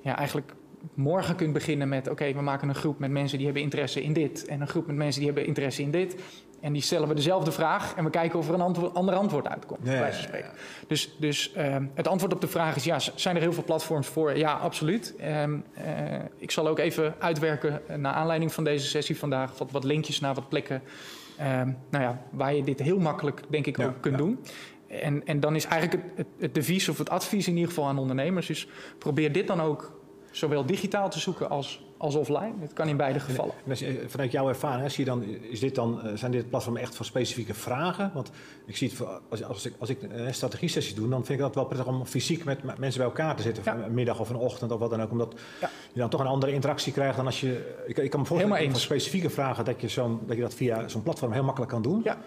ja, 0.00 0.16
eigenlijk 0.16 0.54
morgen 0.94 1.36
kunt 1.36 1.52
beginnen 1.52 1.88
met: 1.88 2.08
oké, 2.08 2.32
we 2.32 2.40
maken 2.40 2.68
een 2.68 2.74
groep 2.74 2.98
met 2.98 3.10
mensen 3.10 3.36
die 3.36 3.46
hebben 3.46 3.64
interesse 3.64 4.02
in 4.02 4.12
dit. 4.12 4.46
En 4.46 4.60
een 4.60 4.68
groep 4.68 4.86
met 4.86 4.96
mensen 4.96 5.20
die 5.20 5.30
hebben 5.30 5.48
interesse 5.48 5.82
in 5.82 5.90
dit. 5.90 6.16
En 6.64 6.72
die 6.72 6.82
stellen 6.82 7.08
we 7.08 7.14
dezelfde 7.14 7.52
vraag 7.52 7.94
en 7.94 8.04
we 8.04 8.10
kijken 8.10 8.38
of 8.38 8.48
er 8.48 8.54
een 8.54 8.60
antwoord, 8.60 8.94
ander 8.94 9.14
antwoord 9.14 9.48
uitkomt. 9.48 9.82
Bij 9.82 10.12
ja, 10.32 10.36
ja. 10.36 10.50
Dus, 10.86 11.16
dus 11.18 11.52
ehm, 11.52 11.86
het 11.94 12.08
antwoord 12.08 12.32
op 12.32 12.40
de 12.40 12.48
vraag 12.48 12.76
is 12.76 12.84
ja, 12.84 12.98
zijn 13.14 13.36
er 13.36 13.42
heel 13.42 13.52
veel 13.52 13.64
platforms 13.64 14.06
voor? 14.06 14.36
Ja, 14.36 14.52
absoluut. 14.52 15.14
Ehm, 15.18 15.58
eh, 15.72 15.84
ik 16.36 16.50
zal 16.50 16.68
ook 16.68 16.78
even 16.78 17.14
uitwerken, 17.18 17.88
eh, 17.88 17.96
naar 17.96 18.12
aanleiding 18.12 18.52
van 18.52 18.64
deze 18.64 18.86
sessie 18.86 19.18
vandaag, 19.18 19.58
wat, 19.58 19.70
wat 19.70 19.84
linkjes 19.84 20.20
naar 20.20 20.34
wat 20.34 20.48
plekken. 20.48 20.82
ehm, 21.38 21.72
nou 21.90 22.04
ja, 22.04 22.22
waar 22.30 22.54
je 22.54 22.64
dit 22.64 22.78
heel 22.78 22.98
makkelijk, 22.98 23.42
denk 23.48 23.66
ik, 23.66 23.76
Ja, 23.76 23.86
ook 23.86 24.00
kunt 24.00 24.18
doen. 24.18 24.38
En, 24.86 25.26
en 25.26 25.40
dan 25.40 25.54
is 25.54 25.64
eigenlijk 25.64 26.02
het, 26.02 26.12
het, 26.16 26.26
het 26.38 26.54
devies 26.54 26.88
of 26.88 26.98
het 26.98 27.10
advies 27.10 27.46
in 27.46 27.54
ieder 27.54 27.68
geval 27.68 27.86
aan 27.86 27.98
ondernemers... 27.98 28.50
is 28.50 28.68
probeer 28.98 29.32
dit 29.32 29.46
dan 29.46 29.60
ook 29.60 30.02
zowel 30.36 30.66
digitaal 30.66 31.10
te 31.10 31.18
zoeken 31.18 31.50
als, 31.50 31.82
als 31.96 32.14
offline. 32.14 32.52
Het 32.60 32.72
kan 32.72 32.88
in 32.88 32.96
beide 32.96 33.20
gevallen. 33.20 33.54
Vanuit 34.06 34.32
jouw 34.32 34.48
ervaring, 34.48 34.90
zie 34.90 35.04
je 35.04 35.10
dan, 35.10 35.22
is 35.24 35.60
dit 35.60 35.74
dan, 35.74 36.02
eh, 36.02 36.12
zijn 36.14 36.30
dit 36.32 36.50
platformen 36.50 36.82
echt 36.82 36.94
voor 36.96 37.06
specifieke 37.06 37.54
vragen? 37.54 38.10
Want 38.14 38.30
ik 38.66 38.76
zie 38.76 38.90
het, 38.90 39.06
als, 39.30 39.44
als 39.44 39.66
ik, 39.66 39.72
als 39.78 39.88
ik 39.88 40.02
eh, 40.02 40.26
strategie-sessies 40.30 40.94
doe, 40.94 41.08
dan 41.08 41.24
vind 41.24 41.38
ik 41.38 41.44
dat 41.44 41.54
wel 41.54 41.64
prettig 41.64 41.86
om 41.86 42.06
fysiek 42.06 42.44
met 42.44 42.64
mensen 42.78 43.00
bij 43.00 43.08
elkaar 43.10 43.36
te 43.36 43.42
zitten. 43.42 43.62
Ja. 43.64 43.84
Een 43.84 43.94
middag 43.94 44.20
of 44.20 44.28
een 44.30 44.36
ochtend 44.36 44.72
of 44.72 44.78
wat 44.78 44.90
dan 44.90 45.02
ook. 45.02 45.10
Omdat 45.10 45.34
Ja. 45.60 45.70
je 45.92 46.00
dan 46.00 46.08
toch 46.08 46.20
een 46.20 46.26
andere 46.26 46.52
interactie 46.52 46.92
krijgt 46.92 47.16
dan 47.16 47.26
als 47.26 47.40
je... 47.40 47.82
Ik, 47.86 47.96
ik 47.98 48.10
kan 48.10 48.20
me 48.20 48.26
voorstellen 48.26 48.70
voor 48.70 48.80
specifieke 48.80 49.30
vragen 49.30 49.64
dat 49.64 49.80
je, 49.80 49.88
zo'n, 49.88 50.20
dat 50.26 50.36
je 50.36 50.42
dat 50.42 50.54
via 50.54 50.88
zo'n 50.88 51.02
platform 51.02 51.32
heel 51.32 51.44
makkelijk 51.44 51.72
kan 51.72 51.82
doen. 51.82 52.00
Ja. 52.04 52.18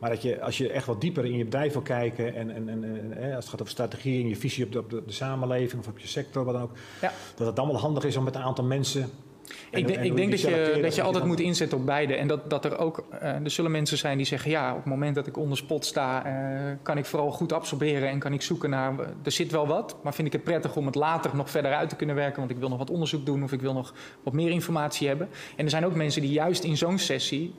Maar 0.00 0.10
dat 0.10 0.22
je, 0.22 0.40
als 0.42 0.58
je 0.58 0.70
echt 0.72 0.86
wat 0.86 1.00
dieper 1.00 1.24
in 1.24 1.36
je 1.36 1.44
bedrijf 1.44 1.72
wil 1.72 1.82
kijken 1.82 2.34
en, 2.34 2.50
en, 2.54 2.68
en, 2.68 3.34
als 3.34 3.44
het 3.44 3.48
gaat 3.48 3.60
over 3.60 3.72
strategie 3.72 4.22
en 4.22 4.28
je 4.28 4.36
visie 4.36 4.64
op 4.64 4.72
de, 4.72 4.78
op 4.78 4.90
de, 4.90 5.02
de 5.06 5.12
samenleving 5.12 5.80
of 5.82 5.88
op 5.88 5.98
je 5.98 6.06
sector, 6.06 6.44
wat 6.44 6.54
dan 6.54 6.62
ook, 6.62 6.72
Ja. 7.00 7.12
dat 7.36 7.46
het 7.46 7.56
dan 7.56 7.66
wel 7.66 7.78
handig 7.78 8.04
is 8.04 8.16
om 8.16 8.24
met 8.24 8.34
een 8.34 8.42
aantal 8.42 8.64
mensen. 8.64 9.02
en- 9.02 9.78
Ik, 9.78 9.86
denk- 9.86 9.98
en 9.98 10.04
ik 10.04 10.16
denk 10.16 10.30
dat 10.30 10.40
je, 10.40 10.78
dat 10.82 10.94
je 10.94 11.02
altijd 11.02 11.24
moet 11.24 11.40
inzetten 11.40 11.78
op 11.78 11.86
beide. 11.86 12.14
En 12.14 12.28
dat, 12.28 12.50
dat 12.50 12.64
er 12.64 12.78
ook, 12.78 13.04
eh, 13.10 13.34
er 13.34 13.50
zullen 13.50 13.70
mensen 13.70 13.98
zijn 13.98 14.16
die 14.16 14.26
zeggen, 14.26 14.50
ja, 14.50 14.70
op 14.70 14.76
het 14.76 14.84
moment 14.86 15.14
dat 15.14 15.26
ik 15.26 15.36
onder 15.36 15.56
spot 15.58 15.84
sta, 15.84 16.24
eh, 16.24 16.72
kan 16.82 16.98
ik 16.98 17.04
vooral 17.04 17.30
goed 17.30 17.52
absorberen 17.52 18.08
en 18.08 18.18
kan 18.18 18.32
ik 18.32 18.42
zoeken 18.42 18.70
naar, 18.70 18.98
eh, 19.00 19.06
er 19.22 19.32
zit 19.32 19.50
wel 19.50 19.66
wat, 19.66 19.96
maar 20.02 20.14
vind 20.14 20.26
ik 20.26 20.32
het 20.32 20.44
prettig 20.44 20.76
om 20.76 20.86
het 20.86 20.94
later 20.94 21.36
nog 21.36 21.50
verder 21.50 21.72
uit 21.72 21.88
te 21.88 21.96
kunnen 21.96 22.16
werken, 22.16 22.38
want 22.38 22.50
ik 22.50 22.58
wil 22.58 22.68
nog 22.68 22.78
wat 22.78 22.90
onderzoek 22.90 23.26
doen 23.26 23.42
of 23.42 23.52
ik 23.52 23.60
wil 23.60 23.72
nog 23.72 23.94
wat 24.22 24.32
meer 24.32 24.50
informatie 24.50 25.08
hebben. 25.08 25.28
En 25.56 25.64
er 25.64 25.70
zijn 25.70 25.84
ook 25.86 25.94
mensen 25.94 26.22
die 26.22 26.32
juist 26.32 26.64
in 26.64 26.76
zo'n 26.76 26.98
sessie, 26.98 27.54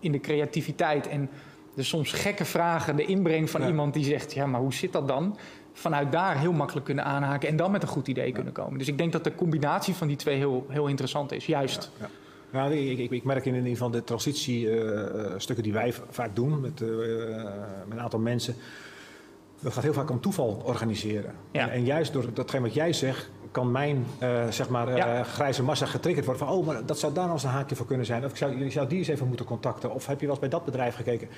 in 0.00 0.12
de 0.12 0.20
creativiteit 0.20 1.08
en 1.08 1.30
de 1.76 1.82
soms 1.82 2.12
gekke 2.12 2.44
vragen, 2.44 2.96
de 2.96 3.04
inbreng 3.04 3.50
van 3.50 3.60
Ja. 3.60 3.66
iemand 3.66 3.94
die 3.94 4.04
zegt, 4.04 4.32
ja, 4.32 4.46
maar 4.46 4.60
hoe 4.60 4.74
zit 4.74 4.92
dat 4.92 5.08
dan? 5.08 5.36
Vanuit 5.72 6.12
daar 6.12 6.38
heel 6.38 6.52
makkelijk 6.52 6.86
kunnen 6.86 7.04
aanhaken 7.04 7.48
en 7.48 7.56
dan 7.56 7.70
met 7.70 7.82
een 7.82 7.88
goed 7.88 8.08
idee 8.08 8.32
kunnen 8.32 8.52
komen. 8.52 8.78
Dus 8.78 8.88
ik 8.88 8.98
denk 8.98 9.12
dat 9.12 9.24
de 9.24 9.34
combinatie 9.34 9.94
van 9.94 10.06
die 10.06 10.16
twee 10.16 10.36
heel, 10.36 10.66
heel 10.68 10.86
interessant 10.86 11.32
is, 11.32 11.46
juist. 11.46 11.90
Ja. 12.00 12.08
Nou, 12.50 12.72
ik, 12.72 12.98
ik, 12.98 13.10
ik 13.10 13.24
merk 13.24 13.44
in 13.46 13.54
ieder 13.54 13.70
geval 13.70 13.90
de 13.90 14.04
transitiestukken 14.04 15.62
die 15.64 15.72
wij 15.72 15.94
vaak 16.10 16.36
doen 16.36 16.60
met, 16.60 16.80
eh, 16.80 16.88
met 17.88 17.98
een 17.98 18.00
aantal 18.00 18.20
mensen. 18.20 18.54
Dat 19.60 19.72
gaat 19.72 19.82
heel 19.82 19.92
vaak 19.92 20.10
om 20.10 20.20
toeval 20.20 20.62
organiseren. 20.64 21.34
Ja. 21.50 21.60
En, 21.60 21.70
en 21.70 21.84
juist 21.84 22.12
door 22.12 22.32
datgene 22.32 22.62
wat 22.62 22.74
jij 22.74 22.92
zegt, 22.92 23.30
kan 23.56 23.70
mijn 23.70 24.06
eh, 24.18 24.48
zeg 24.50 24.68
maar, 24.68 24.88
eh, 24.88 25.20
grijze 25.24 25.62
massa 25.62 25.86
getriggerd 25.86 26.26
worden. 26.26 26.46
Van, 26.46 26.56
oh, 26.56 26.66
maar 26.66 26.86
dat 26.86 26.98
zou 26.98 27.12
daar 27.12 27.24
nog 27.24 27.32
eens 27.32 27.42
een 27.42 27.48
haakje 27.48 27.76
voor 27.76 27.86
kunnen 27.86 28.06
zijn. 28.06 28.24
Of 28.24 28.30
ik 28.30 28.36
zou, 28.36 28.64
je 28.64 28.70
zou 28.70 28.88
die 28.88 28.98
eens 28.98 29.08
even 29.08 29.26
moeten 29.28 29.46
contacten. 29.46 29.94
Of 29.94 30.06
heb 30.06 30.16
je 30.20 30.26
wel 30.26 30.30
eens 30.34 30.40
bij 30.48 30.48
dat 30.58 30.64
bedrijf 30.64 30.94
gekeken? 30.94 31.28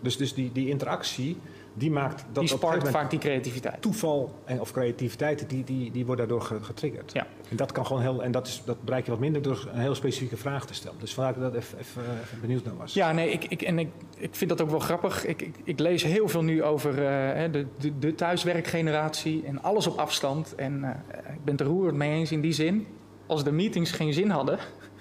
Dus, 0.00 0.16
dus 0.16 0.34
die, 0.34 0.52
die 0.52 0.68
interactie, 0.68 1.38
die 1.74 1.90
maakt 1.90 2.24
dat 2.32 2.42
die 2.46 2.52
sparkt 2.56 2.88
vaak 2.88 3.10
die 3.10 3.18
creativiteit. 3.18 3.82
toeval 3.82 4.34
en, 4.44 4.60
of 4.60 4.72
creativiteit, 4.72 5.44
die, 5.48 5.64
die, 5.64 5.90
die 5.90 6.04
wordt 6.06 6.20
daardoor 6.20 6.42
ge- 6.42 6.62
getriggerd. 6.62 7.12
Ja. 7.12 7.26
En 7.52 7.58
dat 7.58 7.72
kan 7.72 7.86
gewoon 7.86 8.02
heel, 8.02 8.22
en 8.22 8.32
dat, 8.32 8.46
is, 8.46 8.62
dat 8.64 8.82
bereik 8.82 9.04
je 9.04 9.10
wat 9.10 9.20
minder 9.20 9.42
door 9.42 9.68
een 9.72 9.80
heel 9.80 9.94
specifieke 9.94 10.36
vraag 10.36 10.66
te 10.66 10.74
stellen. 10.74 10.98
Dus 11.00 11.14
vandaar 11.14 11.34
dat 11.34 11.46
ik 11.46 11.52
dat 11.52 11.62
even, 11.62 11.78
even, 11.78 12.02
even 12.22 12.40
benieuwd 12.40 12.64
naar 12.64 12.76
was. 12.76 12.94
Ja, 12.94 13.12
nee, 13.12 13.30
ik, 13.30 13.44
ik, 13.44 13.62
en 13.62 13.78
ik, 13.78 13.88
ik 14.16 14.34
vind 14.34 14.50
dat 14.50 14.60
ook 14.60 14.70
wel 14.70 14.78
grappig. 14.78 15.26
Ik, 15.26 15.42
ik, 15.42 15.54
ik 15.64 15.78
lees 15.78 16.02
heel 16.02 16.28
veel 16.28 16.42
nu 16.42 16.62
over 16.62 16.90
eh, 16.90 17.52
de, 17.52 17.66
de, 17.78 17.98
de 17.98 18.14
thuiswerkgeneratie 18.14 19.44
en 19.44 19.62
alles 19.62 19.86
op 19.86 19.98
afstand. 19.98 20.54
En 20.54 20.84
eh, 20.84 21.34
ik 21.34 21.44
ben 21.44 21.54
het 21.54 21.60
er 21.60 21.66
roerend 21.66 21.96
mee 21.96 22.10
eens 22.10 22.32
in 22.32 22.40
die 22.40 22.52
zin. 22.52 22.86
Als 23.26 23.44
de 23.44 23.52
meetings 23.52 23.90
geen 23.90 24.12
zin 24.12 24.30
hadden 24.30 24.58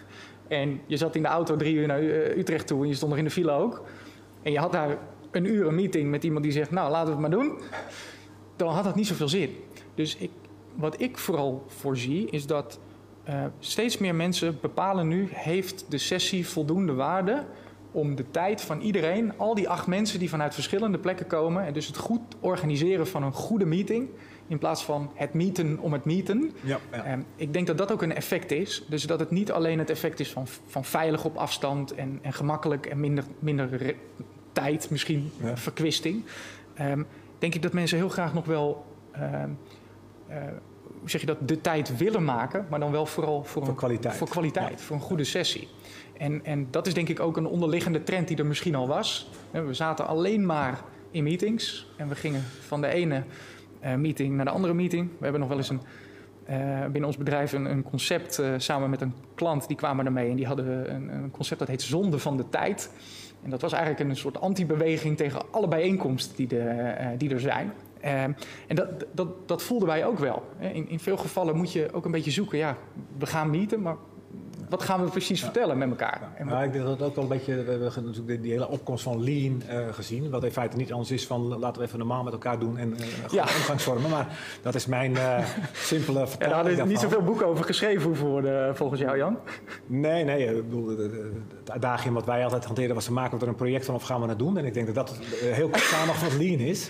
en 0.47 0.81
je 0.85 0.97
zat 0.97 1.15
in 1.15 1.21
de 1.21 1.27
auto 1.27 1.55
drie 1.55 1.75
uur 1.75 1.87
naar 1.87 1.99
eh, 1.99 2.37
Utrecht 2.37 2.67
toe 2.67 2.81
en 2.81 2.87
je 2.87 2.95
stond 2.95 3.09
nog 3.09 3.19
in 3.19 3.25
de 3.25 3.31
file 3.31 3.51
ook. 3.51 3.83
En 4.43 4.51
je 4.51 4.59
had 4.59 4.71
daar 4.71 4.97
een 5.31 5.45
uur 5.45 5.67
een 5.67 5.75
meeting 5.75 6.09
met 6.09 6.23
iemand 6.23 6.43
die 6.43 6.53
zegt, 6.53 6.71
nou 6.71 6.91
laten 6.91 7.15
we 7.15 7.21
het 7.21 7.21
maar 7.21 7.39
doen. 7.39 7.59
Dan 8.55 8.73
had 8.73 8.83
dat 8.83 8.95
niet 8.95 9.07
zoveel 9.07 9.29
zin. 9.29 9.55
Dus 9.95 10.15
ik, 10.15 10.29
wat 10.75 11.01
ik 11.01 11.17
vooral 11.17 11.63
voorzie 11.67 12.29
is 12.29 12.45
dat 12.45 12.79
eh, 13.23 13.43
steeds 13.59 13.97
meer 13.97 14.15
mensen 14.15 14.57
bepalen 14.61 15.07
nu... 15.07 15.27
heeft 15.31 15.85
de 15.89 15.97
sessie 15.97 16.47
voldoende 16.47 16.93
waarde 16.93 17.45
om 17.91 18.15
de 18.15 18.31
tijd 18.31 18.61
van 18.61 18.81
iedereen... 18.81 19.37
al 19.37 19.55
die 19.55 19.69
acht 19.69 19.87
mensen 19.87 20.19
die 20.19 20.29
vanuit 20.29 20.53
verschillende 20.53 20.97
plekken 20.97 21.27
komen... 21.27 21.65
en 21.65 21.73
dus 21.73 21.87
het 21.87 21.97
goed 21.97 22.21
organiseren 22.39 23.07
van 23.07 23.23
een 23.23 23.33
goede 23.33 23.65
meeting... 23.65 24.09
in 24.47 24.57
plaats 24.57 24.83
van 24.83 25.11
het 25.13 25.33
meeten 25.33 25.79
om 25.79 25.93
het 25.93 26.05
meeten. 26.05 26.51
Ja, 26.61 26.79
ja. 26.91 27.03
Ehm, 27.03 27.19
ik 27.35 27.53
denk 27.53 27.67
dat 27.67 27.77
dat 27.77 27.91
ook 27.91 28.01
een 28.01 28.15
effect 28.15 28.51
is. 28.51 28.83
Dus 28.89 29.03
dat 29.03 29.19
het 29.19 29.31
niet 29.31 29.51
alleen 29.51 29.79
het 29.79 29.89
effect 29.89 30.19
is 30.19 30.31
van, 30.31 30.47
van 30.67 30.85
veilig 30.85 31.25
op 31.25 31.35
afstand 31.37 31.93
en, 31.95 32.19
en 32.21 32.33
gemakkelijk 32.33 32.85
en 32.85 32.99
minder, 32.99 33.23
minder 33.39 33.95
tijd, 34.51 34.89
misschien 34.89 35.31
Ja. 35.43 35.57
verkwisting. 35.57 36.23
Ehm, 36.73 37.03
denk 37.39 37.55
ik 37.55 37.61
dat 37.61 37.73
mensen 37.73 37.97
heel 37.97 38.09
graag 38.09 38.33
nog 38.33 38.45
wel, 38.45 38.85
ehm, 39.11 39.23
eh, 39.33 39.43
hoe 40.99 41.09
zeg 41.09 41.21
je 41.21 41.27
dat, 41.27 41.47
de 41.47 41.61
tijd 41.61 41.97
willen 41.97 42.23
maken, 42.23 42.65
maar 42.69 42.79
dan 42.79 42.91
wel 42.91 43.05
vooral 43.05 43.43
voor, 43.43 43.61
Voor 43.61 43.71
een, 43.71 43.77
kwaliteit. 43.77 44.15
voor 44.15 44.29
kwaliteit, 44.29 44.81
voor 44.81 44.95
een 44.95 45.01
goede 45.01 45.23
sessie. 45.23 45.67
En, 46.17 46.45
en 46.45 46.67
dat 46.69 46.87
is 46.87 46.93
denk 46.93 47.09
ik 47.09 47.19
ook 47.19 47.37
een 47.37 47.45
onderliggende 47.45 48.03
trend 48.03 48.27
die 48.27 48.37
er 48.37 48.45
misschien 48.45 48.75
al 48.75 48.87
was. 48.87 49.29
Hè, 49.51 49.63
We 49.65 49.73
zaten 49.73 50.07
alleen 50.07 50.45
maar 50.45 50.81
in 51.11 51.23
meetings 51.23 51.87
en 51.97 52.07
we 52.07 52.15
gingen 52.15 52.41
van 52.59 52.81
de 52.81 52.87
ene 52.87 53.23
eh, 53.79 53.95
meeting 53.95 54.35
naar 54.35 54.45
de 54.45 54.51
andere 54.51 54.73
meeting. 54.73 55.09
We 55.09 55.23
hebben 55.23 55.39
nog 55.39 55.49
wel 55.49 55.57
eens 55.57 55.69
een, 55.69 55.81
eh, 56.45 56.81
binnen 56.81 57.05
ons 57.05 57.17
bedrijf 57.17 57.53
een, 57.53 57.65
een 57.65 57.83
concept 57.83 58.39
eh, 58.39 58.53
samen 58.57 58.89
met 58.89 59.01
een 59.01 59.13
klant. 59.35 59.67
Die 59.67 59.77
kwamen 59.77 60.05
ermee 60.05 60.29
en 60.29 60.35
die 60.35 60.47
hadden 60.47 60.95
een, 60.95 61.13
een 61.13 61.31
concept 61.31 61.59
dat 61.59 61.67
heet 61.67 61.81
zonde 61.81 62.19
van 62.19 62.37
de 62.37 62.49
tijd. 62.49 62.91
En 63.43 63.49
dat 63.49 63.61
was 63.61 63.71
eigenlijk 63.73 64.09
een 64.09 64.15
soort 64.15 64.41
anti-beweging 64.41 65.17
tegen 65.17 65.41
alle 65.51 65.67
bijeenkomsten 65.67 66.35
die, 66.35 66.47
de, 66.47 66.59
eh, 66.59 67.07
die 67.17 67.29
er 67.29 67.39
zijn. 67.39 67.71
Eh, 68.01 68.23
en 68.23 68.35
dat, 68.67 68.87
dat, 69.11 69.27
dat 69.47 69.63
voelden 69.63 69.87
wij 69.87 70.05
ook 70.05 70.19
wel. 70.19 70.43
In, 70.59 70.89
in 70.89 70.99
veel 70.99 71.17
gevallen 71.17 71.55
moet 71.55 71.71
je 71.71 71.89
ook 71.93 72.05
een 72.05 72.11
beetje 72.11 72.31
zoeken. 72.31 72.57
Ja, 72.57 72.77
we 73.17 73.25
gaan 73.25 73.49
meeten, 73.49 73.81
maar 73.81 73.95
wat 74.71 74.83
gaan 74.83 75.03
we 75.03 75.09
precies 75.09 75.41
vertellen 75.41 75.77
met 75.77 75.89
elkaar? 75.89 76.21
En 76.35 76.45
Nou, 76.47 76.63
ik 76.63 76.71
denk 76.73 76.83
dat 76.85 76.99
het 76.99 77.07
ook 77.07 77.15
wel 77.15 77.23
een 77.23 77.29
beetje, 77.29 77.63
we 77.63 77.71
hebben 77.71 78.03
natuurlijk 78.05 78.41
die, 78.41 78.51
hele 78.51 78.69
opkomst 78.69 79.03
van 79.03 79.23
lean 79.23 79.61
eh, 79.67 79.79
gezien. 79.91 80.29
Wat 80.29 80.43
in 80.43 80.51
feite 80.51 80.77
niet 80.77 80.91
anders 80.91 81.11
is 81.11 81.27
van 81.27 81.41
laten 81.59 81.81
we 81.81 81.87
even 81.87 81.99
normaal 81.99 82.23
met 82.23 82.33
elkaar 82.33 82.59
doen 82.59 82.77
en 82.77 82.93
uh, 82.99 83.05
Ja. 83.31 83.41
omgangsvormen. 83.41 84.09
Maar 84.09 84.37
dat 84.61 84.75
is 84.75 84.85
mijn 84.85 85.17
eh, 85.17 85.45
simpele 85.73 86.19
Ja, 86.19 86.27
vertaling 86.27 86.57
daar 86.57 86.65
hadden 86.65 86.87
niet 86.87 86.99
zoveel 86.99 87.21
boeken 87.21 87.45
over 87.45 87.65
geschreven 87.65 88.03
hoeven 88.03 88.27
worden, 88.27 88.75
volgens 88.75 88.99
jou, 88.99 89.17
Jan. 89.17 89.37
Nee, 89.85 90.23
nee. 90.23 90.45
Ik 90.45 90.69
bedoel, 90.69 90.85
de 90.95 91.71
uitdaging 91.71 92.13
wat 92.13 92.25
wij 92.25 92.43
altijd 92.43 92.65
hanteren 92.65 92.95
was... 92.95 93.09
maken 93.09 93.37
we 93.37 93.43
er 93.43 93.49
een 93.49 93.55
project 93.55 93.85
van 93.85 93.95
of 93.95 94.03
gaan 94.03 94.21
we 94.21 94.27
het 94.27 94.39
doen? 94.39 94.57
En 94.57 94.65
ik 94.65 94.73
denk 94.73 94.85
dat 94.85 94.95
dat 94.95 95.19
eh, 95.19 95.51
heel 95.53 95.69
kort 95.69 95.83
samengevat 95.83 96.31
wat 96.31 96.41
lean 96.41 96.59
is. 96.59 96.89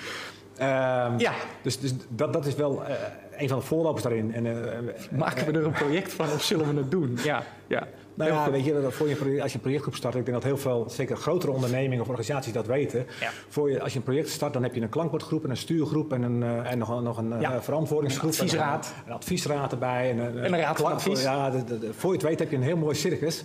Ehm, 0.61 1.17
Ja, 1.19 1.33
Dus, 1.61 1.79
dus 1.79 1.93
dat, 2.09 2.33
dat 2.33 2.45
is 2.45 2.55
wel 2.55 2.83
eh, 2.85 2.95
een 3.37 3.47
van 3.49 3.57
de 3.59 3.65
voorlopers 3.65 4.03
daarin. 4.03 4.33
En, 4.33 4.45
eh, 4.45 4.79
maken 5.17 5.45
we 5.45 5.51
er 5.59 5.65
een 5.65 5.71
project 5.71 6.13
van 6.13 6.25
of 6.25 6.43
zullen 6.43 6.73
we 6.73 6.77
het 6.81 6.91
doen? 6.91 7.17
Ja, 7.23 7.43
ja. 7.67 7.87
Nou 8.13 8.31
ja, 8.31 8.51
weet 8.51 8.65
je, 8.65 8.87
voor 8.89 9.09
je, 9.09 9.15
project- 9.15 9.41
als 9.41 9.51
je 9.51 9.55
een 9.57 9.63
projectgroep 9.63 9.95
start, 9.95 10.15
ik 10.15 10.25
denk 10.25 10.37
dat 10.37 10.45
heel 10.45 10.57
veel, 10.57 10.85
zeker 10.89 11.17
grotere 11.17 11.51
ondernemingen 11.51 12.01
of 12.01 12.07
organisaties 12.07 12.53
dat 12.53 12.65
weten. 12.67 13.05
Ja. 13.19 13.29
Voor 13.49 13.71
je, 13.71 13.81
als 13.81 13.91
je 13.91 13.97
een 13.97 14.03
project 14.03 14.29
start, 14.29 14.53
dan 14.53 14.63
heb 14.63 14.75
je 14.75 14.81
een 14.81 14.89
klankbordgroep 14.89 15.43
en 15.43 15.49
een 15.49 15.57
stuurgroep 15.57 16.13
en, 16.13 16.21
een, 16.21 16.43
eh, 16.43 16.71
en 16.71 16.77
nog, 16.77 16.89
een- 16.89 17.03
nog 17.03 17.17
een 17.17 17.33
eh, 17.33 17.41
Ja. 17.41 17.61
verantwoordingsgroep. 17.61 18.31
Een 18.31 18.37
adviesraad. 18.39 18.85
En 18.95 19.01
een, 19.03 19.07
een 19.09 19.13
adviesraad 19.15 19.71
erbij. 19.71 20.09
En 20.11 20.17
een, 20.17 20.37
En 20.43 20.53
een 20.53 20.59
raad 20.59 20.77
van 20.79 20.91
advies. 20.91 21.21
Ja, 21.23 21.49
de- 21.49 21.63
de- 21.63 21.79
de- 21.79 21.93
voor 21.93 22.09
je 22.09 22.17
het 22.17 22.25
weet 22.27 22.39
heb 22.39 22.49
je 22.49 22.55
een 22.55 22.63
heel 22.63 22.77
mooi 22.77 22.95
circus. 22.95 23.43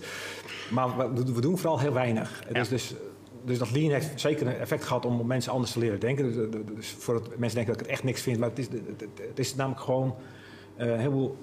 Maar 0.69 0.97
we, 0.97 1.33
we 1.33 1.41
doen 1.41 1.57
vooral 1.57 1.79
heel 1.79 1.93
weinig. 1.93 2.43
Ja. 2.47 2.53
Dus, 2.53 2.69
dus, 2.69 2.93
dus 3.47 3.57
dat 3.57 3.71
lean 3.71 3.91
heeft 3.91 4.19
zeker 4.19 4.47
een 4.47 4.55
effect 4.55 4.83
gehad 4.83 5.05
om 5.05 5.27
mensen 5.27 5.51
anders 5.51 5.71
te 5.71 5.79
leren 5.79 5.99
denken. 5.99 6.23
Dus, 6.25 6.35
dus- 6.35 6.75
dus 6.75 6.95
voordat 6.99 7.37
mensen 7.37 7.55
denken 7.55 7.65
dat 7.65 7.75
ik 7.75 7.79
het 7.79 7.87
echt 7.87 8.03
niks 8.03 8.21
vind. 8.21 8.39
Maar 8.39 8.49
het 8.49 8.59
is, 8.59 8.67
het, 9.27 9.39
is 9.39 9.55
namelijk 9.55 9.81
gewoon 9.81 10.15
eh, 10.75 10.95
heel 10.95 11.11
veel 11.11 11.37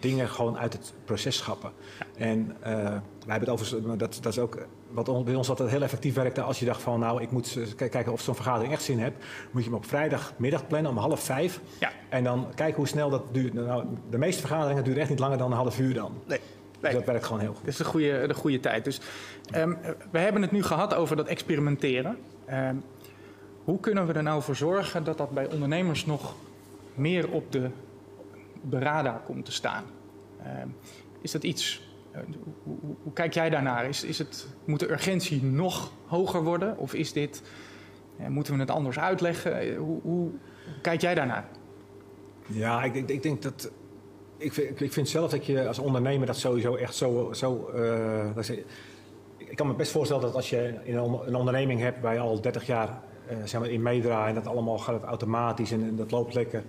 dingen 0.00 0.28
gewoon 0.28 0.58
uit 0.58 0.72
het 0.72 0.92
proces 1.04 1.36
schappen. 1.36 1.72
En 2.16 2.56
eh, 2.60 2.72
wij 2.72 3.00
hebben 3.26 3.48
het 3.48 3.48
over, 3.48 3.98
dat, 3.98 4.18
dat 4.20 4.32
is 4.32 4.38
ook 4.38 4.66
wat 4.90 5.24
bij 5.24 5.34
ons 5.34 5.48
altijd 5.48 5.70
heel 5.70 5.82
effectief 5.82 6.14
werkte. 6.14 6.42
Als 6.42 6.58
je 6.58 6.64
dacht 6.64 6.82
van 6.82 7.00
nou, 7.00 7.22
ik 7.22 7.30
moet 7.30 7.58
kijken 7.76 8.12
of 8.12 8.20
zo'n 8.20 8.34
vergadering 8.34 8.72
echt 8.72 8.82
zin 8.82 8.98
heeft, 8.98 9.16
moet 9.50 9.62
je 9.62 9.68
hem 9.68 9.78
op 9.78 9.86
vrijdagmiddag 9.86 10.66
plannen 10.66 10.90
om 10.90 10.96
half 10.96 11.20
vijf. 11.20 11.60
Ja. 11.80 11.90
En 12.08 12.24
dan 12.24 12.46
kijken 12.54 12.76
hoe 12.76 12.88
snel 12.88 13.10
dat 13.10 13.22
duurt. 13.32 13.54
Nou, 13.54 13.84
de 14.10 14.18
meeste 14.18 14.40
vergaderingen 14.40 14.84
duren 14.84 15.00
echt 15.00 15.10
niet 15.10 15.18
langer 15.18 15.38
dan 15.38 15.50
een 15.50 15.56
half 15.56 15.78
uur 15.78 15.94
dan. 15.94 16.12
Nee. 16.26 16.40
Dus 16.80 16.92
dat 16.92 17.04
werkt 17.04 17.24
gewoon 17.24 17.40
heel 17.40 17.52
goed. 17.52 17.60
Dat 17.60 17.68
is 17.72 17.76
de 17.76 17.84
goede, 17.84 18.26
de 18.26 18.34
goede 18.34 18.60
tijd. 18.60 18.84
Dus 18.84 19.00
ehm, 19.50 19.74
we 20.10 20.18
hebben 20.18 20.42
het 20.42 20.50
nu 20.50 20.62
gehad 20.62 20.94
over 20.94 21.16
dat 21.16 21.26
experimenteren. 21.26 22.16
Ehm, 22.46 22.76
hoe 23.64 23.80
kunnen 23.80 24.06
we 24.06 24.12
er 24.12 24.22
nou 24.22 24.42
voor 24.42 24.56
zorgen 24.56 25.04
dat 25.04 25.18
dat 25.18 25.30
bij 25.30 25.52
ondernemers 25.52 26.06
nog 26.06 26.34
meer 26.94 27.30
op 27.30 27.52
de, 27.52 27.70
op 28.62 28.70
de 28.70 28.78
radar 28.78 29.20
komt 29.20 29.44
te 29.44 29.52
staan? 29.52 29.84
Ehm, 30.42 30.68
is 31.20 31.30
dat 31.30 31.42
iets, 31.42 31.88
eh, 32.12 32.20
hoe, 32.64 32.74
hoe- 32.80 32.94
hoe 33.02 33.12
kijk 33.12 33.34
jij 33.34 33.50
daarnaar? 33.50 33.88
Is, 33.88 34.04
is 34.04 34.18
het, 34.18 34.46
moet 34.64 34.80
de 34.80 34.90
urgentie 34.90 35.42
nog 35.42 35.92
hoger 36.06 36.42
worden? 36.42 36.78
Of 36.78 36.94
is 36.94 37.12
dit, 37.12 37.42
eh, 38.18 38.26
moeten 38.26 38.54
we 38.54 38.60
het 38.60 38.70
anders 38.70 38.98
uitleggen? 38.98 39.58
Eh, 39.60 39.76
Hoe, 39.78 40.00
hoe, 40.02 40.30
hoe 40.64 40.80
kijk 40.82 41.00
jij 41.00 41.14
daarnaar? 41.14 41.44
Ja, 42.46 42.82
ik, 42.84 42.94
ik, 42.94 43.08
ik 43.08 43.22
denk 43.22 43.42
dat. 43.42 43.70
Ik 44.38 44.52
vind, 44.52 44.80
ik- 44.80 44.92
vind 44.92 45.08
zelf 45.08 45.30
dat 45.30 45.46
je 45.46 45.66
als 45.68 45.78
ondernemer 45.78 46.26
dat 46.26 46.36
sowieso 46.36 46.74
echt 46.74 46.94
zo. 46.94 47.32
zo 47.32 47.68
eh, 47.74 48.44
ik 49.36 49.56
kan 49.56 49.66
me 49.66 49.74
best 49.74 49.92
voorstellen 49.92 50.22
dat 50.22 50.34
als 50.34 50.50
je 50.50 50.74
een, 50.86 51.00
on- 51.00 51.26
een 51.26 51.34
onderneming 51.34 51.80
hebt 51.80 52.00
waar 52.00 52.14
je 52.14 52.20
al 52.20 52.40
30 52.40 52.66
jaar 52.66 53.02
eh, 53.26 53.72
in 53.72 53.82
meedraait 53.82 54.36
en 54.36 54.42
dat 54.42 54.52
allemaal 54.52 54.78
gaat 54.78 55.02
automatisch 55.02 55.72
en, 55.72 55.96
dat 55.96 56.10
loopt 56.10 56.34
lekker, 56.34 56.64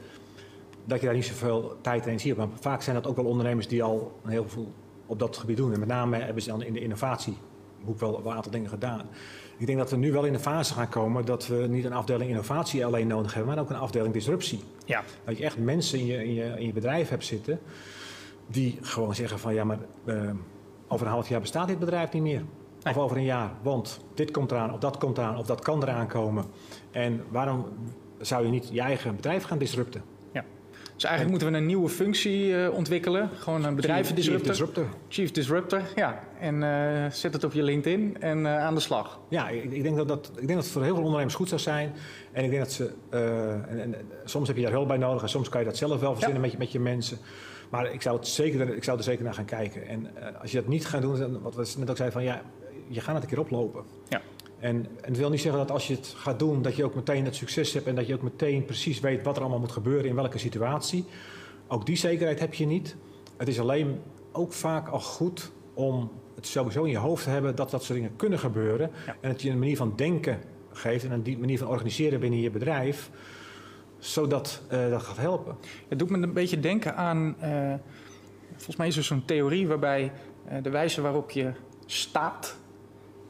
dat 0.85 0.99
je 0.99 1.05
daar 1.05 1.15
niet 1.15 1.25
zoveel 1.25 1.75
tijd 1.81 2.01
en 2.01 2.07
energie. 2.07 2.35
Maar 2.35 2.47
vaak 2.59 2.81
zijn 2.81 2.95
dat 2.95 3.07
ook 3.07 3.15
wel 3.15 3.25
ondernemers 3.25 3.67
die 3.67 3.83
al 3.83 4.11
heel 4.25 4.47
veel 4.49 4.71
op 5.05 5.19
dat 5.19 5.37
gebied 5.37 5.57
doen. 5.57 5.73
En 5.73 5.79
met 5.79 5.87
name 5.89 6.17
hebben 6.17 6.43
ze 6.43 6.49
dan 6.49 6.63
in 6.63 6.73
de 6.73 6.79
innovatiehoek 6.79 7.99
wel, 7.99 8.11
wel 8.23 8.31
een 8.31 8.37
aantal 8.37 8.51
dingen 8.51 8.69
gedaan. 8.69 9.05
Ik 9.59 9.65
denk 9.65 9.77
dat 9.77 9.89
we 9.89 9.97
nu 9.97 10.11
wel 10.11 10.25
in 10.25 10.33
de 10.33 10.39
fase 10.39 10.73
gaan 10.73 10.89
komen 10.89 11.25
dat 11.25 11.47
we 11.47 11.55
niet 11.55 11.85
een 11.85 11.93
afdeling 11.93 12.29
innovatie 12.29 12.85
alleen 12.85 13.07
nodig 13.07 13.33
hebben, 13.33 13.53
maar 13.53 13.63
ook 13.63 13.69
een 13.69 13.75
afdeling 13.75 14.13
disruptie. 14.13 14.63
Ja, 14.85 15.03
Dat 15.25 15.37
je 15.37 15.43
echt 15.43 15.57
mensen 15.57 15.99
in 15.99 16.05
je, 16.05 16.23
in 16.23 16.33
je, 16.33 16.53
in 16.57 16.65
je 16.65 16.73
bedrijf 16.73 17.09
hebt 17.09 17.25
zitten 17.25 17.59
die 18.47 18.77
gewoon 18.81 19.15
zeggen 19.15 19.39
van 19.39 19.53
ja, 19.53 19.63
maar 19.63 19.77
eh, 20.05 20.29
over 20.87 21.05
een 21.05 21.11
half 21.11 21.29
jaar 21.29 21.41
bestaat 21.41 21.67
dit 21.67 21.79
bedrijf 21.79 22.11
niet 22.11 22.21
meer. 22.21 22.41
Of 22.83 22.97
over 22.97 23.17
een 23.17 23.23
jaar, 23.23 23.51
want 23.61 23.99
dit 24.13 24.31
komt 24.31 24.51
eraan, 24.51 24.73
of 24.73 24.79
dat 24.79 24.97
komt 24.97 25.17
eraan, 25.17 25.37
of 25.37 25.45
dat 25.45 25.61
kan 25.61 25.83
eraan 25.83 26.07
komen. 26.07 26.45
En 26.91 27.23
waarom 27.29 27.65
zou 28.19 28.45
je 28.45 28.51
niet 28.51 28.69
je 28.71 28.81
eigen 28.81 29.15
bedrijf 29.15 29.43
gaan 29.43 29.57
disrupten? 29.57 30.03
Dus 30.99 31.09
eigenlijk 31.09 31.39
moeten 31.39 31.51
we 31.51 31.57
een 31.57 31.75
nieuwe 31.75 31.89
functie 31.89 32.63
eh, 32.63 32.73
ontwikkelen. 32.73 33.29
Gewoon 33.33 33.63
een 33.63 33.75
bedrijvendisruptor. 33.75 34.55
Chief 34.55 34.57
disruptor. 34.57 34.97
Chief 35.07 35.31
Disruptor, 35.31 35.81
ja. 35.95 36.23
En 36.39 36.63
eh, 36.63 37.11
zet 37.11 37.33
het 37.33 37.43
op 37.43 37.53
je 37.53 37.63
LinkedIn 37.63 38.17
en 38.19 38.45
eh, 38.45 38.57
aan 38.57 38.73
de 38.73 38.79
slag. 38.79 39.19
Ja, 39.29 39.49
ik, 39.49 39.71
ik 39.71 39.83
denk 39.83 39.97
dat 39.97 40.07
dat, 40.07 40.27
ik 40.27 40.47
denk 40.47 40.53
dat 40.53 40.63
het 40.63 40.67
voor 40.67 40.83
heel 40.83 40.93
veel 40.93 41.03
ondernemers 41.03 41.35
goed 41.35 41.47
zou 41.47 41.61
zijn. 41.61 41.93
En 42.31 42.43
ik 42.43 42.49
denk 42.49 42.61
dat 42.61 42.71
ze. 42.71 42.91
en, 43.09 43.79
en, 43.79 43.95
soms 44.25 44.47
heb 44.47 44.57
je 44.57 44.63
daar 44.63 44.71
hulp 44.71 44.87
bij 44.87 44.97
nodig 44.97 45.21
en 45.21 45.29
soms 45.29 45.49
kan 45.49 45.59
je 45.59 45.65
dat 45.65 45.77
zelf 45.77 45.99
wel 45.99 46.13
verzinnen 46.13 46.41
met, 46.41 46.51
je, 46.51 46.57
met 46.57 46.71
je 46.71 46.79
mensen. 46.79 47.17
Maar 47.69 47.93
ik 47.93 48.01
zou, 48.01 48.17
het 48.17 48.27
zeker, 48.27 48.75
ik 48.75 48.83
zou 48.83 48.97
er 48.97 49.03
zeker 49.03 49.23
naar 49.23 49.33
gaan 49.33 49.45
kijken. 49.45 49.87
En 49.87 50.07
als 50.41 50.51
je 50.51 50.57
dat 50.57 50.67
niet 50.67 50.85
gaat 50.85 51.01
doen, 51.01 51.41
wat 51.41 51.55
we 51.55 51.73
net 51.77 51.89
ook 51.89 51.97
zeiden, 51.97 52.11
van 52.11 52.23
ja, 52.23 52.41
je 52.87 53.01
gaat 53.01 53.13
het 53.13 53.23
een 53.23 53.29
keer 53.29 53.39
oplopen. 53.39 53.83
Ja. 54.09 54.21
En, 54.59 54.85
het 55.01 55.17
wil 55.17 55.29
niet 55.29 55.41
zeggen 55.41 55.59
dat 55.59 55.71
als 55.71 55.87
je 55.87 55.95
het 55.95 56.13
gaat 56.17 56.39
doen, 56.39 56.61
dat 56.61 56.75
je 56.75 56.83
ook 56.83 56.95
meteen 56.95 57.25
het 57.25 57.35
succes 57.35 57.73
hebt 57.73 57.87
en 57.87 57.95
dat 57.95 58.07
je 58.07 58.13
ook 58.13 58.21
meteen 58.21 58.65
precies 58.65 58.99
weet 58.99 59.23
wat 59.23 59.35
er 59.35 59.41
allemaal 59.41 59.59
moet 59.59 59.71
gebeuren 59.71 60.09
in 60.09 60.15
welke 60.15 60.37
situatie. 60.37 61.05
Ook 61.67 61.85
die 61.85 61.97
zekerheid 61.97 62.39
heb 62.39 62.53
je 62.53 62.65
niet. 62.65 62.95
Het 63.37 63.47
is 63.47 63.59
alleen 63.59 63.99
ook 64.31 64.53
vaak 64.53 64.87
al 64.87 64.99
goed 64.99 65.51
om 65.73 66.11
het 66.35 66.47
sowieso 66.47 66.83
in 66.83 66.91
je 66.91 66.97
hoofd 66.97 67.23
te 67.23 67.29
hebben 67.29 67.55
dat 67.55 67.71
dat 67.71 67.83
soort 67.83 67.99
dingen 67.99 68.15
kunnen 68.15 68.39
gebeuren. 68.39 68.91
Ja. 69.05 69.15
En 69.21 69.29
dat 69.31 69.41
je 69.41 69.49
een 69.49 69.59
manier 69.59 69.77
van 69.77 69.93
denken 69.95 70.39
geeft 70.71 71.03
en 71.03 71.11
een 71.11 71.23
die 71.23 71.37
manier 71.37 71.57
van 71.57 71.67
organiseren 71.67 72.19
binnen 72.19 72.39
je 72.39 72.49
bedrijf, 72.49 73.09
zodat 73.97 74.61
eh, 74.67 74.89
dat 74.89 75.01
gaat 75.01 75.17
helpen. 75.17 75.55
Het 75.87 75.99
doet 75.99 76.09
me 76.09 76.17
een 76.17 76.33
beetje 76.33 76.59
denken 76.59 76.95
aan... 76.95 77.35
eh, 77.39 77.73
volgens 78.55 78.75
mij 78.75 78.87
is 78.87 78.97
er 78.97 79.03
zo'n 79.03 79.25
theorie 79.25 79.67
waarbij 79.67 80.11
eh, 80.45 80.63
de 80.63 80.69
wijze 80.69 81.01
waarop 81.01 81.31
je 81.31 81.51
staat... 81.85 82.57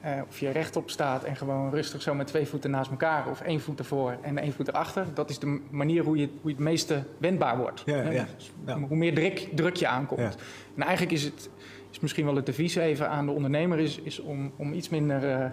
eh, 0.01 0.11
of 0.29 0.39
je 0.39 0.49
rechtop 0.49 0.89
staat 0.89 1.23
en 1.23 1.35
gewoon 1.35 1.71
rustig 1.71 2.01
zo 2.01 2.13
met 2.13 2.27
twee 2.27 2.47
voeten 2.47 2.71
naast 2.71 2.91
elkaar... 2.91 3.29
of 3.29 3.41
één 3.41 3.61
voet 3.61 3.79
ervoor 3.79 4.17
en 4.21 4.37
één 4.37 4.53
voet 4.53 4.67
erachter... 4.67 5.05
dat 5.13 5.29
is 5.29 5.39
de 5.39 5.61
manier 5.69 6.03
hoe 6.03 6.17
je, 6.17 6.25
hoe 6.41 6.49
je 6.49 6.55
het 6.55 6.65
meeste 6.65 7.03
wendbaar 7.17 7.57
wordt. 7.57 7.83
Ja, 7.85 8.03
Dus 8.03 8.51
ja. 8.65 8.79
Hoe 8.79 8.97
meer 8.97 9.15
druk, 9.15 9.47
druk 9.55 9.75
je 9.75 9.87
aankomt. 9.87 10.37
En 10.75 10.83
eigenlijk 10.83 11.11
is 11.11 11.23
het 11.23 11.49
is 11.91 11.99
misschien 11.99 12.25
wel 12.25 12.35
het 12.35 12.49
advies 12.49 12.75
even 12.75 13.09
aan 13.09 13.25
de 13.25 13.31
ondernemer... 13.31 13.79
is, 13.79 13.99
is 13.99 14.19
om, 14.19 14.51
om 14.55 14.73
iets 14.73 14.89
minder 14.89 15.29
eh, 15.29 15.45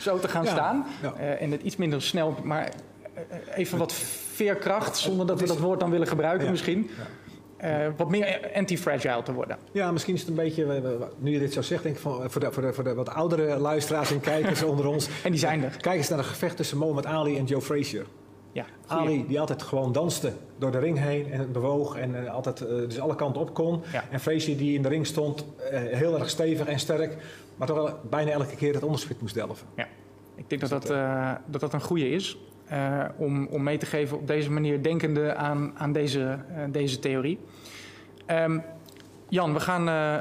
zo 0.00 0.18
te 0.18 0.28
gaan 0.28 0.46
staan... 0.46 0.86
eh, 1.16 1.42
en 1.42 1.50
het 1.50 1.62
iets 1.62 1.76
minder 1.76 2.02
snel... 2.02 2.36
maar 2.42 2.72
even 3.54 3.78
wat 3.78 3.92
veerkracht, 4.32 4.96
zonder 4.96 5.26
dat 5.26 5.40
we 5.40 5.46
dat 5.46 5.58
woord 5.58 5.80
dan 5.80 5.90
willen 5.90 6.06
gebruiken 6.06 6.44
Ja. 6.44 6.50
misschien... 6.50 6.90
Eh, 7.62 7.86
wat 7.96 8.08
meer 8.08 8.50
anti-fragile 8.54 9.22
te 9.22 9.32
worden. 9.32 9.56
Ja, 9.72 9.92
misschien 9.92 10.14
is 10.14 10.20
het 10.20 10.28
een 10.28 10.34
beetje, 10.34 10.66
we- 10.66 10.80
we- 10.80 11.06
nu 11.18 11.30
je 11.32 11.38
dit 11.38 11.52
zo 11.52 11.62
zegt, 11.62 11.82
denk 11.82 11.94
ik 11.94 12.00
van, 12.00 12.30
voor, 12.30 12.40
de, 12.40 12.52
voor, 12.52 12.62
de, 12.62 12.72
voor 12.72 12.84
de 12.84 12.94
wat 12.94 13.08
oudere 13.08 13.56
luisteraars 13.58 14.10
en 14.10 14.20
kijkers 14.20 14.62
onder 14.72 14.86
ons. 14.86 15.08
En 15.24 15.30
die 15.30 15.40
zijn 15.40 15.64
er. 15.64 15.76
Kijk 15.80 15.96
eens 15.96 16.08
naar 16.08 16.18
een 16.18 16.24
gevecht 16.24 16.56
tussen 16.56 16.78
Muhammad 16.78 17.06
Ali 17.06 17.36
en 17.38 17.44
Joe 17.44 17.60
Frazier. 17.60 18.06
Ja, 18.52 18.64
goeie. 18.86 19.02
Ali 19.06 19.26
die 19.26 19.40
altijd 19.40 19.62
gewoon 19.62 19.92
danste 19.92 20.32
door 20.58 20.70
de 20.70 20.78
ring 20.78 20.98
heen 20.98 21.32
en 21.32 21.52
bewoog 21.52 21.96
en 21.96 22.24
eh, 22.26 22.32
altijd 22.34 22.60
eh, 22.60 22.68
dus 22.68 23.00
alle 23.00 23.14
kanten 23.14 23.40
op 23.40 23.54
kon. 23.54 23.80
Ja. 23.92 24.04
En 24.10 24.20
Frazier 24.20 24.56
die 24.56 24.74
in 24.74 24.82
de 24.82 24.88
ring 24.88 25.06
stond, 25.06 25.46
eh, 25.70 25.80
heel 25.80 26.18
erg 26.18 26.30
stevig 26.30 26.66
en 26.66 26.78
sterk, 26.78 27.16
maar 27.56 27.66
toch 27.66 27.76
wel 27.76 27.98
bijna 28.10 28.30
elke 28.30 28.56
keer 28.56 28.74
het 28.74 28.82
onderspit 28.82 29.20
moest 29.20 29.34
delven. 29.34 29.66
Ik 30.36 30.48
denk 30.48 30.60
dat 30.60 30.70
dat, 30.70 30.90
eh, 30.90 31.30
dat, 31.46 31.60
dat 31.60 31.72
een 31.72 31.80
goede 31.82 32.08
is. 32.10 32.38
Eh, 32.72 33.04
om, 33.16 33.46
om 33.46 33.62
mee 33.62 33.78
te 33.78 33.86
geven 33.86 34.18
op 34.18 34.26
deze 34.26 34.50
manier 34.50 34.82
denkende 34.82 35.34
aan, 35.34 35.72
aan 35.76 35.92
deze, 35.92 36.38
eh, 36.54 36.62
deze 36.70 36.98
theorie. 36.98 37.38
Ehm, 38.26 38.58
Jan, 39.28 39.52
we 39.52 39.60
gaan 39.60 39.88
uh, 39.88 40.16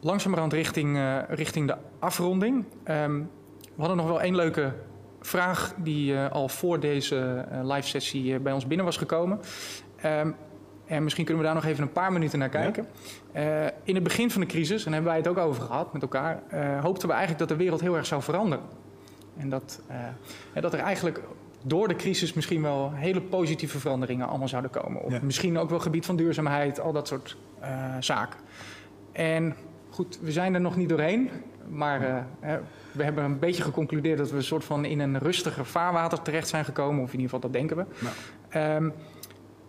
langzamerhand 0.00 0.52
richting, 0.52 0.98
richting 1.28 1.66
de 1.66 1.76
afronding. 1.98 2.64
Um, 2.84 3.30
we 3.62 3.80
hadden 3.80 3.96
nog 3.96 4.06
wel 4.06 4.20
één 4.20 4.36
leuke 4.36 4.72
vraag 5.20 5.74
die 5.76 6.18
al 6.18 6.48
voor 6.48 6.80
deze 6.80 7.44
live 7.62 7.88
sessie 7.88 8.38
bij 8.38 8.52
ons 8.52 8.66
binnen 8.66 8.86
was 8.86 8.96
gekomen. 8.96 9.40
Um, 10.04 10.34
en 10.86 11.02
misschien 11.02 11.24
kunnen 11.24 11.42
we 11.42 11.48
daar 11.48 11.60
nog 11.60 11.70
even 11.70 11.82
een 11.82 11.92
paar 11.92 12.12
minuten 12.12 12.38
naar 12.38 12.48
kijken. 12.48 12.86
Ja. 13.34 13.72
in 13.84 13.94
het 13.94 14.04
begin 14.04 14.30
van 14.30 14.40
de 14.40 14.46
crisis, 14.46 14.84
en 14.84 14.92
hebben 14.92 15.10
wij 15.10 15.20
het 15.20 15.28
ook 15.28 15.38
over 15.38 15.62
gehad 15.62 15.92
met 15.92 16.02
elkaar, 16.02 16.42
hoopten 16.80 17.08
we 17.08 17.14
eigenlijk 17.14 17.38
dat 17.38 17.48
de 17.48 17.64
wereld 17.64 17.80
heel 17.80 17.96
erg 17.96 18.06
zou 18.06 18.22
veranderen. 18.22 18.64
En 19.36 19.48
dat, 19.48 19.80
dat 20.54 20.72
er 20.72 20.80
eigenlijk 20.80 21.20
door 21.62 21.88
de 21.88 21.96
crisis 21.96 22.32
misschien 22.32 22.62
wel 22.62 22.92
hele 22.94 23.20
positieve 23.20 23.78
veranderingen 23.78 24.28
allemaal 24.28 24.48
zouden 24.48 24.70
komen. 24.70 25.02
Of 25.02 25.12
ja. 25.12 25.20
misschien 25.22 25.58
ook 25.58 25.70
wel 25.70 25.80
gebied 25.80 26.06
van 26.06 26.16
duurzaamheid, 26.16 26.80
al 26.80 26.92
dat 26.92 27.08
soort 27.08 27.36
uh, 27.62 27.94
zaken. 28.00 28.40
En 29.12 29.56
goed, 29.90 30.18
we 30.22 30.32
zijn 30.32 30.54
er 30.54 30.60
nog 30.60 30.76
niet 30.76 30.88
doorheen. 30.88 31.30
Maar 31.68 32.26
uh, 32.42 32.56
we 32.92 33.02
hebben 33.04 33.24
een 33.24 33.38
beetje 33.38 33.62
geconcludeerd 33.62 34.18
dat 34.18 34.30
we 34.30 34.36
een 34.36 34.42
soort 34.42 34.64
van 34.64 34.84
in 34.84 35.00
een 35.00 35.18
rustiger 35.18 35.66
vaarwater 35.66 36.22
terecht 36.22 36.48
zijn 36.48 36.64
gekomen. 36.64 37.02
Of 37.02 37.12
in 37.12 37.20
ieder 37.20 37.34
geval, 37.34 37.40
dat 37.40 37.52
denken 37.52 37.76
we. 37.76 37.84
Um, 38.58 38.92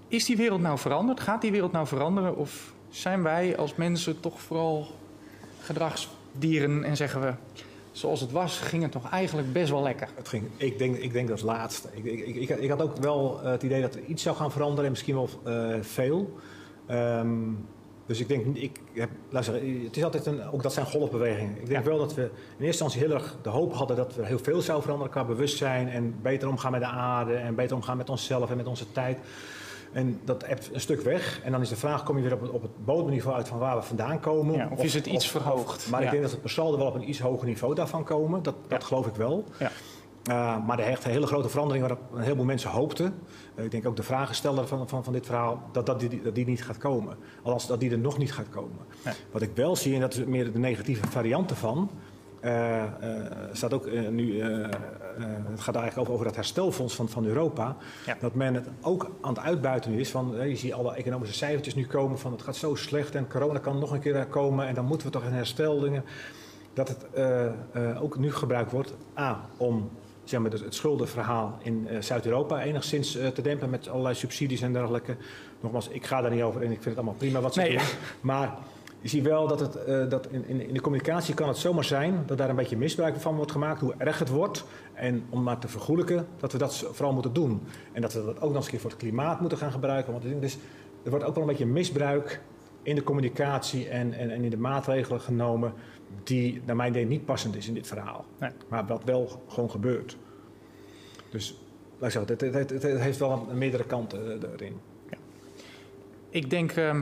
is 0.08 0.26
die 0.26 0.38
wereld 0.38 0.62
nou 0.62 0.78
veranderd? 0.78 1.20
Gaat 1.20 1.42
die 1.42 1.52
wereld 1.52 1.72
nou 1.72 1.88
veranderen? 1.88 2.38
Of 2.38 2.74
zijn 2.90 3.24
wij 3.24 3.58
als 3.58 3.76
mensen 3.76 4.20
toch 4.20 4.42
vooral 4.42 4.88
gedragsdieren 5.62 6.84
en 6.84 6.96
zeggen 6.96 7.22
we 7.22 7.34
zoals 7.92 8.22
het 8.22 8.32
was, 8.32 8.60
ging 8.60 8.84
het 8.84 8.92
toch 8.92 9.10
eigenlijk 9.10 9.54
best 9.54 9.70
wel 9.70 9.82
lekker. 9.82 10.10
Het 10.16 10.28
ging, 10.28 10.44
ik, 10.58 10.78
denk, 10.78 10.96
ik 10.96 11.14
denk 11.14 11.28
dat 11.28 11.38
het 11.38 11.48
laatste. 11.48 11.88
Ik, 11.94 12.04
ik, 12.04 12.36
ik, 12.36 12.50
ik 12.50 12.70
had 12.70 12.82
ook 12.82 12.98
wel 12.98 13.40
uh, 13.44 13.52
het 13.52 13.64
idee 13.64 13.82
dat 13.82 13.96
er 13.96 14.04
iets 14.04 14.24
zou 14.24 14.36
gaan 14.36 14.52
veranderen 14.52 14.86
en 14.86 14.92
misschien 14.92 15.16
wel 15.16 15.30
uh, 15.48 15.76
veel. 15.82 16.34
Um, 16.92 17.66
dus 18.06 18.20
ik 18.20 18.28
denk, 18.28 18.56
ik 18.56 18.80
heb, 18.94 19.10
luister, 19.30 19.54
het 19.84 19.98
is 19.98 20.04
altijd 20.04 20.26
een, 20.26 20.50
ook 20.52 20.64
dat 20.64 20.74
zijn 20.74 20.86
golfbewegingen. 20.86 21.56
Ik 21.60 21.68
denk 21.68 21.84
ja. 21.84 21.90
wel 21.90 21.98
dat 21.98 22.14
we 22.14 22.22
in 22.22 22.30
eerste 22.30 22.66
instantie 22.66 23.00
heel 23.00 23.12
erg 23.12 23.36
de 23.42 23.50
hoop 23.50 23.74
hadden 23.74 23.98
dat 23.98 24.16
we 24.16 24.26
heel 24.26 24.40
veel 24.40 24.62
zou 24.62 24.82
veranderen 24.82 25.12
qua 25.12 25.24
bewustzijn 25.24 25.90
en 25.90 26.16
beter 26.22 26.50
omgaan 26.50 26.72
met 26.72 26.82
de 26.82 26.88
aarde 26.88 27.34
en 27.34 27.56
beter 27.56 27.76
omgaan 27.76 27.98
met 27.98 28.10
onszelf 28.10 28.50
en 28.50 28.58
met 28.58 28.68
onze 28.68 28.92
tijd. 28.92 29.18
En 29.92 30.20
dat 30.24 30.48
hebt 30.48 30.70
een 30.74 30.82
stuk 30.82 31.02
weg. 31.02 31.42
En 31.44 31.52
dan 31.52 31.62
is 31.62 31.70
de 31.70 31.76
vraag, 31.76 32.04
kom 32.04 32.18
je 32.18 32.24
weer 32.24 32.34
op 32.34 32.42
het, 32.42 32.50
op 32.50 32.62
het 32.62 32.86
bodemniveau 32.86 33.38
uit 33.38 33.48
van 33.48 33.58
waar 33.58 33.76
we 33.76 33.82
vandaan 33.82 34.20
komen? 34.20 34.56
Ja, 34.56 34.68
of, 34.72 34.78
of, 34.78 34.84
is 34.84 34.94
het 34.94 35.06
iets 35.06 35.26
of, 35.26 35.32
verhoogd? 35.32 35.90
Maar 35.90 36.00
ja. 36.00 36.06
ik 36.06 36.12
denk 36.12 36.24
dat 36.24 36.32
het 36.32 36.42
per 36.42 36.50
saldo 36.50 36.78
wel 36.78 36.88
op 36.88 36.96
een 36.96 37.10
iets 37.10 37.20
hoger 37.20 37.48
niveau 37.48 37.76
daarvan 37.76 38.04
komen. 38.04 38.44
Dat, 38.44 38.56
dat 38.68 38.84
geloof 38.84 39.08
ik 39.08 39.16
wel. 39.16 39.46
Uh, 40.30 40.66
maar 40.66 40.78
de 40.78 40.84
echt 40.84 41.04
hele 41.04 41.28
grote 41.28 41.50
verandering 41.50 41.88
waar 41.88 41.98
een 42.14 42.22
heleboel 42.22 42.46
mensen 42.46 42.70
hoopten. 42.70 43.14
Uh, 43.56 43.66
ik 43.66 43.72
denk 43.72 43.88
ook 43.88 43.96
de 43.96 44.04
vragensteller 44.04 44.68
van, 44.68 44.90
van, 44.90 45.04
van 45.04 45.14
dit 45.14 45.26
verhaal, 45.26 45.70
dat, 45.72 45.86
dat, 45.86 46.00
die, 46.00 46.22
dat 46.22 46.36
die 46.36 46.46
niet 46.46 46.64
gaat 46.64 46.78
komen. 46.78 47.18
Althans, 47.44 47.68
dat 47.68 47.80
die 47.80 47.92
er 47.92 48.00
nog 48.00 48.18
niet 48.18 48.34
gaat 48.34 48.50
komen. 48.50 48.78
Wat 49.32 49.42
ik 49.42 49.52
wel 49.56 49.76
zie, 49.76 49.94
en 49.94 50.00
dat 50.00 50.14
is 50.14 50.26
meer 50.26 50.52
de 50.52 50.60
negatieve 50.60 51.08
variant 51.08 51.50
ervan. 51.50 51.92
Uh, 52.46 52.84
staat 53.52 53.74
ook 53.74 53.92
nu, 54.10 54.42
het 54.42 55.60
gaat 55.60 55.76
eigenlijk 55.76 55.98
over, 55.98 56.14
over 56.14 56.26
dat 56.26 56.36
herstelfonds 56.36 56.96
van, 56.96 57.10
van 57.10 57.26
Europa. 57.26 57.76
Ja. 58.06 58.18
Dat 58.20 58.34
men 58.34 58.54
het 58.54 58.68
ook 58.82 59.12
aan 59.22 59.34
het 59.34 59.44
uitbuiten 59.44 59.92
is. 59.92 60.10
Van, 60.10 60.50
je 60.50 60.56
ziet 60.56 60.74
alle 60.74 60.96
economische 60.96 61.36
cijfertjes 61.36 61.76
nu 61.76 61.88
komen 61.88 62.20
van 62.20 62.32
het 62.32 62.42
gaat 62.42 62.56
zo 62.56 62.76
slecht 62.76 63.16
en 63.16 63.28
corona 63.28 63.60
kan 63.60 63.80
nog 63.80 63.92
een 63.92 64.00
keer 64.00 64.26
komen 64.26 64.68
en 64.68 64.74
dan 64.74 64.86
moeten 64.86 65.08
we 65.08 65.14
toch 65.14 65.26
een 65.26 65.34
hersteldingen. 65.34 66.04
Dat 66.74 66.88
het 66.88 67.06
ook 68.00 68.18
nu 68.18 68.32
gebruikt 68.32 68.72
wordt, 68.72 68.94
A, 69.20 69.42
om 69.58 69.90
zeg 70.24 70.40
maar, 70.40 70.52
het 70.52 70.76
schuldenverhaal 70.76 71.58
in 71.64 71.88
Zuid-Europa 72.00 72.62
enigszins 72.62 73.12
te 73.12 73.42
dempen 73.42 73.70
met 73.70 73.90
allerlei 73.90 74.16
subsidies 74.16 74.62
en 74.62 74.74
dergelijke. 74.74 75.16
Nogmaals, 75.60 75.88
ik 75.88 76.06
ga 76.06 76.22
daar 76.22 76.32
niet 76.32 76.42
over 76.42 76.62
en 76.62 76.72
ik 76.72 76.74
vind 76.82 76.86
het 76.86 76.96
allemaal 76.96 77.14
prima 77.14 77.40
wat 77.40 77.54
ze 77.54 77.60
nee, 77.60 77.78
doen. 77.78 77.86
Maar 78.22 78.58
je 79.02 79.08
ziet 79.08 79.24
wel 79.24 79.48
dat, 79.48 79.60
het, 79.60 79.78
uh, 79.88 80.10
dat 80.10 80.28
in, 80.28 80.48
in, 80.48 80.68
in, 80.68 80.74
de 80.74 80.82
communicatie 80.82 81.34
kan 81.34 81.48
het 81.48 81.58
zomaar 81.58 81.84
zijn 81.84 82.24
dat 82.26 82.38
daar 82.38 82.50
een 82.50 82.56
beetje 82.56 82.78
misbruik 82.78 83.16
van 83.16 83.36
wordt 83.36 83.52
gemaakt, 83.52 83.82
hoe 83.82 83.94
erg 83.98 84.20
het 84.20 84.30
wordt. 84.30 84.66
En 84.94 85.24
om 85.30 85.44
maar 85.44 85.60
te 85.60 85.68
vergoelijken 85.68 86.28
dat 86.40 86.52
we 86.52 86.58
dat 86.58 86.76
vooral 86.92 87.14
moeten 87.14 87.34
doen. 87.34 87.62
En 87.92 88.02
dat 88.02 88.14
we 88.14 88.26
dat 88.26 88.42
ook 88.42 88.42
nog 88.42 88.56
eens 88.56 88.66
een 88.66 88.72
keer 88.72 88.80
voor 88.80 88.90
het 88.90 89.00
klimaat 89.00 89.40
moeten 89.40 89.58
gaan 89.58 89.72
gebruiken. 89.72 90.12
Want 90.12 90.42
dus, 90.42 90.58
er 91.04 91.10
wordt 91.10 91.26
ook 91.26 91.34
wel 91.34 91.44
een 91.44 91.50
beetje 91.50 91.66
misbruik 91.66 92.42
in 92.84 92.96
de 92.96 93.04
communicatie 93.04 93.90
en, 93.90 94.14
en, 94.14 94.30
en 94.30 94.44
in 94.44 94.50
de 94.50 94.58
maatregelen 94.58 95.22
genomen 95.22 95.74
die 96.24 96.62
naar 96.66 96.76
mijn 96.76 96.90
idee 96.90 97.06
niet 97.06 97.26
passend 97.26 97.56
is 97.56 97.68
in 97.68 97.74
dit 97.74 97.88
verhaal. 97.88 98.26
Nee. 98.40 98.52
Maar 98.68 98.86
wat 98.86 99.04
wel 99.04 99.42
gewoon 99.48 99.70
gebeurt. 99.70 100.18
Dus 101.30 101.58
laat 101.98 102.16
ik 102.16 102.28
zeggen, 102.28 102.48
het, 102.54 102.70
het, 102.72 102.84
het, 102.84 103.02
heeft 103.02 103.20
wel 103.20 103.48
een, 103.50 103.58
meerdere 103.58 103.84
kanten 103.84 104.42
erin. 104.54 104.80
Ja. 105.10 105.18
Ik 106.30 106.50
denk 106.50 106.76
uh, 106.76 107.02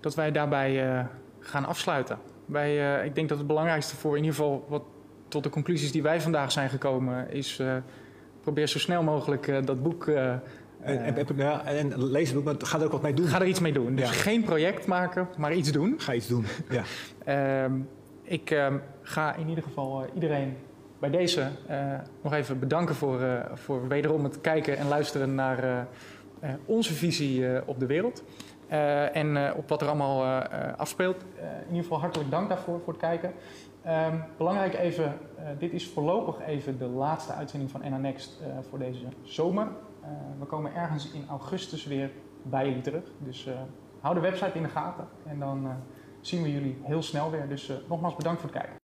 dat 0.00 0.14
wij 0.14 0.32
daarbij 0.32 0.98
uh, 0.98 1.04
gaan 1.44 1.64
afsluiten. 1.64 2.18
Wij, 2.44 2.98
uh, 2.98 3.04
ik 3.04 3.14
denk 3.14 3.28
dat 3.28 3.38
het 3.38 3.46
belangrijkste 3.46 3.96
voor 3.96 4.16
in 4.16 4.22
ieder 4.22 4.36
geval 4.36 4.64
wat 4.68 4.82
tot 5.28 5.42
de 5.42 5.48
conclusies 5.48 5.92
die 5.92 6.02
wij 6.02 6.20
vandaag 6.20 6.52
zijn 6.52 6.68
gekomen 6.68 7.30
is 7.30 7.62
probeer 8.40 8.66
zo 8.66 8.78
snel 8.78 9.02
mogelijk 9.02 9.66
dat 9.66 9.82
boek 9.82 10.06
en, 10.06 10.42
en, 10.80 11.26
ja, 11.36 11.64
en 11.64 12.04
lees 12.04 12.26
het 12.26 12.36
boek, 12.36 12.44
maar 12.44 12.54
ga 12.58 12.78
er 12.78 12.84
ook 12.84 12.92
wat 12.92 13.02
mee 13.02 13.14
doen. 13.14 13.26
Ga 13.26 13.40
er 13.40 13.46
iets 13.46 13.60
mee 13.60 13.72
doen. 13.72 13.94
Dus 13.94 14.08
ja. 14.08 14.12
geen 14.12 14.42
project 14.42 14.86
maken, 14.86 15.28
maar 15.36 15.54
iets 15.54 15.72
doen. 15.72 15.94
Ga 15.98 16.14
iets 16.14 16.26
doen, 16.26 16.44
ja. 16.70 17.64
uh, 17.66 17.72
ik 18.38 18.50
uh, 18.50 18.66
ga 19.02 19.34
in 19.34 19.48
ieder 19.48 19.64
geval 19.64 20.06
iedereen 20.14 20.56
bij 20.98 21.10
deze 21.10 21.48
nog 22.22 22.32
even 22.32 22.58
bedanken 22.58 22.94
voor, 22.94 23.20
voor 23.54 23.88
wederom 23.88 24.24
het 24.24 24.40
kijken 24.40 24.76
en 24.76 24.88
luisteren 24.88 25.34
naar 25.34 25.86
onze 26.64 26.94
visie 26.94 27.66
op 27.66 27.80
de 27.80 27.86
wereld. 27.86 28.24
En 28.68 29.54
op 29.54 29.68
wat 29.68 29.80
er 29.82 29.88
allemaal 29.88 30.42
afspeelt. 30.76 31.22
in 31.40 31.66
ieder 31.68 31.82
geval 31.82 32.00
hartelijk 32.00 32.30
dank 32.30 32.48
daarvoor 32.48 32.80
voor 32.80 32.92
het 32.92 33.02
kijken. 33.02 33.32
Um, 33.86 34.24
belangrijk 34.36 34.74
even, 34.74 35.18
dit 35.58 35.72
is 35.72 35.88
voorlopig 35.88 36.40
even 36.46 36.78
de 36.78 36.86
laatste 36.86 37.32
uitzending 37.32 37.70
van 37.70 37.80
NA 37.80 37.96
Next 37.96 38.40
voor 38.68 38.78
deze 38.78 39.06
zomer. 39.22 39.68
we 40.38 40.44
komen 40.44 40.74
ergens 40.74 41.12
in 41.12 41.24
augustus 41.28 41.86
weer 41.86 42.10
bij 42.42 42.66
jullie 42.66 42.82
terug. 42.82 43.04
Dus 43.18 43.48
hou 44.00 44.14
de 44.14 44.20
website 44.20 44.56
in 44.56 44.62
de 44.62 44.68
gaten 44.68 45.08
en 45.26 45.38
dan 45.38 45.76
zien 46.26 46.42
we 46.42 46.52
jullie 46.52 46.78
heel 46.82 47.02
snel 47.02 47.30
weer. 47.30 47.48
Dus 47.48 47.70
uh, 47.70 47.76
nogmaals 47.88 48.16
bedankt 48.16 48.40
voor 48.40 48.50
het 48.50 48.58
kijken. 48.58 48.83